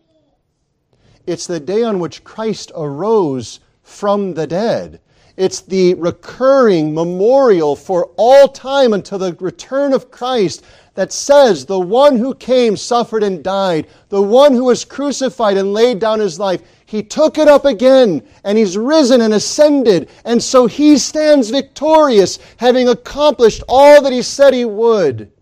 It's 1.27 1.47
the 1.47 1.59
day 1.59 1.83
on 1.83 2.01
which 2.01 2.23
Christ 2.23 2.71
arose 2.77 3.61
from 3.83 4.35
the 4.35 4.47
dead. 4.47 5.01
It's 5.39 5.63
the 5.63 5.95
recurring 5.95 6.93
memorial 6.93 7.77
for 7.77 8.11
all 8.19 8.47
time 8.47 8.93
until 8.93 9.19
the 9.19 9.35
return 9.41 9.95
of 9.95 10.11
Christ 10.11 10.63
that 10.93 11.13
says 11.13 11.65
the 11.65 11.81
one 11.81 12.19
who 12.19 12.35
came, 12.35 12.77
suffered, 12.77 13.23
and 13.23 13.43
died, 13.43 13.87
the 14.11 14.21
one 14.21 14.53
who 14.53 14.65
was 14.65 14.85
crucified 14.85 15.57
and 15.57 15.73
laid 15.73 15.99
down 15.99 16.21
his 16.21 16.39
life, 16.39 16.61
he 16.93 17.03
took 17.03 17.39
it 17.39 17.49
up 17.49 17.65
again 17.65 18.23
and 18.45 18.59
he's 18.59 18.77
risen 18.77 19.23
and 19.23 19.33
ascended. 19.33 20.11
And 20.27 20.43
so 20.43 20.67
he 20.67 20.99
stands 20.99 21.49
victorious, 21.49 22.39
having 22.59 22.87
accomplished 22.87 23.63
all 23.67 24.03
that 24.03 24.13
he 24.13 24.21
said 24.21 24.53
he 24.53 24.67
would. 24.67 25.33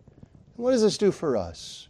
What 0.55 0.71
does 0.71 0.83
this 0.83 0.97
do 0.97 1.11
for 1.11 1.37
us? 1.37 1.89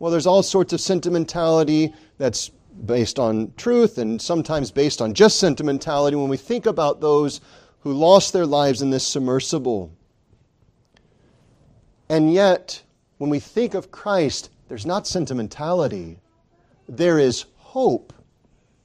Well, 0.00 0.10
there's 0.10 0.26
all 0.26 0.42
sorts 0.42 0.72
of 0.72 0.80
sentimentality 0.80 1.94
that's 2.18 2.50
based 2.84 3.20
on 3.20 3.52
truth 3.56 3.98
and 3.98 4.20
sometimes 4.20 4.72
based 4.72 5.00
on 5.00 5.14
just 5.14 5.38
sentimentality 5.38 6.16
when 6.16 6.28
we 6.28 6.36
think 6.36 6.66
about 6.66 7.00
those 7.00 7.40
who 7.78 7.92
lost 7.92 8.32
their 8.32 8.44
lives 8.44 8.82
in 8.82 8.90
this 8.90 9.06
submersible. 9.06 9.92
And 12.08 12.32
yet, 12.32 12.82
when 13.18 13.30
we 13.30 13.38
think 13.38 13.74
of 13.74 13.92
Christ, 13.92 14.50
there's 14.66 14.84
not 14.84 15.06
sentimentality, 15.06 16.18
there 16.88 17.20
is 17.20 17.44
hope 17.70 18.12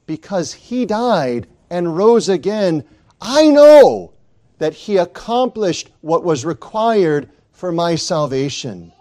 because 0.06 0.54
he 0.54 0.86
died 0.86 1.48
and 1.72 1.98
rose 1.98 2.30
again. 2.30 2.84
I 3.20 3.50
know 3.50 4.14
that 4.60 4.76
he 4.76 4.98
accomplished 4.98 5.90
what 6.02 6.24
was 6.24 6.46
required 6.46 7.28
for 7.52 7.72
my 7.72 7.96
salvation. 7.96 8.92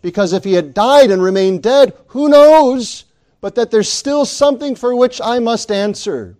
Because 0.00 0.32
if 0.32 0.44
he 0.44 0.54
had 0.54 0.72
died 0.72 1.10
and 1.10 1.22
remained 1.22 1.62
dead, 1.62 1.92
who 2.06 2.30
knows? 2.30 3.04
But 3.42 3.54
that 3.56 3.70
there's 3.70 3.90
still 3.90 4.24
something 4.24 4.74
for 4.74 4.96
which 4.96 5.20
I 5.20 5.40
must 5.40 5.70
answer. 5.70 6.38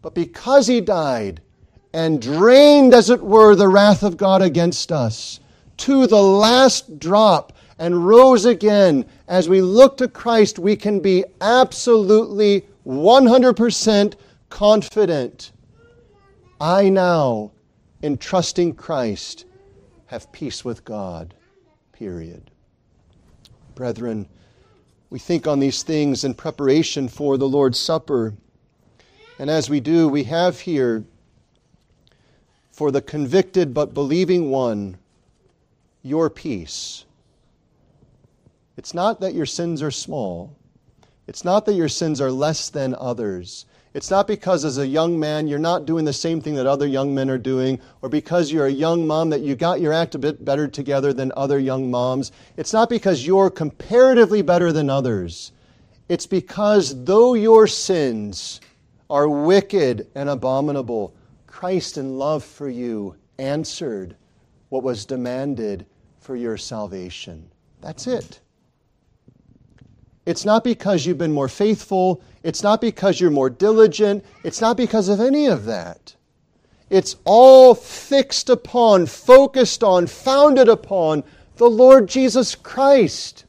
But 0.00 0.14
because 0.14 0.68
he 0.68 0.80
died 0.80 1.40
and 1.92 2.22
drained, 2.22 2.94
as 2.94 3.10
it 3.10 3.22
were, 3.22 3.56
the 3.56 3.66
wrath 3.66 4.04
of 4.04 4.16
God 4.16 4.40
against 4.40 4.92
us 4.92 5.40
to 5.78 6.06
the 6.06 6.22
last 6.22 7.00
drop 7.00 7.52
and 7.80 8.06
rose 8.06 8.44
again, 8.44 9.06
as 9.26 9.48
we 9.48 9.62
look 9.62 9.96
to 9.96 10.06
Christ, 10.06 10.58
we 10.58 10.76
can 10.76 11.00
be 11.00 11.24
absolutely 11.40 12.66
100% 12.86 14.14
confident. 14.50 15.52
I 16.60 16.90
now, 16.90 17.52
in 18.02 18.18
trusting 18.18 18.74
Christ, 18.74 19.46
have 20.06 20.30
peace 20.30 20.62
with 20.62 20.84
God. 20.84 21.32
Period. 21.92 22.50
Brethren, 23.74 24.28
we 25.08 25.18
think 25.18 25.46
on 25.46 25.58
these 25.58 25.82
things 25.82 26.22
in 26.22 26.34
preparation 26.34 27.08
for 27.08 27.38
the 27.38 27.48
Lord's 27.48 27.80
Supper. 27.80 28.34
And 29.38 29.48
as 29.48 29.70
we 29.70 29.80
do, 29.80 30.06
we 30.06 30.24
have 30.24 30.60
here 30.60 31.02
for 32.72 32.90
the 32.90 33.00
convicted 33.00 33.72
but 33.72 33.94
believing 33.94 34.50
one 34.50 34.98
your 36.02 36.28
peace. 36.28 37.06
It's 38.80 38.94
not 38.94 39.20
that 39.20 39.34
your 39.34 39.44
sins 39.44 39.82
are 39.82 39.90
small. 39.90 40.56
It's 41.26 41.44
not 41.44 41.66
that 41.66 41.74
your 41.74 41.90
sins 41.90 42.18
are 42.18 42.32
less 42.32 42.70
than 42.70 42.94
others. 42.98 43.66
It's 43.92 44.10
not 44.10 44.26
because 44.26 44.64
as 44.64 44.78
a 44.78 44.86
young 44.86 45.20
man 45.20 45.46
you're 45.46 45.58
not 45.58 45.84
doing 45.84 46.06
the 46.06 46.14
same 46.14 46.40
thing 46.40 46.54
that 46.54 46.66
other 46.66 46.86
young 46.86 47.14
men 47.14 47.28
are 47.28 47.36
doing, 47.36 47.78
or 48.00 48.08
because 48.08 48.50
you're 48.50 48.64
a 48.64 48.72
young 48.72 49.06
mom 49.06 49.28
that 49.28 49.42
you 49.42 49.54
got 49.54 49.82
your 49.82 49.92
act 49.92 50.14
a 50.14 50.18
bit 50.18 50.46
better 50.46 50.66
together 50.66 51.12
than 51.12 51.30
other 51.36 51.58
young 51.58 51.90
moms. 51.90 52.32
It's 52.56 52.72
not 52.72 52.88
because 52.88 53.26
you're 53.26 53.50
comparatively 53.50 54.40
better 54.40 54.72
than 54.72 54.88
others. 54.88 55.52
It's 56.08 56.24
because 56.24 57.04
though 57.04 57.34
your 57.34 57.66
sins 57.66 58.62
are 59.10 59.28
wicked 59.28 60.08
and 60.14 60.30
abominable, 60.30 61.14
Christ 61.46 61.98
in 61.98 62.16
love 62.16 62.42
for 62.42 62.70
you 62.70 63.14
answered 63.38 64.16
what 64.70 64.82
was 64.82 65.04
demanded 65.04 65.84
for 66.18 66.34
your 66.34 66.56
salvation. 66.56 67.50
That's 67.82 68.06
it. 68.06 68.40
It's 70.30 70.44
not 70.44 70.62
because 70.62 71.04
you've 71.04 71.18
been 71.18 71.32
more 71.32 71.48
faithful. 71.48 72.22
It's 72.44 72.62
not 72.62 72.80
because 72.80 73.20
you're 73.20 73.32
more 73.32 73.50
diligent. 73.50 74.24
It's 74.44 74.60
not 74.60 74.76
because 74.76 75.08
of 75.08 75.20
any 75.20 75.46
of 75.46 75.64
that. 75.64 76.14
It's 76.88 77.16
all 77.24 77.74
fixed 77.74 78.48
upon, 78.48 79.06
focused 79.06 79.82
on, 79.82 80.06
founded 80.06 80.68
upon 80.68 81.24
the 81.56 81.68
Lord 81.68 82.08
Jesus 82.08 82.54
Christ. 82.54 83.44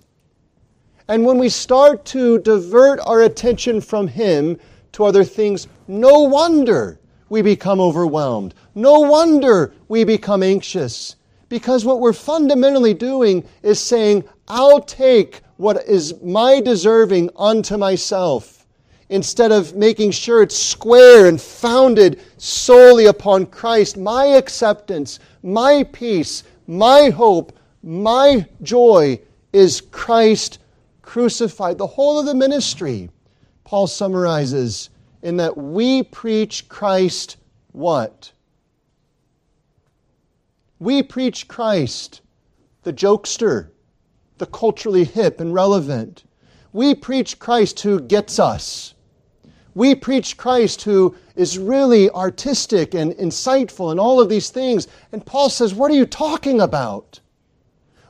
And 1.07 1.23
when 1.23 1.37
we 1.37 1.49
start 1.49 2.03
to 2.05 2.39
divert 2.39 2.99
our 3.01 3.21
attention 3.21 3.79
from 3.79 4.07
Him 4.07 4.57
to 4.93 5.03
other 5.03 5.23
things, 5.23 5.67
no 5.87 6.21
wonder 6.21 6.99
we 7.29 7.43
become 7.43 7.79
overwhelmed. 7.79 8.55
No 8.73 9.01
wonder 9.01 9.71
we 9.87 10.03
become 10.03 10.41
anxious. 10.41 11.15
Because 11.47 11.85
what 11.85 11.99
we're 11.99 12.11
fundamentally 12.11 12.95
doing 12.95 13.47
is 13.61 13.79
saying, 13.79 14.23
I'll 14.47 14.81
take 14.81 15.41
what 15.61 15.87
is 15.87 16.19
my 16.23 16.59
deserving 16.59 17.29
unto 17.35 17.77
myself 17.77 18.65
instead 19.09 19.51
of 19.51 19.75
making 19.75 20.09
sure 20.09 20.41
it's 20.41 20.57
square 20.57 21.27
and 21.27 21.39
founded 21.39 22.19
solely 22.37 23.05
upon 23.05 23.45
Christ. 23.45 23.95
My 23.95 24.25
acceptance, 24.25 25.19
my 25.43 25.83
peace, 25.91 26.43
my 26.65 27.09
hope, 27.09 27.55
my 27.83 28.43
joy 28.63 29.19
is 29.53 29.81
Christ 29.81 30.57
crucified. 31.03 31.77
The 31.77 31.85
whole 31.85 32.19
of 32.19 32.25
the 32.25 32.33
ministry, 32.33 33.11
Paul 33.63 33.85
summarizes 33.85 34.89
in 35.21 35.37
that 35.37 35.55
we 35.55 36.01
preach 36.01 36.69
Christ 36.69 37.37
what? 37.71 38.31
We 40.79 41.03
preach 41.03 41.47
Christ, 41.47 42.21
the 42.81 42.93
jokester, 42.93 43.70
the 44.41 44.47
culturally 44.47 45.03
hip 45.03 45.39
and 45.39 45.53
relevant. 45.53 46.23
We 46.73 46.95
preach 46.95 47.37
Christ 47.37 47.79
who 47.81 48.01
gets 48.01 48.39
us. 48.39 48.95
We 49.75 49.93
preach 49.93 50.35
Christ 50.35 50.81
who 50.81 51.15
is 51.35 51.59
really 51.59 52.09
artistic 52.09 52.95
and 52.95 53.13
insightful 53.13 53.91
and 53.91 53.99
all 53.99 54.19
of 54.19 54.29
these 54.29 54.49
things. 54.49 54.87
And 55.11 55.23
Paul 55.23 55.49
says, 55.49 55.75
What 55.75 55.91
are 55.91 55.95
you 55.95 56.07
talking 56.07 56.59
about? 56.59 57.19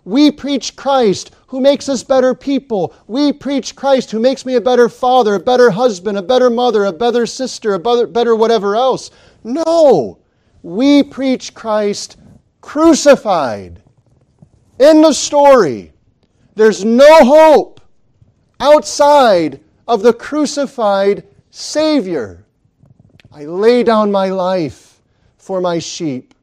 We 0.05 0.31
preach 0.31 0.77
Christ 0.77 1.31
who 1.47 1.59
makes 1.59 1.89
us 1.89 2.01
better 2.01 2.33
people. 2.33 2.95
We 3.07 3.33
preach 3.33 3.75
Christ 3.75 4.09
who 4.09 4.19
makes 4.19 4.45
me 4.45 4.55
a 4.55 4.61
better 4.61 4.87
father, 4.87 5.35
a 5.35 5.39
better 5.39 5.69
husband, 5.69 6.17
a 6.17 6.23
better 6.23 6.49
mother, 6.49 6.85
a 6.85 6.93
better 6.93 7.25
sister, 7.25 7.73
a 7.73 8.07
better, 8.07 8.37
whatever 8.37 8.77
else. 8.77 9.11
No. 9.43 10.17
We 10.63 11.03
preach 11.03 11.53
Christ 11.53 12.15
crucified. 12.61 13.83
End 14.79 15.05
of 15.05 15.15
story. 15.15 15.91
There's 16.55 16.83
no 16.83 17.23
hope 17.23 17.81
outside 18.59 19.61
of 19.87 20.03
the 20.03 20.13
crucified 20.13 21.25
Savior. 21.49 22.45
I 23.31 23.45
lay 23.45 23.83
down 23.83 24.11
my 24.11 24.29
life 24.29 25.01
for 25.37 25.61
my 25.61 25.79
sheep. 25.79 26.33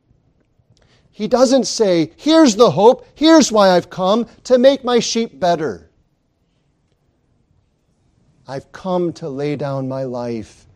He 1.10 1.28
doesn't 1.28 1.66
say, 1.66 2.12
Here's 2.16 2.56
the 2.56 2.70
hope, 2.70 3.06
here's 3.14 3.50
why 3.52 3.70
I've 3.70 3.90
come 3.90 4.26
to 4.44 4.58
make 4.58 4.84
my 4.84 4.98
sheep 5.00 5.38
better. 5.38 5.90
I've 8.46 8.70
come 8.72 9.12
to 9.14 9.28
lay 9.28 9.56
down 9.56 9.88
my 9.88 10.04
life 10.04 10.66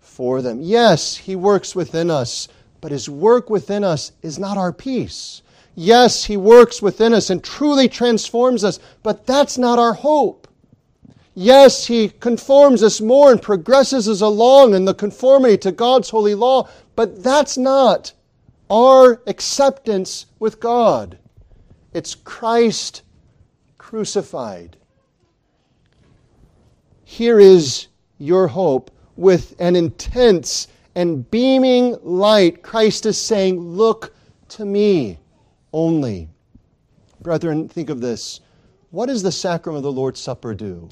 for 0.00 0.40
them. 0.40 0.60
Yes, 0.62 1.16
He 1.16 1.36
works 1.36 1.74
within 1.74 2.10
us, 2.10 2.48
but 2.80 2.92
His 2.92 3.08
work 3.08 3.50
within 3.50 3.84
us 3.84 4.12
is 4.22 4.38
not 4.38 4.56
our 4.56 4.72
peace. 4.72 5.42
Yes, 5.80 6.24
He 6.24 6.36
works 6.36 6.82
within 6.82 7.14
us 7.14 7.30
and 7.30 7.40
truly 7.40 7.88
transforms 7.88 8.64
us, 8.64 8.80
but 9.04 9.26
that's 9.26 9.56
not 9.56 9.78
our 9.78 9.92
hope. 9.92 10.48
Yes, 11.36 11.86
He 11.86 12.08
conforms 12.08 12.82
us 12.82 13.00
more 13.00 13.30
and 13.30 13.40
progresses 13.40 14.08
us 14.08 14.20
along 14.20 14.74
in 14.74 14.86
the 14.86 14.92
conformity 14.92 15.56
to 15.58 15.70
God's 15.70 16.10
holy 16.10 16.34
law, 16.34 16.68
but 16.96 17.22
that's 17.22 17.56
not 17.56 18.12
our 18.68 19.22
acceptance 19.28 20.26
with 20.40 20.58
God. 20.58 21.16
It's 21.92 22.16
Christ 22.16 23.02
crucified. 23.78 24.76
Here 27.04 27.38
is 27.38 27.86
your 28.18 28.48
hope 28.48 28.90
with 29.14 29.54
an 29.60 29.76
intense 29.76 30.66
and 30.96 31.30
beaming 31.30 31.96
light. 32.02 32.64
Christ 32.64 33.06
is 33.06 33.16
saying, 33.16 33.60
Look 33.60 34.12
to 34.48 34.64
me 34.64 35.20
only. 35.72 36.28
Brethren, 37.20 37.68
think 37.68 37.90
of 37.90 38.00
this. 38.00 38.40
What 38.90 39.06
does 39.06 39.22
the 39.22 39.32
sacrament 39.32 39.78
of 39.78 39.82
the 39.82 39.92
Lord's 39.92 40.20
Supper 40.20 40.54
do? 40.54 40.88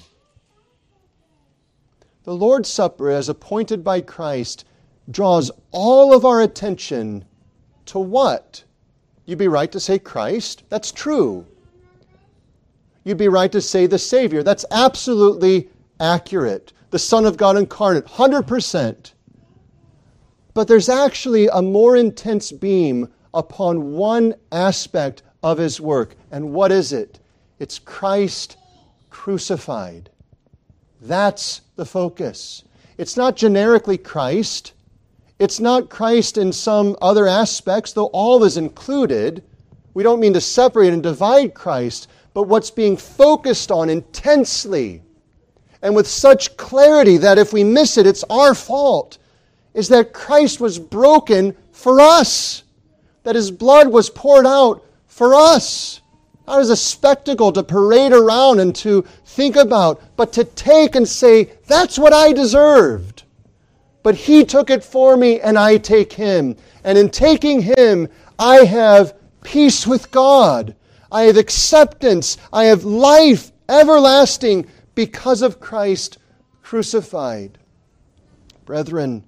The 2.24 2.35
Lord's 2.35 2.68
Supper, 2.68 3.11
as 3.11 3.29
appointed 3.29 3.85
by 3.85 4.01
Christ, 4.01 4.64
draws 5.11 5.51
all 5.70 6.12
of 6.12 6.24
our 6.24 6.43
attention 6.43 7.24
to 7.87 7.99
what? 7.99 8.64
You'd 9.24 9.39
be 9.39 9.49
right 9.49 9.70
to 9.72 9.81
say 9.81 9.99
Christ. 9.99 10.64
That's 10.68 10.93
true. 10.93 11.47
You'd 13.05 13.18
be 13.18 13.29
right 13.29 13.53
to 13.53 13.61
say 13.61 13.87
the 13.87 13.99
Savior. 13.99 14.43
That's 14.43 14.64
absolutely 14.70 15.70
accurate. 16.01 16.72
The 16.91 16.99
Son 16.99 17.24
of 17.24 17.37
God 17.37 17.57
incarnate, 17.57 18.07
100%. 18.07 19.12
But 20.55 20.68
there's 20.68 20.89
actually 20.89 21.49
a 21.49 21.62
more 21.62 21.97
intense 21.97 22.51
beam 22.51 23.09
upon 23.37 23.93
one 23.93 24.34
aspect 24.51 25.22
of 25.43 25.59
his 25.59 25.80
work. 25.80 26.16
And 26.32 26.53
what 26.53 26.72
is 26.72 26.93
it? 26.93 27.20
It's 27.61 27.78
Christ 27.78 28.57
crucified. 29.11 30.11
That's 31.01 31.61
the 31.76 31.87
focus. 31.87 32.64
It's 32.99 33.16
not 33.16 33.37
generically 33.37 33.99
Christ. 33.99 34.72
It's 35.39 35.61
not 35.61 35.91
Christ 35.91 36.39
in 36.39 36.53
some 36.53 36.97
other 37.01 37.28
aspects, 37.28 37.93
though 37.93 38.07
all 38.07 38.43
is 38.43 38.57
included. 38.57 39.45
We 39.95 40.03
don't 40.03 40.20
mean 40.20 40.32
to 40.32 40.41
separate 40.41 40.93
and 40.93 41.03
divide 41.03 41.55
Christ, 41.55 42.09
but 42.34 42.45
what's 42.45 42.70
being 42.70 42.97
focused 42.97 43.70
on 43.70 43.91
intensely 43.91 45.03
and 45.82 45.95
with 45.95 46.07
such 46.07 46.57
clarity 46.57 47.16
that 47.18 47.39
if 47.39 47.53
we 47.53 47.62
miss 47.62 47.97
it, 47.97 48.07
it's 48.07 48.24
our 48.30 48.55
fault 48.55 49.18
is 49.74 49.89
that 49.89 50.12
Christ 50.12 50.59
was 50.59 50.78
broken 50.78 51.55
for 51.70 52.01
us, 52.01 52.64
that 53.27 53.35
his 53.35 53.51
blood 53.51 53.89
was 53.89 54.09
poured 54.09 54.47
out 54.47 54.85
for 55.09 55.35
us. 55.35 56.01
Not 56.47 56.61
as 56.61 56.70
a 56.70 56.77
spectacle 56.77 57.51
to 57.51 57.64
parade 57.64 58.12
around 58.12 58.61
and 58.61 58.72
to 58.77 59.05
think 59.24 59.57
about, 59.57 60.01
but 60.14 60.33
to 60.35 60.45
take 60.45 60.95
and 60.95 61.09
say, 61.09 61.51
that's 61.66 61.99
what 61.99 62.12
I 62.12 62.33
deserved. 62.33 63.24
But 64.05 64.14
he 64.14 64.45
took 64.45 64.70
it 64.70 64.85
for 64.85 65.16
me, 65.16 65.41
and 65.41 65.59
I 65.59 65.77
take 65.77 66.12
him. 66.12 66.55
And 66.85 66.97
in 66.97 67.11
taking 67.11 67.61
him, 67.62 68.07
I 68.39 68.59
have 68.59 69.16
peace 69.43 69.89
with 69.89 70.12
God. 70.12 70.77
I 71.11 71.22
have 71.22 71.37
acceptance. 71.37 72.37
I 72.53 72.66
have 72.66 72.85
life 72.85 73.51
everlasting 73.68 74.66
because 74.95 75.43
of 75.43 75.59
Christ 75.59 76.18
crucified. 76.62 77.59
Brethren, 78.64 79.24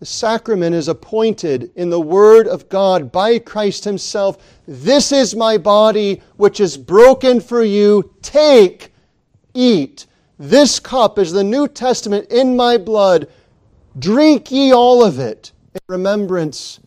the 0.00 0.06
sacrament 0.06 0.74
is 0.74 0.88
appointed 0.88 1.70
in 1.76 1.90
the 1.90 2.00
Word 2.00 2.48
of 2.48 2.70
God 2.70 3.12
by 3.12 3.38
Christ 3.38 3.84
Himself. 3.84 4.38
This 4.66 5.12
is 5.12 5.36
my 5.36 5.58
body, 5.58 6.22
which 6.38 6.58
is 6.58 6.78
broken 6.78 7.38
for 7.38 7.62
you. 7.62 8.14
Take, 8.22 8.94
eat. 9.52 10.06
This 10.38 10.80
cup 10.80 11.18
is 11.18 11.32
the 11.32 11.44
New 11.44 11.68
Testament 11.68 12.30
in 12.30 12.56
my 12.56 12.78
blood. 12.78 13.28
Drink 13.98 14.50
ye 14.50 14.72
all 14.72 15.04
of 15.04 15.18
it 15.18 15.52
in 15.74 15.80
remembrance 15.86 16.80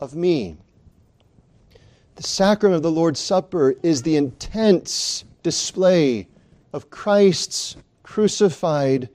of 0.00 0.14
me. 0.14 0.56
The 2.16 2.22
sacrament 2.22 2.76
of 2.76 2.82
the 2.82 2.90
Lord's 2.90 3.20
Supper 3.20 3.74
is 3.82 4.00
the 4.00 4.16
intense 4.16 5.24
display 5.42 6.28
of 6.72 6.88
Christ's 6.88 7.76
crucified 8.02 9.10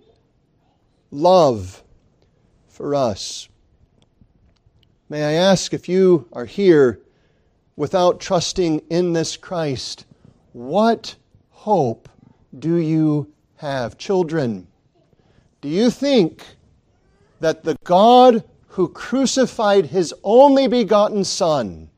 love 1.10 1.84
for 2.80 2.96
us. 2.96 3.50
May 5.10 5.26
I 5.26 5.34
ask 5.34 5.74
if 5.74 5.90
you 5.90 6.30
are 6.32 6.46
here 6.46 7.02
without 7.76 8.22
trusting 8.22 8.84
in 8.90 9.12
this 9.12 9.36
Christ, 9.36 10.06
what 10.54 11.14
hope 11.50 12.08
do 12.58 12.78
you 12.78 13.34
have? 13.58 13.98
Children, 13.98 14.66
do 15.60 15.68
you 15.68 15.90
think 15.90 16.46
that 17.42 17.66
the 17.66 17.76
God 17.84 18.46
who 18.68 18.88
crucified 18.88 19.88
his 19.88 20.14
only 20.24 20.70
begotten 20.70 21.26
Son 21.26 21.90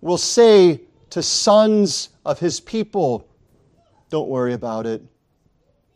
will 0.00 0.18
say 0.18 0.80
to 1.10 1.22
sons 1.22 2.08
of 2.26 2.40
his 2.40 2.58
people, 2.58 3.28
Don't 4.10 4.28
worry 4.28 4.54
about 4.54 4.86
it. 4.86 5.02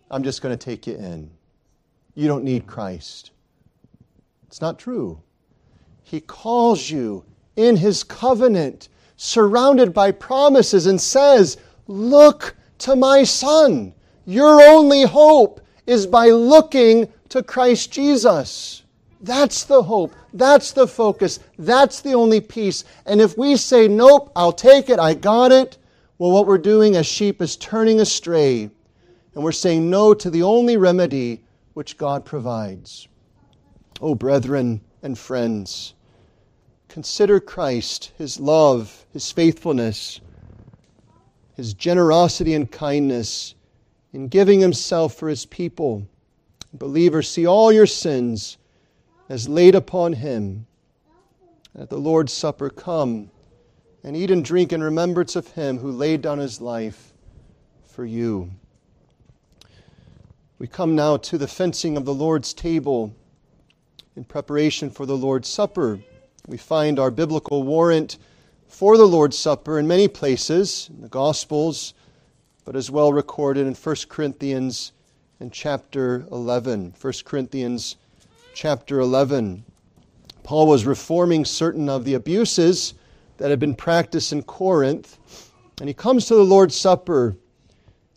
I'm 0.08 0.22
just 0.22 0.40
going 0.40 0.56
to 0.56 0.64
take 0.64 0.86
you 0.86 0.94
in. 0.94 1.28
You 2.14 2.28
don't 2.28 2.44
need 2.44 2.68
Christ. 2.68 3.32
It's 4.48 4.60
not 4.60 4.78
true. 4.78 5.20
He 6.02 6.20
calls 6.20 6.90
you 6.90 7.24
in 7.56 7.76
his 7.76 8.04
covenant, 8.04 8.88
surrounded 9.16 9.92
by 9.92 10.12
promises, 10.12 10.86
and 10.86 11.00
says, 11.00 11.56
Look 11.88 12.56
to 12.78 12.96
my 12.96 13.24
son. 13.24 13.94
Your 14.24 14.60
only 14.60 15.02
hope 15.02 15.60
is 15.86 16.06
by 16.06 16.28
looking 16.28 17.12
to 17.28 17.42
Christ 17.42 17.92
Jesus. 17.92 18.82
That's 19.20 19.64
the 19.64 19.82
hope. 19.82 20.14
That's 20.32 20.72
the 20.72 20.86
focus. 20.86 21.40
That's 21.58 22.00
the 22.00 22.12
only 22.12 22.40
peace. 22.40 22.84
And 23.06 23.20
if 23.20 23.38
we 23.38 23.56
say, 23.56 23.88
nope, 23.88 24.30
I'll 24.36 24.52
take 24.52 24.90
it, 24.90 24.98
I 24.98 25.14
got 25.14 25.52
it, 25.52 25.78
well, 26.18 26.30
what 26.30 26.46
we're 26.46 26.58
doing 26.58 26.96
as 26.96 27.06
sheep 27.06 27.42
is 27.42 27.56
turning 27.56 28.00
astray. 28.00 28.70
And 29.34 29.44
we're 29.44 29.52
saying 29.52 29.88
no 29.88 30.14
to 30.14 30.30
the 30.30 30.42
only 30.42 30.76
remedy 30.76 31.42
which 31.74 31.98
God 31.98 32.24
provides. 32.24 33.08
Oh, 34.00 34.14
brethren 34.14 34.82
and 35.02 35.18
friends, 35.18 35.94
consider 36.88 37.40
Christ, 37.40 38.12
his 38.18 38.38
love, 38.38 39.06
his 39.12 39.32
faithfulness, 39.32 40.20
his 41.54 41.72
generosity 41.72 42.52
and 42.52 42.70
kindness 42.70 43.54
in 44.12 44.28
giving 44.28 44.60
himself 44.60 45.14
for 45.14 45.28
his 45.28 45.46
people. 45.46 46.06
Believers, 46.74 47.28
see 47.30 47.46
all 47.46 47.72
your 47.72 47.86
sins 47.86 48.58
as 49.28 49.48
laid 49.48 49.74
upon 49.74 50.12
him. 50.12 50.66
At 51.74 51.88
the 51.88 51.98
Lord's 51.98 52.32
Supper, 52.32 52.68
come 52.68 53.30
and 54.02 54.14
eat 54.14 54.30
and 54.30 54.44
drink 54.44 54.72
in 54.72 54.82
remembrance 54.82 55.36
of 55.36 55.48
him 55.48 55.78
who 55.78 55.90
laid 55.90 56.20
down 56.20 56.38
his 56.38 56.60
life 56.60 57.12
for 57.84 58.04
you. 58.04 58.50
We 60.58 60.66
come 60.66 60.94
now 60.94 61.16
to 61.18 61.38
the 61.38 61.48
fencing 61.48 61.96
of 61.96 62.04
the 62.04 62.14
Lord's 62.14 62.54
table 62.54 63.14
in 64.16 64.24
preparation 64.24 64.88
for 64.88 65.04
the 65.04 65.16
Lord's 65.16 65.48
Supper. 65.48 66.00
We 66.48 66.56
find 66.56 66.98
our 66.98 67.10
biblical 67.10 67.62
warrant 67.62 68.16
for 68.66 68.96
the 68.96 69.04
Lord's 69.04 69.38
Supper 69.38 69.78
in 69.78 69.86
many 69.86 70.08
places, 70.08 70.88
in 70.92 71.02
the 71.02 71.08
Gospels, 71.08 71.92
but 72.64 72.74
as 72.74 72.90
well 72.90 73.12
recorded 73.12 73.66
in 73.66 73.74
1 73.74 73.96
Corinthians 74.08 74.92
and 75.38 75.52
chapter 75.52 76.26
11. 76.32 76.94
1 76.98 77.12
Corinthians 77.26 77.96
chapter 78.54 79.00
11. 79.00 79.62
Paul 80.42 80.66
was 80.66 80.86
reforming 80.86 81.44
certain 81.44 81.88
of 81.90 82.04
the 82.04 82.14
abuses 82.14 82.94
that 83.36 83.50
had 83.50 83.60
been 83.60 83.74
practiced 83.74 84.32
in 84.32 84.42
Corinth, 84.42 85.18
and 85.78 85.88
he 85.88 85.94
comes 85.94 86.24
to 86.26 86.34
the 86.34 86.42
Lord's 86.42 86.74
Supper. 86.74 87.36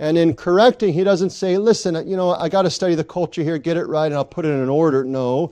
And 0.01 0.17
in 0.17 0.33
correcting, 0.33 0.93
he 0.93 1.03
doesn't 1.03 1.31
say, 1.31 1.57
Listen, 1.57 2.07
you 2.07 2.15
know, 2.15 2.31
I 2.31 2.47
got 2.47 2.61
to 2.61 2.69
study 2.69 2.95
the 2.95 3.03
culture 3.03 3.43
here, 3.43 3.57
get 3.57 3.75
it 3.75 3.87
right, 3.87 4.05
and 4.05 4.15
I'll 4.15 4.23
put 4.23 4.45
it 4.45 4.49
in 4.49 4.69
order. 4.69 5.03
No. 5.03 5.51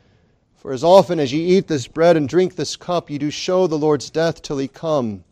For 0.61 0.71
as 0.73 0.83
often 0.83 1.19
as 1.19 1.33
ye 1.33 1.57
eat 1.57 1.67
this 1.67 1.87
bread 1.87 2.15
and 2.15 2.29
drink 2.29 2.55
this 2.55 2.75
cup, 2.75 3.09
ye 3.09 3.17
do 3.17 3.31
show 3.31 3.65
the 3.65 3.79
Lord's 3.79 4.11
death 4.11 4.43
till 4.43 4.59
he 4.59 4.67
come. 4.67 5.23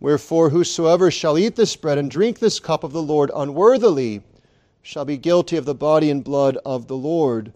Wherefore, 0.00 0.50
whosoever 0.50 1.10
shall 1.10 1.38
eat 1.38 1.56
this 1.56 1.76
bread 1.76 1.96
and 1.96 2.10
drink 2.10 2.38
this 2.38 2.60
cup 2.60 2.84
of 2.84 2.92
the 2.92 3.02
Lord 3.02 3.30
unworthily 3.34 4.20
shall 4.82 5.06
be 5.06 5.16
guilty 5.16 5.56
of 5.56 5.64
the 5.64 5.74
body 5.74 6.10
and 6.10 6.22
blood 6.22 6.58
of 6.62 6.88
the 6.88 6.96
Lord. 6.96 7.54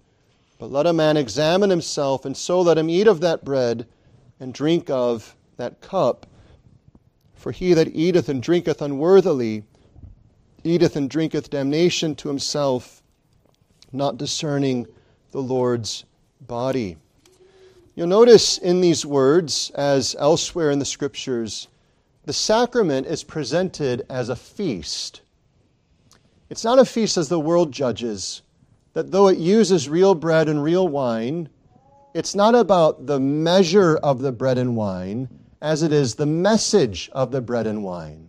But 0.58 0.72
let 0.72 0.86
a 0.86 0.94
man 0.94 1.18
examine 1.18 1.68
himself, 1.68 2.24
and 2.24 2.34
so 2.34 2.62
let 2.62 2.78
him 2.78 2.88
eat 2.88 3.06
of 3.06 3.20
that 3.20 3.44
bread 3.44 3.86
and 4.40 4.54
drink 4.54 4.88
of 4.88 5.36
that 5.58 5.82
cup. 5.82 6.26
For 7.34 7.52
he 7.52 7.74
that 7.74 7.94
eateth 7.94 8.30
and 8.30 8.42
drinketh 8.42 8.80
unworthily 8.80 9.64
eateth 10.64 10.96
and 10.96 11.10
drinketh 11.10 11.50
damnation 11.50 12.14
to 12.14 12.28
himself, 12.28 13.02
not 13.92 14.16
discerning 14.16 14.86
the 15.32 15.42
Lord's 15.42 16.06
body. 16.46 16.96
You'll 17.94 18.08
notice 18.08 18.58
in 18.58 18.80
these 18.80 19.06
words, 19.06 19.70
as 19.74 20.16
elsewhere 20.18 20.70
in 20.70 20.78
the 20.78 20.84
Scriptures, 20.84 21.68
the 22.24 22.32
sacrament 22.32 23.06
is 23.06 23.22
presented 23.22 24.04
as 24.08 24.28
a 24.28 24.36
feast. 24.36 25.20
It's 26.50 26.64
not 26.64 26.78
a 26.78 26.84
feast 26.84 27.16
as 27.16 27.28
the 27.28 27.40
world 27.40 27.72
judges, 27.72 28.42
that 28.94 29.10
though 29.10 29.28
it 29.28 29.38
uses 29.38 29.88
real 29.88 30.14
bread 30.14 30.48
and 30.48 30.62
real 30.62 30.88
wine, 30.88 31.48
it's 32.14 32.34
not 32.34 32.54
about 32.54 33.06
the 33.06 33.20
measure 33.20 33.96
of 33.96 34.20
the 34.20 34.32
bread 34.32 34.58
and 34.58 34.76
wine 34.76 35.28
as 35.60 35.82
it 35.82 35.92
is 35.92 36.14
the 36.14 36.26
message 36.26 37.10
of 37.12 37.30
the 37.30 37.40
bread 37.40 37.66
and 37.66 37.82
wine. 37.82 38.28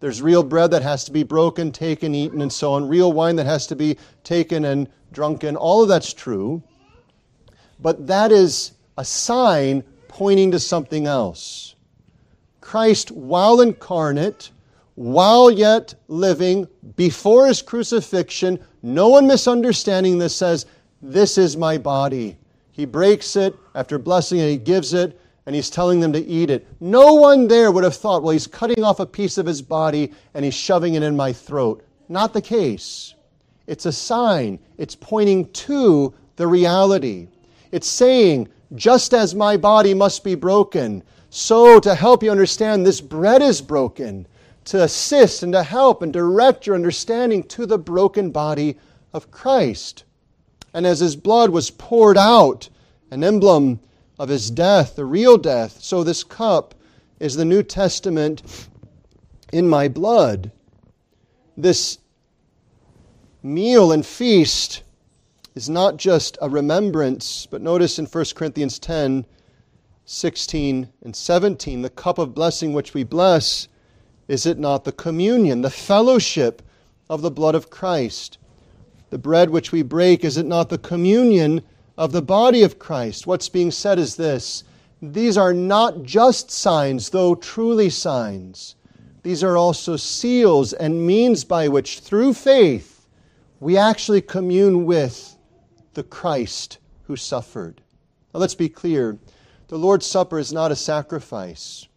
There's 0.00 0.22
real 0.22 0.42
bread 0.42 0.70
that 0.72 0.82
has 0.82 1.04
to 1.04 1.12
be 1.12 1.22
broken, 1.22 1.72
taken, 1.72 2.14
eaten, 2.14 2.40
and 2.40 2.52
so 2.52 2.72
on, 2.72 2.88
real 2.88 3.12
wine 3.12 3.36
that 3.36 3.46
has 3.46 3.66
to 3.68 3.76
be 3.76 3.96
taken 4.24 4.64
and 4.64 4.88
drunken. 5.12 5.56
All 5.56 5.82
of 5.82 5.88
that's 5.88 6.12
true. 6.12 6.62
But 7.80 8.06
that 8.06 8.32
is 8.32 8.72
a 8.96 9.04
sign 9.04 9.84
pointing 10.08 10.50
to 10.50 10.58
something 10.58 11.06
else. 11.06 11.74
Christ, 12.60 13.10
while 13.10 13.60
incarnate, 13.60 14.50
while 14.94 15.50
yet 15.50 15.94
living, 16.08 16.66
before 16.96 17.46
his 17.46 17.62
crucifixion, 17.62 18.58
no 18.82 19.08
one 19.08 19.26
misunderstanding 19.26 20.18
this 20.18 20.34
says, 20.34 20.66
This 21.00 21.38
is 21.38 21.56
my 21.56 21.78
body. 21.78 22.36
He 22.72 22.84
breaks 22.84 23.36
it, 23.36 23.56
after 23.74 23.98
blessing 23.98 24.38
it, 24.38 24.48
he 24.48 24.56
gives 24.56 24.94
it, 24.94 25.18
and 25.46 25.54
he's 25.54 25.70
telling 25.70 26.00
them 26.00 26.12
to 26.12 26.26
eat 26.26 26.50
it. 26.50 26.66
No 26.78 27.14
one 27.14 27.48
there 27.48 27.72
would 27.72 27.82
have 27.82 27.96
thought, 27.96 28.22
well, 28.22 28.32
he's 28.32 28.46
cutting 28.46 28.84
off 28.84 29.00
a 29.00 29.06
piece 29.06 29.38
of 29.38 29.46
his 29.46 29.62
body 29.62 30.12
and 30.34 30.44
he's 30.44 30.52
shoving 30.52 30.92
it 30.92 31.02
in 31.02 31.16
my 31.16 31.32
throat. 31.32 31.82
Not 32.10 32.34
the 32.34 32.42
case. 32.42 33.14
It's 33.66 33.86
a 33.86 33.92
sign, 33.92 34.58
it's 34.76 34.94
pointing 34.94 35.48
to 35.52 36.12
the 36.36 36.46
reality. 36.46 37.28
It's 37.70 37.88
saying, 37.88 38.48
just 38.74 39.14
as 39.14 39.34
my 39.34 39.56
body 39.56 39.94
must 39.94 40.24
be 40.24 40.34
broken, 40.34 41.02
so 41.30 41.78
to 41.80 41.94
help 41.94 42.22
you 42.22 42.30
understand, 42.30 42.86
this 42.86 43.00
bread 43.00 43.42
is 43.42 43.60
broken 43.60 44.26
to 44.64 44.82
assist 44.82 45.42
and 45.42 45.52
to 45.52 45.62
help 45.62 46.02
and 46.02 46.12
direct 46.12 46.66
your 46.66 46.76
understanding 46.76 47.42
to 47.44 47.66
the 47.66 47.78
broken 47.78 48.30
body 48.30 48.76
of 49.12 49.30
Christ. 49.30 50.04
And 50.74 50.86
as 50.86 51.00
his 51.00 51.16
blood 51.16 51.50
was 51.50 51.70
poured 51.70 52.18
out, 52.18 52.68
an 53.10 53.24
emblem 53.24 53.80
of 54.18 54.28
his 54.28 54.50
death, 54.50 54.96
the 54.96 55.04
real 55.04 55.38
death, 55.38 55.82
so 55.82 56.04
this 56.04 56.22
cup 56.22 56.74
is 57.20 57.34
the 57.34 57.44
New 57.44 57.62
Testament 57.62 58.42
in 59.52 59.68
my 59.68 59.88
blood. 59.88 60.50
This 61.56 61.98
meal 63.42 63.92
and 63.92 64.04
feast 64.04 64.82
is 65.58 65.68
not 65.68 65.96
just 65.96 66.38
a 66.40 66.48
remembrance, 66.48 67.44
but 67.44 67.60
notice 67.60 67.98
in 67.98 68.06
1 68.06 68.24
Corinthians 68.36 68.78
10 68.78 69.26
16 70.04 70.88
and 71.02 71.16
17, 71.16 71.82
the 71.82 71.90
cup 71.90 72.16
of 72.16 72.32
blessing 72.32 72.72
which 72.72 72.94
we 72.94 73.02
bless, 73.02 73.66
is 74.28 74.46
it 74.46 74.56
not 74.56 74.84
the 74.84 74.92
communion, 74.92 75.62
the 75.62 75.68
fellowship 75.68 76.62
of 77.10 77.22
the 77.22 77.30
blood 77.32 77.56
of 77.56 77.70
Christ? 77.70 78.38
The 79.10 79.18
bread 79.18 79.50
which 79.50 79.72
we 79.72 79.82
break, 79.82 80.24
is 80.24 80.36
it 80.36 80.46
not 80.46 80.68
the 80.68 80.78
communion 80.78 81.62
of 81.96 82.12
the 82.12 82.22
body 82.22 82.62
of 82.62 82.78
Christ? 82.78 83.26
What's 83.26 83.48
being 83.48 83.72
said 83.72 83.98
is 83.98 84.14
this 84.14 84.62
these 85.02 85.36
are 85.36 85.52
not 85.52 86.04
just 86.04 86.52
signs, 86.52 87.10
though 87.10 87.34
truly 87.34 87.90
signs. 87.90 88.76
These 89.24 89.42
are 89.42 89.56
also 89.56 89.96
seals 89.96 90.72
and 90.72 91.04
means 91.04 91.42
by 91.42 91.66
which, 91.66 91.98
through 91.98 92.34
faith, 92.34 93.08
we 93.58 93.76
actually 93.76 94.20
commune 94.20 94.86
with 94.86 95.34
the 95.98 96.04
Christ 96.04 96.78
who 97.08 97.16
suffered. 97.16 97.80
Now, 98.32 98.38
let's 98.38 98.54
be 98.54 98.68
clear 98.68 99.18
the 99.66 99.76
Lord's 99.76 100.06
Supper 100.06 100.38
is 100.38 100.52
not 100.52 100.70
a 100.70 100.76
sacrifice. 100.76 101.88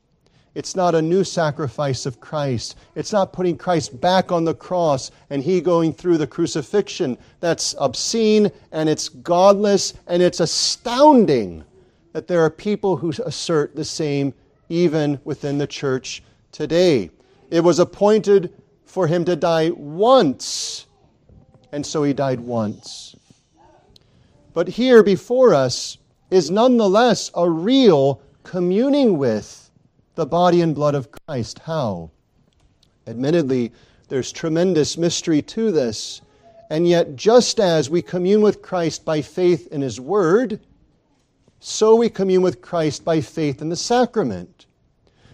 It's 0.56 0.76
not 0.76 0.96
a 0.96 1.02
new 1.04 1.24
sacrifice 1.24 2.08
of 2.08 2.20
Christ. 2.20 2.78
It's 2.96 3.14
not 3.14 3.32
putting 3.32 3.60
Christ 3.60 4.02
back 4.02 4.32
on 4.32 4.44
the 4.44 4.56
cross 4.56 5.12
and 5.30 5.44
he 5.44 5.62
going 5.62 5.94
through 5.94 6.18
the 6.18 6.26
crucifixion. 6.26 7.16
That's 7.42 7.76
obscene 7.78 8.52
and 8.72 8.90
it's 8.90 9.08
godless 9.08 9.94
and 10.08 10.24
it's 10.24 10.40
astounding 10.40 11.64
that 12.12 12.28
there 12.28 12.44
are 12.44 12.50
people 12.50 12.98
who 12.98 13.14
assert 13.24 13.76
the 13.76 13.86
same 13.86 14.34
even 14.68 15.20
within 15.26 15.60
the 15.60 15.68
church 15.68 16.24
today. 16.52 17.12
It 17.52 17.64
was 17.64 17.78
appointed 17.78 18.52
for 18.84 19.06
him 19.06 19.26
to 19.26 19.36
die 19.36 19.70
once, 19.70 20.88
and 21.72 21.86
so 21.86 22.02
he 22.02 22.14
died 22.14 22.40
once. 22.40 23.16
But 24.54 24.68
here 24.68 25.04
before 25.04 25.54
us, 25.54 25.98
is 26.32 26.50
nonetheless 26.50 27.30
a 27.36 27.48
real 27.48 28.22
communing 28.44 29.18
with 29.18 29.70
the 30.16 30.26
body 30.26 30.62
and 30.62 30.74
blood 30.74 30.96
of 30.96 31.10
Christ. 31.12 31.60
How? 31.60 32.10
Admittedly, 33.06 33.74
there's 34.08 34.32
tremendous 34.32 34.98
mystery 34.98 35.42
to 35.44 35.72
this. 35.72 36.22
And 36.70 36.88
yet, 36.88 37.18
just 37.18 37.60
as 37.60 37.90
we 37.90 38.02
commune 38.02 38.42
with 38.42 38.62
Christ 38.62 39.04
by 39.04 39.22
faith 39.22 39.68
in 39.68 39.82
His 39.82 40.00
Word, 40.00 40.62
so 41.60 41.96
we 41.96 42.10
commune 42.10 42.42
with 42.42 42.62
Christ 42.62 43.04
by 43.04 43.20
faith 43.20 43.62
in 43.62 43.70
the 43.70 43.76
sacrament. 43.76 44.68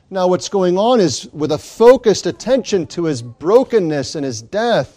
Now, 0.10 0.28
what's 0.28 0.50
going 0.50 0.78
on 0.78 1.00
is 1.00 1.28
with 1.32 1.52
a 1.52 1.58
focused 1.58 2.26
attention 2.26 2.88
to 2.88 3.06
His 3.06 3.22
brokenness 3.22 4.16
and 4.16 4.26
His 4.26 4.42
death, 4.42 4.97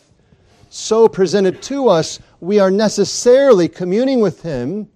so 0.70 1.06
presented 1.06 1.60
to 1.64 1.88
us, 1.88 2.18
we 2.40 2.58
are 2.58 2.70
necessarily 2.70 3.68
communing 3.68 4.20
with 4.20 4.40
Him 4.40 4.88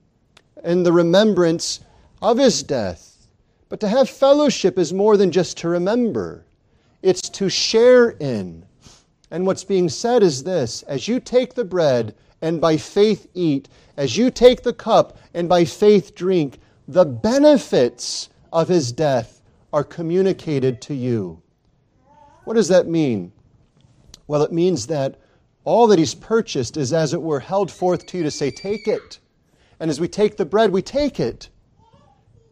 in 0.65 0.83
the 0.83 0.93
remembrance 0.93 1.81
of 2.23 2.39
his 2.39 2.63
death. 2.63 3.29
But 3.69 3.81
to 3.81 3.89
have 3.89 4.09
fellowship 4.09 4.79
is 4.79 4.93
more 4.93 5.17
than 5.17 5.31
just 5.31 5.59
to 5.59 5.69
remember, 5.69 6.45
it's 7.03 7.29
to 7.31 7.49
share 7.49 8.11
in. 8.11 8.65
And 9.31 9.47
what's 9.47 9.65
being 9.65 9.89
said 9.89 10.23
is 10.23 10.43
this 10.43 10.83
as 10.85 11.07
you 11.07 11.21
take 11.21 11.55
the 11.55 11.65
bread 11.65 12.15
and 12.41 12.61
by 12.61 12.77
faith 12.77 13.27
eat, 13.35 13.69
as 13.97 14.17
you 14.17 14.31
take 14.31 14.63
the 14.63 14.73
cup 14.73 15.19
and 15.35 15.49
by 15.49 15.65
faith 15.65 16.15
drink, 16.15 16.59
the 16.89 17.05
benefits 17.05 18.29
of 18.53 18.69
his 18.69 18.93
death 18.93 19.43
are 19.73 19.85
communicated 19.85 20.81
to 20.83 20.95
you. 20.95 21.43
What 22.45 22.55
does 22.55 22.69
that 22.69 22.87
mean? 22.87 23.33
Well, 24.27 24.43
it 24.43 24.53
means 24.53 24.87
that 24.87 25.19
all 25.65 25.87
that 25.89 25.99
he's 25.99 26.15
purchased 26.15 26.77
is, 26.77 26.93
as 26.93 27.15
it 27.15 27.23
were, 27.23 27.41
held 27.41 27.71
forth 27.71 28.07
to 28.07 28.19
you 28.19 28.23
to 28.25 28.31
say, 28.31 28.51
Take 28.51 28.87
it. 28.87 29.19
And 29.81 29.91
as 29.91 30.01
we 30.01 30.09
take 30.09 30.37
the 30.37 30.45
bread, 30.45 30.71
we 30.71 30.83
take 30.83 31.19
it. 31.19 31.49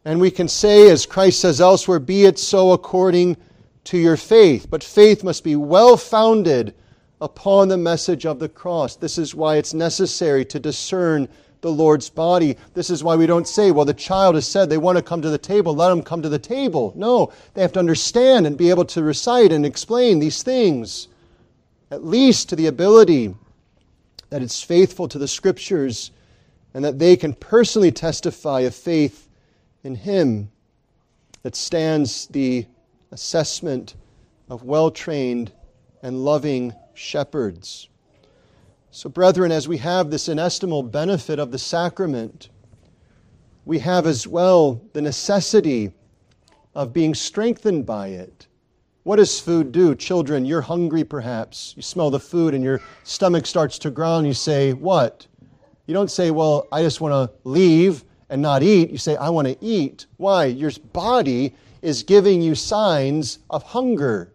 And 0.04 0.20
we 0.20 0.30
can 0.30 0.48
say, 0.48 0.90
as 0.90 1.06
Christ 1.06 1.40
says 1.40 1.60
elsewhere, 1.60 2.00
be 2.00 2.24
it 2.24 2.38
so 2.38 2.72
according 2.72 3.36
to 3.84 3.98
your 3.98 4.16
faith. 4.16 4.68
But 4.68 4.82
faith 4.82 5.22
must 5.22 5.44
be 5.44 5.54
well 5.54 5.96
founded 5.96 6.74
upon 7.20 7.68
the 7.68 7.76
message 7.76 8.26
of 8.26 8.40
the 8.40 8.48
cross. 8.48 8.96
This 8.96 9.16
is 9.16 9.34
why 9.34 9.56
it's 9.56 9.74
necessary 9.74 10.44
to 10.46 10.58
discern 10.58 11.28
the 11.60 11.70
Lord's 11.70 12.10
body. 12.10 12.56
This 12.74 12.90
is 12.90 13.04
why 13.04 13.14
we 13.14 13.26
don't 13.26 13.46
say, 13.46 13.70
well, 13.70 13.84
the 13.84 13.94
child 13.94 14.34
has 14.34 14.46
said 14.46 14.68
they 14.68 14.78
want 14.78 14.98
to 14.98 15.02
come 15.02 15.22
to 15.22 15.30
the 15.30 15.38
table, 15.38 15.74
let 15.74 15.90
them 15.90 16.02
come 16.02 16.20
to 16.22 16.28
the 16.28 16.38
table. 16.38 16.92
No, 16.96 17.32
they 17.54 17.62
have 17.62 17.72
to 17.74 17.78
understand 17.78 18.46
and 18.46 18.58
be 18.58 18.70
able 18.70 18.84
to 18.86 19.02
recite 19.02 19.52
and 19.52 19.64
explain 19.64 20.18
these 20.18 20.42
things, 20.42 21.06
at 21.92 22.02
least 22.02 22.48
to 22.48 22.56
the 22.56 22.68
ability 22.68 23.34
that 24.30 24.40
it's 24.40 24.62
faithful 24.62 25.06
to 25.06 25.18
the 25.18 25.28
scriptures 25.28 26.10
and 26.72 26.82
that 26.82 26.98
they 26.98 27.14
can 27.18 27.34
personally 27.34 27.92
testify 27.92 28.60
of 28.60 28.74
faith 28.74 29.28
in 29.84 29.94
Him 29.94 30.50
that 31.42 31.54
stands 31.54 32.28
the 32.28 32.64
assessment 33.10 33.94
of 34.48 34.62
well 34.62 34.90
trained 34.90 35.52
and 36.02 36.24
loving 36.24 36.72
shepherds. 36.94 37.90
So, 38.90 39.10
brethren, 39.10 39.52
as 39.52 39.68
we 39.68 39.76
have 39.76 40.10
this 40.10 40.30
inestimable 40.30 40.84
benefit 40.84 41.38
of 41.38 41.50
the 41.50 41.58
sacrament, 41.58 42.48
we 43.66 43.80
have 43.80 44.06
as 44.06 44.26
well 44.26 44.80
the 44.94 45.02
necessity 45.02 45.92
of 46.74 46.94
being 46.94 47.14
strengthened 47.14 47.84
by 47.84 48.08
it. 48.08 48.46
What 49.04 49.16
does 49.16 49.40
food 49.40 49.72
do? 49.72 49.94
Children, 49.94 50.44
you're 50.44 50.60
hungry 50.60 51.04
perhaps. 51.04 51.74
You 51.76 51.82
smell 51.82 52.10
the 52.10 52.20
food 52.20 52.54
and 52.54 52.62
your 52.62 52.80
stomach 53.02 53.46
starts 53.46 53.78
to 53.80 53.90
growl, 53.90 54.18
and 54.18 54.26
you 54.26 54.34
say, 54.34 54.72
What? 54.72 55.26
You 55.86 55.94
don't 55.94 56.10
say, 56.10 56.30
well, 56.30 56.68
I 56.70 56.82
just 56.82 57.00
want 57.00 57.12
to 57.12 57.36
leave 57.44 58.04
and 58.30 58.40
not 58.40 58.62
eat. 58.62 58.90
You 58.90 58.98
say, 58.98 59.16
I 59.16 59.28
want 59.30 59.48
to 59.48 59.56
eat. 59.60 60.06
Why? 60.16 60.44
Your 60.46 60.70
body 60.92 61.54
is 61.82 62.02
giving 62.02 62.40
you 62.40 62.54
signs 62.54 63.40
of 63.50 63.62
hunger. 63.62 64.32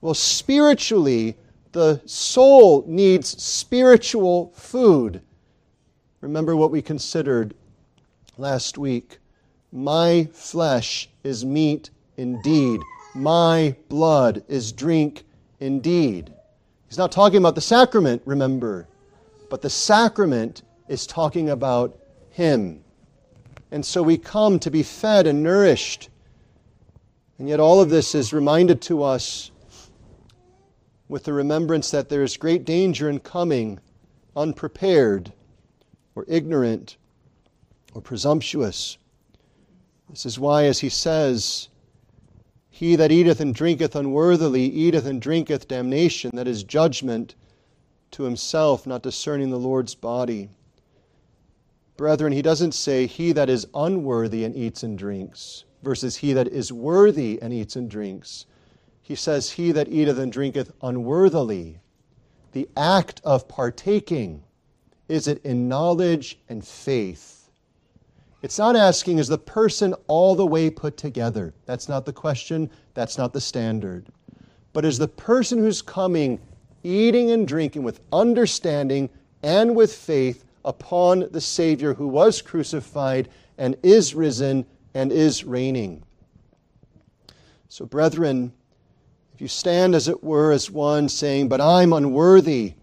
Well, 0.00 0.14
spiritually, 0.14 1.36
the 1.72 2.00
soul 2.06 2.84
needs 2.86 3.42
spiritual 3.42 4.52
food. 4.54 5.20
Remember 6.20 6.56
what 6.56 6.70
we 6.70 6.80
considered 6.80 7.54
last 8.36 8.78
week. 8.78 9.18
My 9.72 10.28
flesh 10.32 11.08
is 11.24 11.44
meat 11.44 11.90
indeed. 12.16 12.80
My 13.18 13.74
blood 13.88 14.44
is 14.46 14.70
drink 14.70 15.24
indeed. 15.58 16.32
He's 16.88 16.98
not 16.98 17.10
talking 17.10 17.38
about 17.38 17.56
the 17.56 17.60
sacrament, 17.60 18.22
remember, 18.24 18.86
but 19.50 19.60
the 19.60 19.70
sacrament 19.70 20.62
is 20.86 21.04
talking 21.04 21.50
about 21.50 21.98
Him. 22.30 22.84
And 23.72 23.84
so 23.84 24.04
we 24.04 24.18
come 24.18 24.60
to 24.60 24.70
be 24.70 24.84
fed 24.84 25.26
and 25.26 25.42
nourished. 25.42 26.10
And 27.38 27.48
yet, 27.48 27.58
all 27.58 27.80
of 27.80 27.90
this 27.90 28.14
is 28.14 28.32
reminded 28.32 28.80
to 28.82 29.02
us 29.02 29.50
with 31.08 31.24
the 31.24 31.32
remembrance 31.32 31.90
that 31.90 32.08
there 32.08 32.22
is 32.22 32.36
great 32.36 32.64
danger 32.64 33.10
in 33.10 33.18
coming 33.18 33.80
unprepared 34.36 35.32
or 36.14 36.24
ignorant 36.28 36.96
or 37.94 38.00
presumptuous. 38.00 38.96
This 40.08 40.24
is 40.24 40.38
why, 40.38 40.66
as 40.66 40.78
he 40.78 40.88
says, 40.88 41.68
he 42.78 42.94
that 42.94 43.10
eateth 43.10 43.40
and 43.40 43.56
drinketh 43.56 43.96
unworthily 43.96 44.62
eateth 44.62 45.04
and 45.04 45.20
drinketh 45.20 45.66
damnation, 45.66 46.30
that 46.34 46.46
is, 46.46 46.62
judgment 46.62 47.34
to 48.12 48.22
himself, 48.22 48.86
not 48.86 49.02
discerning 49.02 49.50
the 49.50 49.58
Lord's 49.58 49.96
body. 49.96 50.48
Brethren, 51.96 52.32
he 52.32 52.40
doesn't 52.40 52.76
say 52.76 53.06
he 53.06 53.32
that 53.32 53.50
is 53.50 53.66
unworthy 53.74 54.44
and 54.44 54.54
eats 54.54 54.84
and 54.84 54.96
drinks 54.96 55.64
versus 55.82 56.18
he 56.18 56.32
that 56.34 56.46
is 56.46 56.72
worthy 56.72 57.40
and 57.42 57.52
eats 57.52 57.74
and 57.74 57.90
drinks. 57.90 58.46
He 59.02 59.16
says, 59.16 59.50
He 59.50 59.72
that 59.72 59.88
eateth 59.88 60.16
and 60.16 60.30
drinketh 60.30 60.70
unworthily. 60.80 61.80
The 62.52 62.68
act 62.76 63.20
of 63.24 63.48
partaking, 63.48 64.44
is 65.08 65.26
it 65.26 65.44
in 65.44 65.68
knowledge 65.68 66.38
and 66.48 66.64
faith? 66.64 67.37
It's 68.40 68.58
not 68.58 68.76
asking, 68.76 69.18
is 69.18 69.28
the 69.28 69.38
person 69.38 69.94
all 70.06 70.36
the 70.36 70.46
way 70.46 70.70
put 70.70 70.96
together? 70.96 71.54
That's 71.66 71.88
not 71.88 72.06
the 72.06 72.12
question. 72.12 72.70
That's 72.94 73.18
not 73.18 73.32
the 73.32 73.40
standard. 73.40 74.06
But 74.72 74.84
is 74.84 74.98
the 74.98 75.08
person 75.08 75.58
who's 75.58 75.82
coming 75.82 76.40
eating 76.84 77.30
and 77.32 77.48
drinking 77.48 77.82
with 77.82 78.00
understanding 78.12 79.10
and 79.42 79.74
with 79.74 79.92
faith 79.92 80.44
upon 80.64 81.28
the 81.30 81.40
Savior 81.40 81.94
who 81.94 82.06
was 82.06 82.40
crucified 82.40 83.28
and 83.56 83.76
is 83.82 84.14
risen 84.14 84.64
and 84.94 85.10
is 85.10 85.44
reigning. 85.44 86.02
So, 87.68 87.84
brethren, 87.86 88.52
if 89.34 89.40
you 89.40 89.48
stand, 89.48 89.94
as 89.94 90.08
it 90.08 90.22
were, 90.22 90.52
as 90.52 90.70
one 90.70 91.08
saying, 91.08 91.48
But 91.48 91.60
I'm 91.60 91.92
unworthy, 91.92 92.74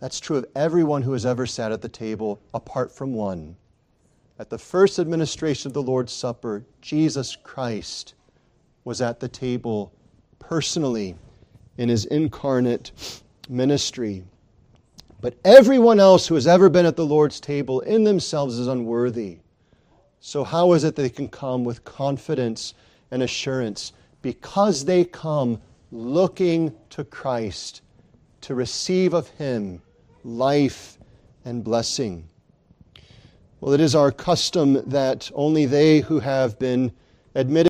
that's 0.00 0.18
true 0.18 0.36
of 0.38 0.46
everyone 0.56 1.02
who 1.02 1.12
has 1.12 1.24
ever 1.24 1.46
sat 1.46 1.72
at 1.72 1.82
the 1.82 1.88
table, 1.88 2.40
apart 2.52 2.90
from 2.90 3.14
one. 3.14 3.56
At 4.42 4.50
the 4.50 4.58
first 4.58 4.98
administration 4.98 5.68
of 5.68 5.72
the 5.72 5.84
Lord's 5.84 6.12
Supper, 6.12 6.64
Jesus 6.80 7.36
Christ 7.36 8.14
was 8.82 9.00
at 9.00 9.20
the 9.20 9.28
table 9.28 9.92
personally 10.40 11.14
in 11.78 11.88
his 11.88 12.06
incarnate 12.06 12.90
ministry. 13.48 14.24
But 15.20 15.36
everyone 15.44 16.00
else 16.00 16.26
who 16.26 16.34
has 16.34 16.48
ever 16.48 16.68
been 16.68 16.86
at 16.86 16.96
the 16.96 17.06
Lord's 17.06 17.38
table 17.38 17.82
in 17.82 18.02
themselves 18.02 18.58
is 18.58 18.66
unworthy. 18.66 19.38
So, 20.18 20.42
how 20.42 20.72
is 20.72 20.82
it 20.82 20.96
they 20.96 21.08
can 21.08 21.28
come 21.28 21.62
with 21.62 21.84
confidence 21.84 22.74
and 23.12 23.22
assurance? 23.22 23.92
Because 24.22 24.86
they 24.86 25.04
come 25.04 25.60
looking 25.92 26.74
to 26.90 27.04
Christ 27.04 27.80
to 28.40 28.56
receive 28.56 29.14
of 29.14 29.28
Him 29.28 29.82
life 30.24 30.98
and 31.44 31.62
blessing. 31.62 32.28
Well, 33.62 33.74
it 33.74 33.80
is 33.80 33.94
our 33.94 34.10
custom 34.10 34.82
that 34.90 35.30
only 35.36 35.66
they 35.66 36.00
who 36.00 36.18
have 36.18 36.58
been 36.58 36.90
admitted 37.36 37.52